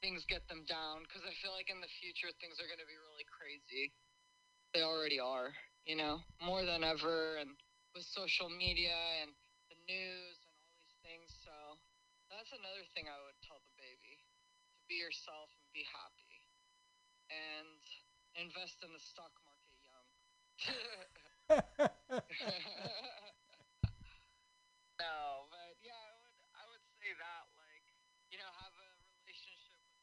things 0.00 0.24
get 0.28 0.46
them 0.48 0.64
down 0.68 1.04
because 1.06 1.22
I 1.26 1.34
feel 1.42 1.52
like 1.54 1.70
in 1.70 1.80
the 1.82 1.90
future 2.00 2.30
things 2.38 2.58
are 2.62 2.68
going 2.70 2.82
to 2.82 2.88
be 2.88 2.98
really 2.98 3.26
crazy. 3.28 3.92
They 4.74 4.82
already 4.84 5.20
are, 5.20 5.52
you 5.86 5.96
know, 5.96 6.20
more 6.42 6.64
than 6.64 6.84
ever, 6.84 7.36
and 7.40 7.50
with 7.94 8.04
social 8.04 8.48
media 8.50 8.96
and 9.22 9.32
the 9.72 9.78
news 9.88 10.36
and 10.44 10.52
all 10.54 10.70
these 10.76 10.96
things. 11.04 11.28
So 11.44 11.54
that's 12.30 12.52
another 12.52 12.84
thing 12.94 13.08
I 13.08 13.18
would 13.24 13.38
tell 13.44 13.60
the 13.64 13.74
baby 13.80 14.20
to 14.78 14.82
be 14.88 14.96
yourself 15.00 15.50
and 15.60 15.68
be 15.72 15.84
happy 15.88 16.34
and 17.30 17.80
invest 18.36 18.80
in 18.84 18.92
the 18.92 19.00
stock 19.02 19.32
market 19.44 19.76
young. 19.84 20.08
no, 25.00 25.46
but 25.50 25.74
yeah, 25.82 25.94
I 25.94 26.12
would 26.20 26.36
I 26.54 26.62
would 26.70 26.84
say 27.00 27.10
that 27.14 27.44
like 27.56 27.86
you 28.30 28.38
know 28.38 28.50
have 28.62 28.74
a 28.74 28.88
relationship 29.22 29.80
with 29.88 30.02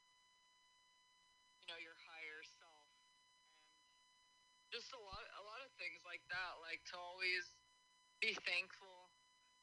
you 1.61 1.67
know 1.69 1.77
your 1.80 1.95
higher 2.07 2.41
self 2.43 2.88
and 4.63 4.72
just 4.85 4.93
a 4.93 5.01
lot 5.01 5.25
a 5.41 5.43
lot 5.49 5.65
of 5.65 5.73
things 5.81 5.97
like 6.05 6.21
that 6.29 6.61
like 6.61 6.77
to 6.85 6.93
always 6.93 7.57
be 8.21 8.37
thankful, 8.45 9.09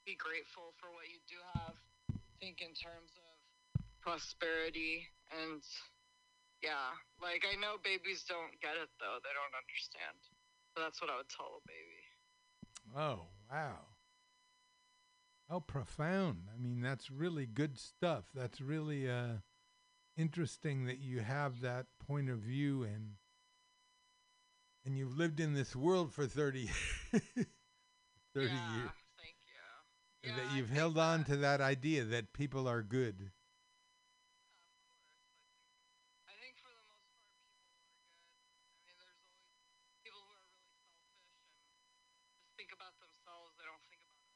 be 0.02 0.18
grateful 0.18 0.74
for 0.82 0.90
what 0.90 1.06
you 1.06 1.22
do 1.30 1.38
have. 1.54 1.78
Think 2.42 2.58
in 2.58 2.74
terms 2.74 3.14
of 3.14 3.38
prosperity 4.02 5.06
and 5.30 5.62
yeah, 6.58 6.90
like 7.22 7.46
I 7.46 7.54
know 7.54 7.78
babies 7.86 8.26
don't 8.26 8.50
get 8.58 8.74
it 8.74 8.90
though. 8.98 9.22
They 9.22 9.30
don't 9.30 9.54
understand. 9.54 10.18
So 10.74 10.82
that's 10.82 10.98
what 10.98 11.06
I 11.06 11.22
would 11.22 11.30
tell 11.30 11.54
a 11.54 11.62
baby. 11.70 12.02
Oh, 12.98 13.30
wow. 13.46 13.78
How 15.48 15.60
profound. 15.60 16.50
I 16.52 16.58
mean, 16.58 16.82
that's 16.82 17.10
really 17.10 17.46
good 17.46 17.78
stuff. 17.78 18.24
That's 18.34 18.60
really 18.60 19.08
uh, 19.08 19.46
interesting 20.16 20.86
that 20.86 20.98
you 20.98 21.20
have 21.20 21.60
that 21.60 21.86
point 22.04 22.28
of 22.30 22.38
view 22.38 22.82
and 22.82 23.21
and 24.84 24.96
you've 24.96 25.16
lived 25.16 25.40
in 25.40 25.54
this 25.54 25.74
world 25.76 26.12
for 26.12 26.26
30 26.26 26.68
30 28.34 28.56
Yeah, 28.56 28.56
years. 28.56 28.90
Thank 29.16 29.36
you. 29.46 29.54
and 30.24 30.36
that 30.36 30.56
you've 30.56 30.70
held 30.70 30.96
on 30.98 31.24
to 31.24 31.36
that 31.36 31.60
idea 31.60 32.04
that 32.04 32.32
people 32.32 32.66
are 32.68 32.82
good. 32.82 33.30
I 36.26 36.34
think 36.40 36.56
for 36.59 36.70
the 36.72 36.82
most 36.88 37.12
part, 37.20 37.44
people 38.86 39.04
are 39.06 39.18
good. 39.22 39.38
I 39.38 39.54
mean, 39.54 39.62
there's 39.62 39.70
always 39.70 39.94
people 40.02 40.22
who 40.22 40.32
are 40.32 40.46
really 40.46 40.72
selfish 40.80 41.44
and 41.46 42.24
just 42.34 42.50
think 42.56 42.72
about 42.72 42.96
themselves. 42.98 43.52
They 43.56 43.64
don't 43.66 43.82
think 43.86 44.02
about. 44.02 44.26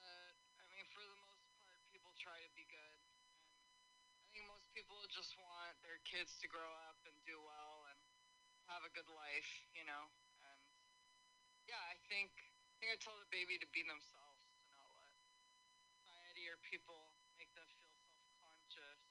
But 0.00 0.34
I 0.58 0.64
mean, 0.70 0.86
for 0.92 1.02
the 1.02 1.16
most 1.18 1.44
part, 1.60 1.80
people 1.92 2.12
try 2.16 2.36
to 2.40 2.50
be 2.54 2.64
good. 2.68 2.94
And 2.94 3.18
I 4.22 4.28
think 4.30 4.44
most 4.46 4.66
people 4.70 4.96
just 5.10 5.34
want 5.36 5.74
their 5.82 5.98
kids 6.06 6.38
to 6.38 6.46
grow 6.46 6.70
up 6.86 6.96
and 7.02 7.14
do 7.26 7.34
well 7.42 7.84
and 7.90 7.98
have 8.66 8.78
a 8.90 8.96
good 8.98 9.10
life, 9.14 9.50
you 9.78 9.86
know. 9.86 10.04
And 10.42 10.62
yeah, 11.70 11.78
I 11.78 11.96
think 12.10 12.34
I 12.34 12.74
think 12.82 12.90
I 12.90 12.98
tell 12.98 13.14
the 13.20 13.30
baby 13.30 13.56
to 13.62 13.68
be 13.70 13.86
themselves, 13.86 14.42
to 14.58 14.62
not 14.74 14.90
let 14.98 15.14
society 15.94 16.50
or 16.50 16.58
people 16.66 17.14
make 17.38 17.52
them 17.54 17.70
feel 17.78 17.94
self-conscious 18.02 19.02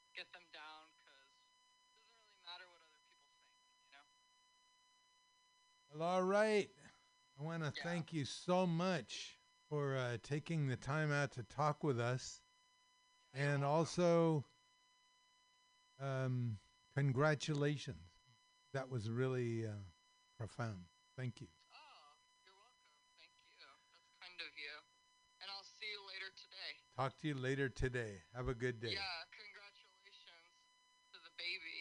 or 0.00 0.08
get 0.16 0.28
them 0.32 0.46
down 0.56 0.88
because 0.96 1.20
it 1.20 1.84
doesn't 1.92 2.16
really 2.24 2.40
matter 2.48 2.66
what 2.72 2.80
other 2.88 3.02
people 3.12 3.36
think, 3.44 3.68
you 3.84 3.90
know? 3.92 4.08
Well, 5.90 6.02
all 6.08 6.22
right. 6.22 6.70
I 7.38 7.42
want 7.42 7.64
to 7.64 7.70
thank 7.70 8.12
you 8.12 8.24
so 8.24 8.66
much 8.66 9.38
for 9.68 9.96
uh, 9.96 10.18
taking 10.22 10.66
the 10.66 10.76
time 10.76 11.12
out 11.12 11.32
to 11.32 11.42
talk 11.42 11.84
with 11.84 12.00
us. 12.00 12.40
And 13.34 13.64
also, 13.64 14.46
um, 16.00 16.58
congratulations. 16.94 18.07
That 18.74 18.90
was 18.90 19.08
really 19.08 19.64
uh, 19.66 19.72
profound. 20.36 20.84
Thank 21.16 21.40
you. 21.40 21.48
Oh, 21.72 22.12
you're 22.44 22.52
welcome. 22.54 22.94
Thank 23.16 23.32
you. 23.48 23.64
That's 23.90 24.12
kind 24.20 24.38
of 24.44 24.52
you. 24.54 24.76
And 25.40 25.48
I'll 25.50 25.64
see 25.64 25.88
you 25.88 26.02
later 26.04 26.30
today. 26.36 26.72
Talk 26.94 27.16
to 27.22 27.28
you 27.28 27.36
later 27.38 27.68
today. 27.72 28.22
Have 28.36 28.48
a 28.48 28.54
good 28.54 28.78
day. 28.78 28.92
Yeah, 28.92 29.18
congratulations 29.32 30.44
to 31.10 31.18
the 31.24 31.32
baby. 31.40 31.78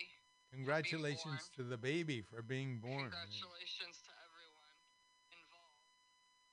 Congratulations 0.56 1.52
to 1.60 1.62
the 1.68 1.78
baby 1.78 2.24
for 2.24 2.42
being 2.42 2.80
born. 2.80 3.12
Congratulations 3.12 4.02
to 4.08 4.12
everyone 4.26 4.78
involved. 5.30 5.86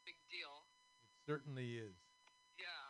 Big 0.05 0.19
deal. 0.29 0.67
It 1.01 1.15
certainly 1.25 1.79
is. 1.79 1.97
Yeah, 2.59 2.85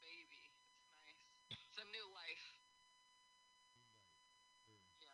baby. 0.00 0.48
It's 0.48 0.96
nice. 0.96 1.28
It's 1.50 1.78
a 1.82 1.86
new 1.92 2.06
life. 2.14 2.46
Yeah. 5.02 5.12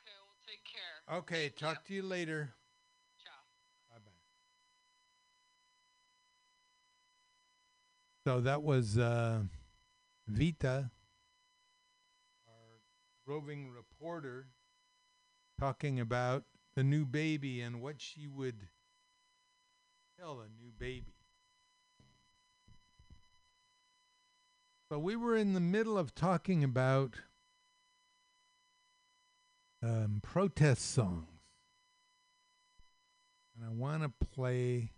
Okay, 0.00 0.16
well, 0.22 0.38
take 0.48 0.64
care. 0.64 0.96
Okay, 1.10 1.48
talk 1.48 1.84
to 1.86 1.94
you 1.94 2.02
later. 2.02 2.52
Ciao. 3.24 3.32
Bye 3.90 3.98
bye. 4.04 4.12
So 8.24 8.40
that 8.40 8.62
was 8.62 8.98
uh, 8.98 9.40
Vita, 10.26 10.90
our 12.46 12.80
roving 13.26 13.70
reporter, 13.70 14.48
talking 15.58 15.98
about 16.00 16.44
the 16.74 16.84
new 16.84 17.04
baby 17.06 17.60
and 17.60 17.80
what 17.80 18.00
she 18.00 18.26
would 18.26 18.68
tell 20.18 20.40
a 20.40 20.48
new 20.48 20.72
baby. 20.78 21.14
So 24.90 24.98
we 24.98 25.16
were 25.16 25.36
in 25.36 25.52
the 25.52 25.60
middle 25.60 25.98
of 25.98 26.14
talking 26.14 26.64
about 26.64 27.20
um, 29.82 30.20
protest 30.22 30.92
songs. 30.92 31.26
And 33.56 33.68
I 33.68 33.72
want 33.72 34.02
to 34.02 34.26
play 34.26 34.92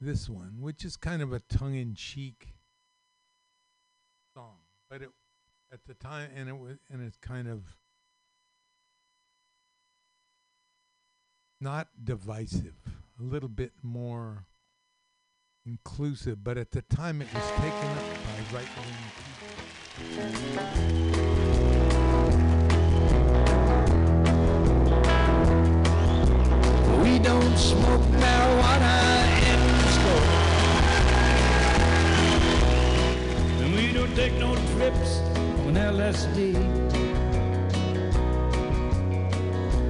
this 0.00 0.28
one, 0.28 0.56
which 0.60 0.84
is 0.84 0.96
kind 0.96 1.22
of 1.22 1.32
a 1.32 1.40
tongue 1.40 1.74
in 1.74 1.94
cheek 1.94 2.54
song. 4.34 4.56
But 4.90 5.02
it 5.02 5.10
at 5.72 5.80
the 5.86 5.94
time 5.94 6.28
and 6.36 6.48
it 6.48 6.58
was 6.58 6.76
and 6.90 7.02
it's 7.02 7.16
kind 7.16 7.48
of 7.48 7.62
not 11.60 11.88
divisive, 12.02 12.74
a 13.18 13.22
little 13.22 13.48
bit 13.48 13.72
more 13.82 14.46
inclusive, 15.64 16.42
but 16.42 16.58
at 16.58 16.72
the 16.72 16.82
time 16.82 17.22
it 17.22 17.32
was 17.32 17.50
taken 17.52 17.70
up 17.70 18.04
by 18.24 18.56
right 18.56 18.68
wing 18.76 18.96
people. 19.16 19.71
We 19.94 20.08
don't 27.18 27.58
smoke 27.58 28.00
marijuana 28.16 28.96
in 29.50 29.60
school. 29.92 30.24
And 33.60 33.74
we 33.74 33.92
don't 33.92 34.14
take 34.16 34.32
no 34.38 34.54
trips 34.54 35.18
on 35.66 35.74
LSD. 35.74 36.54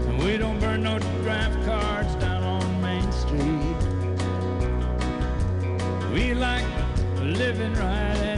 And 0.08 0.18
we 0.24 0.36
don't 0.36 0.58
burn 0.58 0.82
no 0.82 0.98
draft 0.98 1.64
cards 1.64 2.12
down 2.16 2.42
on 2.42 2.82
Main 2.82 3.12
Street. 3.12 3.82
We 6.12 6.34
like 6.34 6.66
living 7.20 7.74
right 7.74 8.31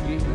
sh- 0.00 0.27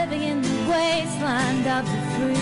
living 0.00 0.22
in 0.22 0.40
the 0.40 0.48
wasteland 0.70 1.66
of 1.66 1.84
the 1.84 2.00
free. 2.14 2.38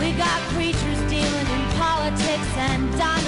We 0.00 0.12
got 0.18 0.40
preachers 0.54 1.00
dealing 1.08 1.48
in 1.56 1.62
politics 1.78 2.52
and 2.56 2.98
dying. 2.98 3.19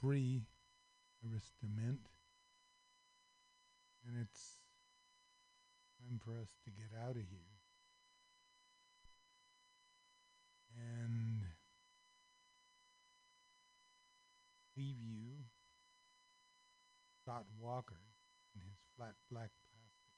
Free 0.00 0.42
aristament. 1.24 2.00
And 4.06 4.16
it's 4.20 4.58
time 6.00 6.20
for 6.24 6.32
us 6.40 6.48
to 6.64 6.70
get 6.70 6.90
out 7.04 7.16
of 7.16 7.16
here. 7.16 7.58
And 10.76 11.42
leave 14.76 14.96
you 15.02 15.44
Scott 17.22 17.44
Walker 17.60 18.00
and 18.54 18.62
his 18.64 18.78
flat 18.96 19.14
black 19.30 19.50
plastic. 19.70 20.14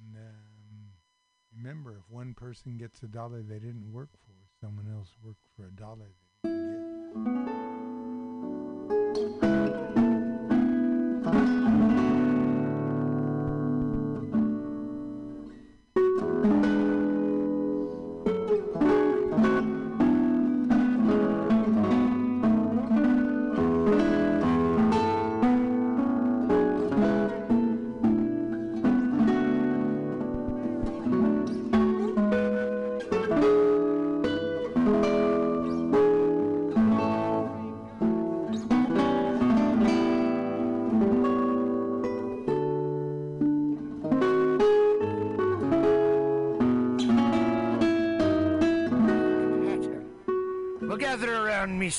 And 0.00 0.16
um, 0.16 0.92
remember, 1.56 1.92
if 1.92 2.10
one 2.10 2.34
person 2.34 2.76
gets 2.76 3.02
a 3.02 3.06
dollar 3.06 3.42
they 3.42 3.58
didn't 3.58 3.92
work 3.92 4.10
for, 4.24 4.29
someone 4.60 4.86
else 4.94 5.08
worked 5.22 5.46
for 5.56 5.66
a 5.66 5.70
dollar 5.70 6.10
they 6.42 6.50
didn't 9.14 10.34
get. 11.44 11.59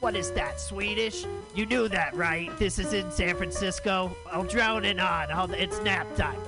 what 0.00 0.16
is 0.16 0.32
that 0.32 0.58
swedish? 0.58 1.26
You 1.54 1.66
knew 1.66 1.88
that 1.88 2.14
right? 2.14 2.56
This 2.58 2.78
is 2.78 2.92
in 2.92 3.10
san 3.10 3.36
francisco. 3.36 4.16
I'll 4.30 4.44
drown 4.44 4.84
it 4.84 4.98
on. 4.98 5.30
I'll, 5.30 5.52
it's 5.52 5.80
nap 5.82 6.06
time. 6.16 6.40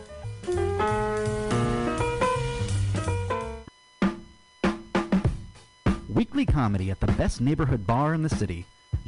Weekly 6.09 6.47
comedy 6.47 6.91
at 6.91 7.01
the 7.01 7.07
best 7.09 7.41
neighborhood 7.41 7.87
bar 7.87 8.15
in 8.15 8.23
the 8.23 8.29
city. 8.29 8.67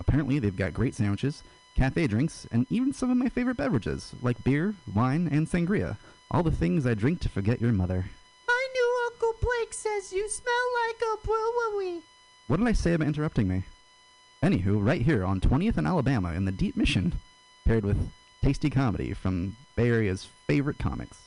Apparently, 0.00 0.38
they've 0.38 0.56
got 0.56 0.74
great 0.74 0.94
sandwiches, 0.94 1.44
cafe 1.76 2.06
drinks, 2.06 2.46
and 2.50 2.66
even 2.70 2.92
some 2.92 3.10
of 3.10 3.16
my 3.18 3.28
favorite 3.28 3.58
beverages, 3.58 4.12
like 4.22 4.42
beer, 4.42 4.74
wine, 4.94 5.28
and 5.30 5.46
sangria. 5.46 5.96
All 6.30 6.42
the 6.42 6.50
things 6.50 6.86
I 6.86 6.94
drink 6.94 7.20
to 7.20 7.28
forget 7.28 7.60
your 7.60 7.72
mother. 7.72 8.06
My 8.48 8.66
new 8.74 9.10
Uncle 9.12 9.34
Blake 9.40 9.74
says 9.74 10.12
you 10.12 10.28
smell 10.28 10.54
like 10.88 11.00
a 11.02 11.26
brewery. 11.26 12.00
What 12.46 12.58
did 12.58 12.66
I 12.66 12.72
say 12.72 12.94
about 12.94 13.08
interrupting 13.08 13.46
me? 13.46 13.62
Anywho, 14.42 14.84
right 14.84 15.02
here 15.02 15.24
on 15.24 15.38
20th 15.40 15.76
and 15.76 15.86
Alabama 15.86 16.32
in 16.32 16.46
the 16.46 16.52
Deep 16.52 16.76
Mission, 16.76 17.12
paired 17.66 17.84
with 17.84 18.10
tasty 18.42 18.70
comedy 18.70 19.12
from 19.12 19.54
Bay 19.76 19.88
Area's 19.88 20.28
favorite 20.46 20.78
comics. 20.78 21.18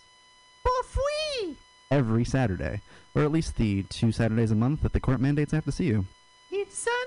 For 0.63 0.83
free! 0.83 1.57
Every 1.91 2.25
Saturday, 2.25 2.81
or 3.13 3.21
at 3.21 3.31
least 3.31 3.55
the 3.57 3.83
two 3.83 4.11
Saturdays 4.11 4.51
a 4.51 4.55
month 4.55 4.81
that 4.81 4.93
the 4.93 4.99
court 4.99 5.21
mandates 5.21 5.53
I 5.53 5.57
have 5.57 5.65
to 5.65 5.71
see 5.71 5.85
you. 5.85 6.05
It's 6.49 6.79
sunshine 6.79 7.02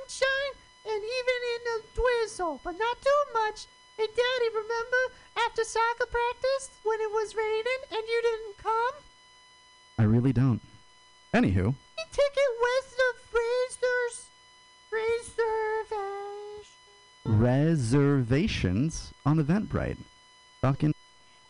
so, 2.37 2.61
but 2.63 2.73
not 2.79 3.01
too 3.01 3.23
much. 3.33 3.67
And 3.99 4.09
Daddy, 4.09 4.49
remember 4.53 5.15
after 5.47 5.65
soccer 5.65 6.05
practice 6.05 6.71
when 6.85 7.01
it 7.01 7.11
was 7.11 7.35
raining 7.35 7.81
and 7.91 8.03
you 8.07 8.23
didn't 8.23 8.59
come? 8.59 8.93
I 9.99 10.03
really 10.03 10.35
don't. 10.35 10.61
Anywho. 11.33 11.75
He 11.97 12.05
took 12.13 12.35
it 12.37 12.53
with 12.61 12.97
the 13.01 13.15
freezers. 13.33 14.29
Reservations. 14.93 16.67
Reservations 17.25 19.15
on 19.25 19.43
Eventbrite. 19.43 19.97
Fucking. 20.61 20.93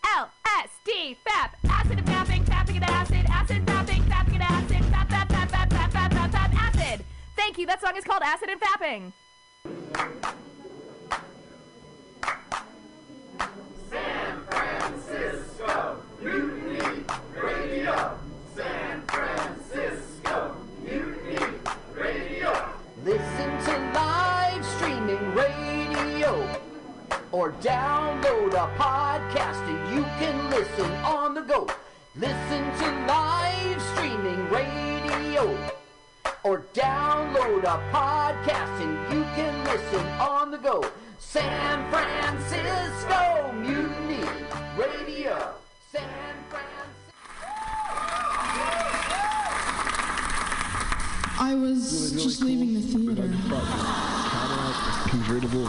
LSD, 0.05 1.17
FAP, 1.17 1.57
acid 1.69 1.99
and 1.99 2.07
fapping, 2.07 2.45
fapping 2.45 2.77
and 2.77 2.85
acid, 2.85 3.27
acid 3.29 3.67
fapping, 3.67 4.03
fapping 4.05 4.35
and 4.35 4.43
acid, 4.43 4.83
fap, 4.93 5.09
fap, 5.09 5.29
fap, 5.29 5.49
fap, 5.49 5.69
fap, 5.69 6.11
fap, 6.11 6.31
fap, 6.31 6.55
acid. 6.55 7.05
Thank 7.35 7.59
you. 7.59 7.67
That 7.67 7.81
song 7.81 7.97
is 7.97 8.05
called 8.05 8.23
Acid 8.23 8.51
and 8.51 8.61
Fapping. 8.61 9.13
Or 27.37 27.53
download 27.61 28.55
a 28.55 28.67
podcast 28.79 29.61
and 29.69 29.95
you 29.95 30.03
can 30.19 30.49
listen 30.49 30.91
on 31.05 31.35
the 31.35 31.43
go. 31.43 31.69
Listen 32.15 32.65
to 32.79 33.07
live 33.07 33.83
streaming 33.93 34.49
radio 34.49 35.71
or 36.45 36.65
download 36.73 37.63
a 37.65 37.93
podcast 37.93 38.81
and 38.81 39.13
you 39.13 39.23
can 39.35 39.65
listen 39.65 40.07
on 40.19 40.51
the 40.51 40.57
go. 40.57 40.83
San 41.19 41.91
Francisco 41.91 43.53
Mutiny 43.53 44.27
Radio. 44.79 45.53
San 45.93 46.09
Francisco. 46.49 46.87
I 51.39 51.55
was 51.55 52.13
just 52.13 52.41
leaving 52.41 52.73
the 52.73 52.81
theater. 52.81 53.29
Convertible 55.11 55.69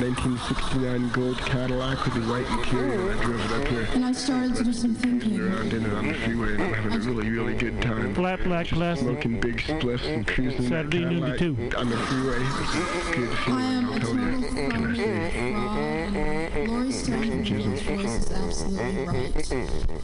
1969 0.00 1.08
gold 1.10 1.38
Cadillac 1.38 2.04
with 2.04 2.14
the 2.14 2.20
white 2.32 2.46
interior. 2.58 3.10
and 3.10 3.20
I 3.20 3.24
drove 3.24 3.44
it 3.44 3.52
up 3.60 3.68
here. 3.68 3.88
And 3.94 4.04
I 4.04 4.12
started 4.12 4.56
to 4.56 4.64
do 4.64 4.72
some 4.72 4.94
thinking. 4.94 5.38
Around 5.40 5.72
in 5.72 5.84
it 5.84 5.92
on 5.92 6.08
the 6.08 6.14
freeway 6.14 6.54
and 6.54 6.74
having 6.74 6.92
a 6.94 6.98
really, 7.00 7.28
really 7.30 7.54
good 7.54 7.80
time. 7.82 8.14
Flat 8.14 8.42
black 8.44 8.68
classic. 8.68 9.04
Smoking 9.04 9.40
big 9.40 9.58
spliffs 9.58 10.06
and 10.12 10.26
cruising 10.26 10.68
Saturday 10.68 11.00
noon 11.04 11.20
to 11.22 11.36
Cadillac 11.36 11.70
two. 11.70 11.78
on 11.78 11.90
the 11.90 11.96
freeway. 11.98 12.36
It 12.36 12.42
was 12.58 13.14
good 13.14 13.52
I 13.52 13.62
am 13.62 13.88
a 13.92 14.00
feeling, 14.00 14.42
total 14.42 14.64
I'll 14.64 14.70
tell 14.70 14.80
you. 14.80 14.94
phony 14.94 15.52
fraud. 15.52 16.68
Lori 16.68 16.92
Stone's 16.92 17.82
voice 17.82 18.14
is 18.16 18.32
absolutely 18.32 19.06
right. 19.06 19.52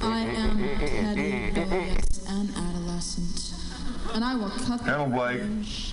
I 0.02 0.18
am 0.20 0.58
petty, 0.78 1.30
rebellious, 1.60 2.28
and 2.28 2.50
adolescent. 2.56 3.54
And 4.14 4.24
I 4.24 4.34
will 4.34 4.50
cut 4.50 4.78
the 4.84 4.90
Hello, 4.92 5.06
Blake. 5.06 5.40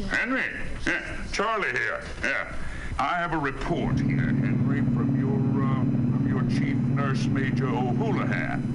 Henry. 0.09 0.43
Yeah, 0.85 1.01
Charlie 1.31 1.72
here. 1.72 2.01
Yeah. 2.23 2.53
I 2.97 3.15
have 3.17 3.34
a 3.34 3.38
report 3.38 3.99
here, 3.99 4.17
Henry, 4.17 4.80
from 4.80 5.19
your 5.19 5.35
uh, 5.63 5.84
from 5.84 6.27
your 6.30 6.43
chief 6.57 6.76
nurse, 6.76 7.26
Major 7.26 7.67
O'Houlihan. 7.67 8.72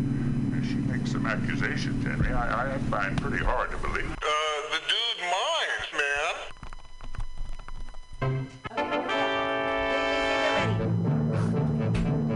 She 0.68 0.74
makes 0.74 1.12
some 1.12 1.26
accusations, 1.26 2.05
Henry. 2.05 2.32
I, 2.32 2.74
I 2.74 2.78
find 2.90 3.18
pretty 3.20 3.42
hard 3.42 3.70
to 3.70 3.78
believe. 3.78 4.12
Uh, 4.12 4.26
the 4.70 4.80
dude 4.90 5.20
minds, 5.30 5.90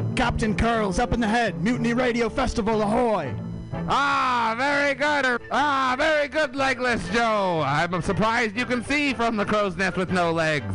man. 0.06 0.16
Captain 0.16 0.56
Curls 0.56 0.98
up 0.98 1.12
in 1.12 1.20
the 1.20 1.28
head. 1.28 1.62
Mutiny 1.62 1.92
Radio 1.92 2.30
Festival, 2.30 2.80
ahoy! 2.80 3.34
Ah, 3.88 4.54
very 4.56 4.94
good. 4.94 5.42
Ah, 5.50 5.94
very 5.98 6.28
good, 6.28 6.56
Legless 6.56 7.06
Joe. 7.10 7.62
I'm 7.66 8.00
surprised 8.00 8.56
you 8.56 8.64
can 8.64 8.82
see 8.84 9.12
from 9.12 9.36
the 9.36 9.44
crow's 9.44 9.76
nest 9.76 9.98
with 9.98 10.10
no 10.10 10.32
legs. 10.32 10.74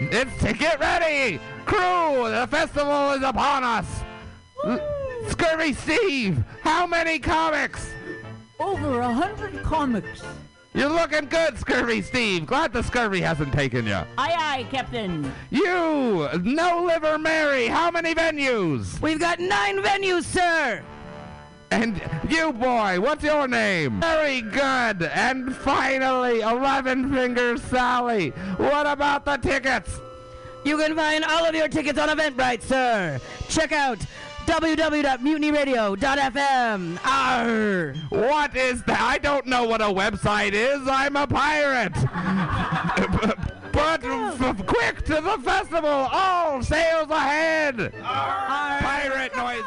It's 0.00 0.36
to 0.42 0.52
get 0.52 0.80
ready, 0.80 1.38
crew. 1.66 2.30
The 2.30 2.46
festival 2.50 3.12
is 3.12 3.22
upon 3.22 3.64
us. 3.64 3.86
L- 4.64 4.80
Scurvy 5.28 5.74
Steve, 5.74 6.42
how 6.62 6.86
many 6.86 7.18
comics? 7.18 7.90
Over 8.58 9.00
a 9.00 9.12
hundred 9.12 9.62
comics. 9.62 10.22
You're 10.72 10.88
looking 10.88 11.26
good, 11.26 11.58
Scurvy 11.58 12.00
Steve. 12.02 12.46
Glad 12.46 12.72
the 12.72 12.82
scurvy 12.82 13.20
hasn't 13.20 13.52
taken 13.52 13.86
you. 13.86 13.94
Aye, 13.94 14.06
aye, 14.38 14.66
Captain. 14.70 15.30
You, 15.50 16.28
No 16.42 16.84
Liver 16.86 17.18
Mary, 17.18 17.66
how 17.66 17.90
many 17.90 18.14
venues? 18.14 19.00
We've 19.02 19.18
got 19.18 19.40
nine 19.40 19.78
venues, 19.82 20.22
sir. 20.24 20.82
And 21.70 22.00
you, 22.28 22.52
boy, 22.52 23.00
what's 23.00 23.22
your 23.22 23.46
name? 23.46 24.00
Very 24.00 24.40
good. 24.40 25.02
And 25.02 25.54
finally, 25.54 26.40
11 26.40 27.12
Fingers 27.12 27.62
Sally. 27.62 28.30
What 28.56 28.86
about 28.86 29.24
the 29.24 29.36
tickets? 29.36 30.00
You 30.64 30.76
can 30.76 30.96
find 30.96 31.24
all 31.24 31.46
of 31.46 31.54
your 31.54 31.68
tickets 31.68 31.98
on 31.98 32.08
Eventbrite, 32.08 32.62
sir. 32.62 33.20
Check 33.48 33.72
out 33.72 33.98
www.mutinyradio.fm. 34.46 36.98
Arr. 37.04 37.94
What 38.08 38.56
is 38.56 38.82
that? 38.82 39.00
I 39.00 39.18
don't 39.18 39.46
know 39.46 39.64
what 39.64 39.80
a 39.80 39.84
website 39.84 40.52
is. 40.52 40.80
I'm 40.86 41.16
a 41.16 41.26
pirate. 41.26 41.94
but 43.72 44.00
oh. 44.04 44.36
f- 44.40 44.66
quick 44.66 45.02
to 45.04 45.14
the 45.14 45.38
festival. 45.44 45.88
All 45.88 46.62
sails 46.62 47.10
ahead. 47.10 47.92
Pirate 48.02 49.34
noises. 49.36 49.64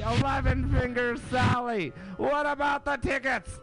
Eleven 0.00 0.70
Fingers 0.72 1.20
Sally. 1.30 1.92
What 2.16 2.46
about 2.46 2.84
the 2.84 2.96
tickets? 2.96 3.58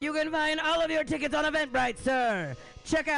You 0.00 0.12
can 0.12 0.30
find 0.30 0.60
all 0.60 0.82
of 0.82 0.90
your 0.90 1.04
tickets 1.04 1.34
on 1.34 1.44
Eventbrite, 1.44 1.98
sir. 1.98 2.54
Check 2.84 3.08
out 3.08 3.14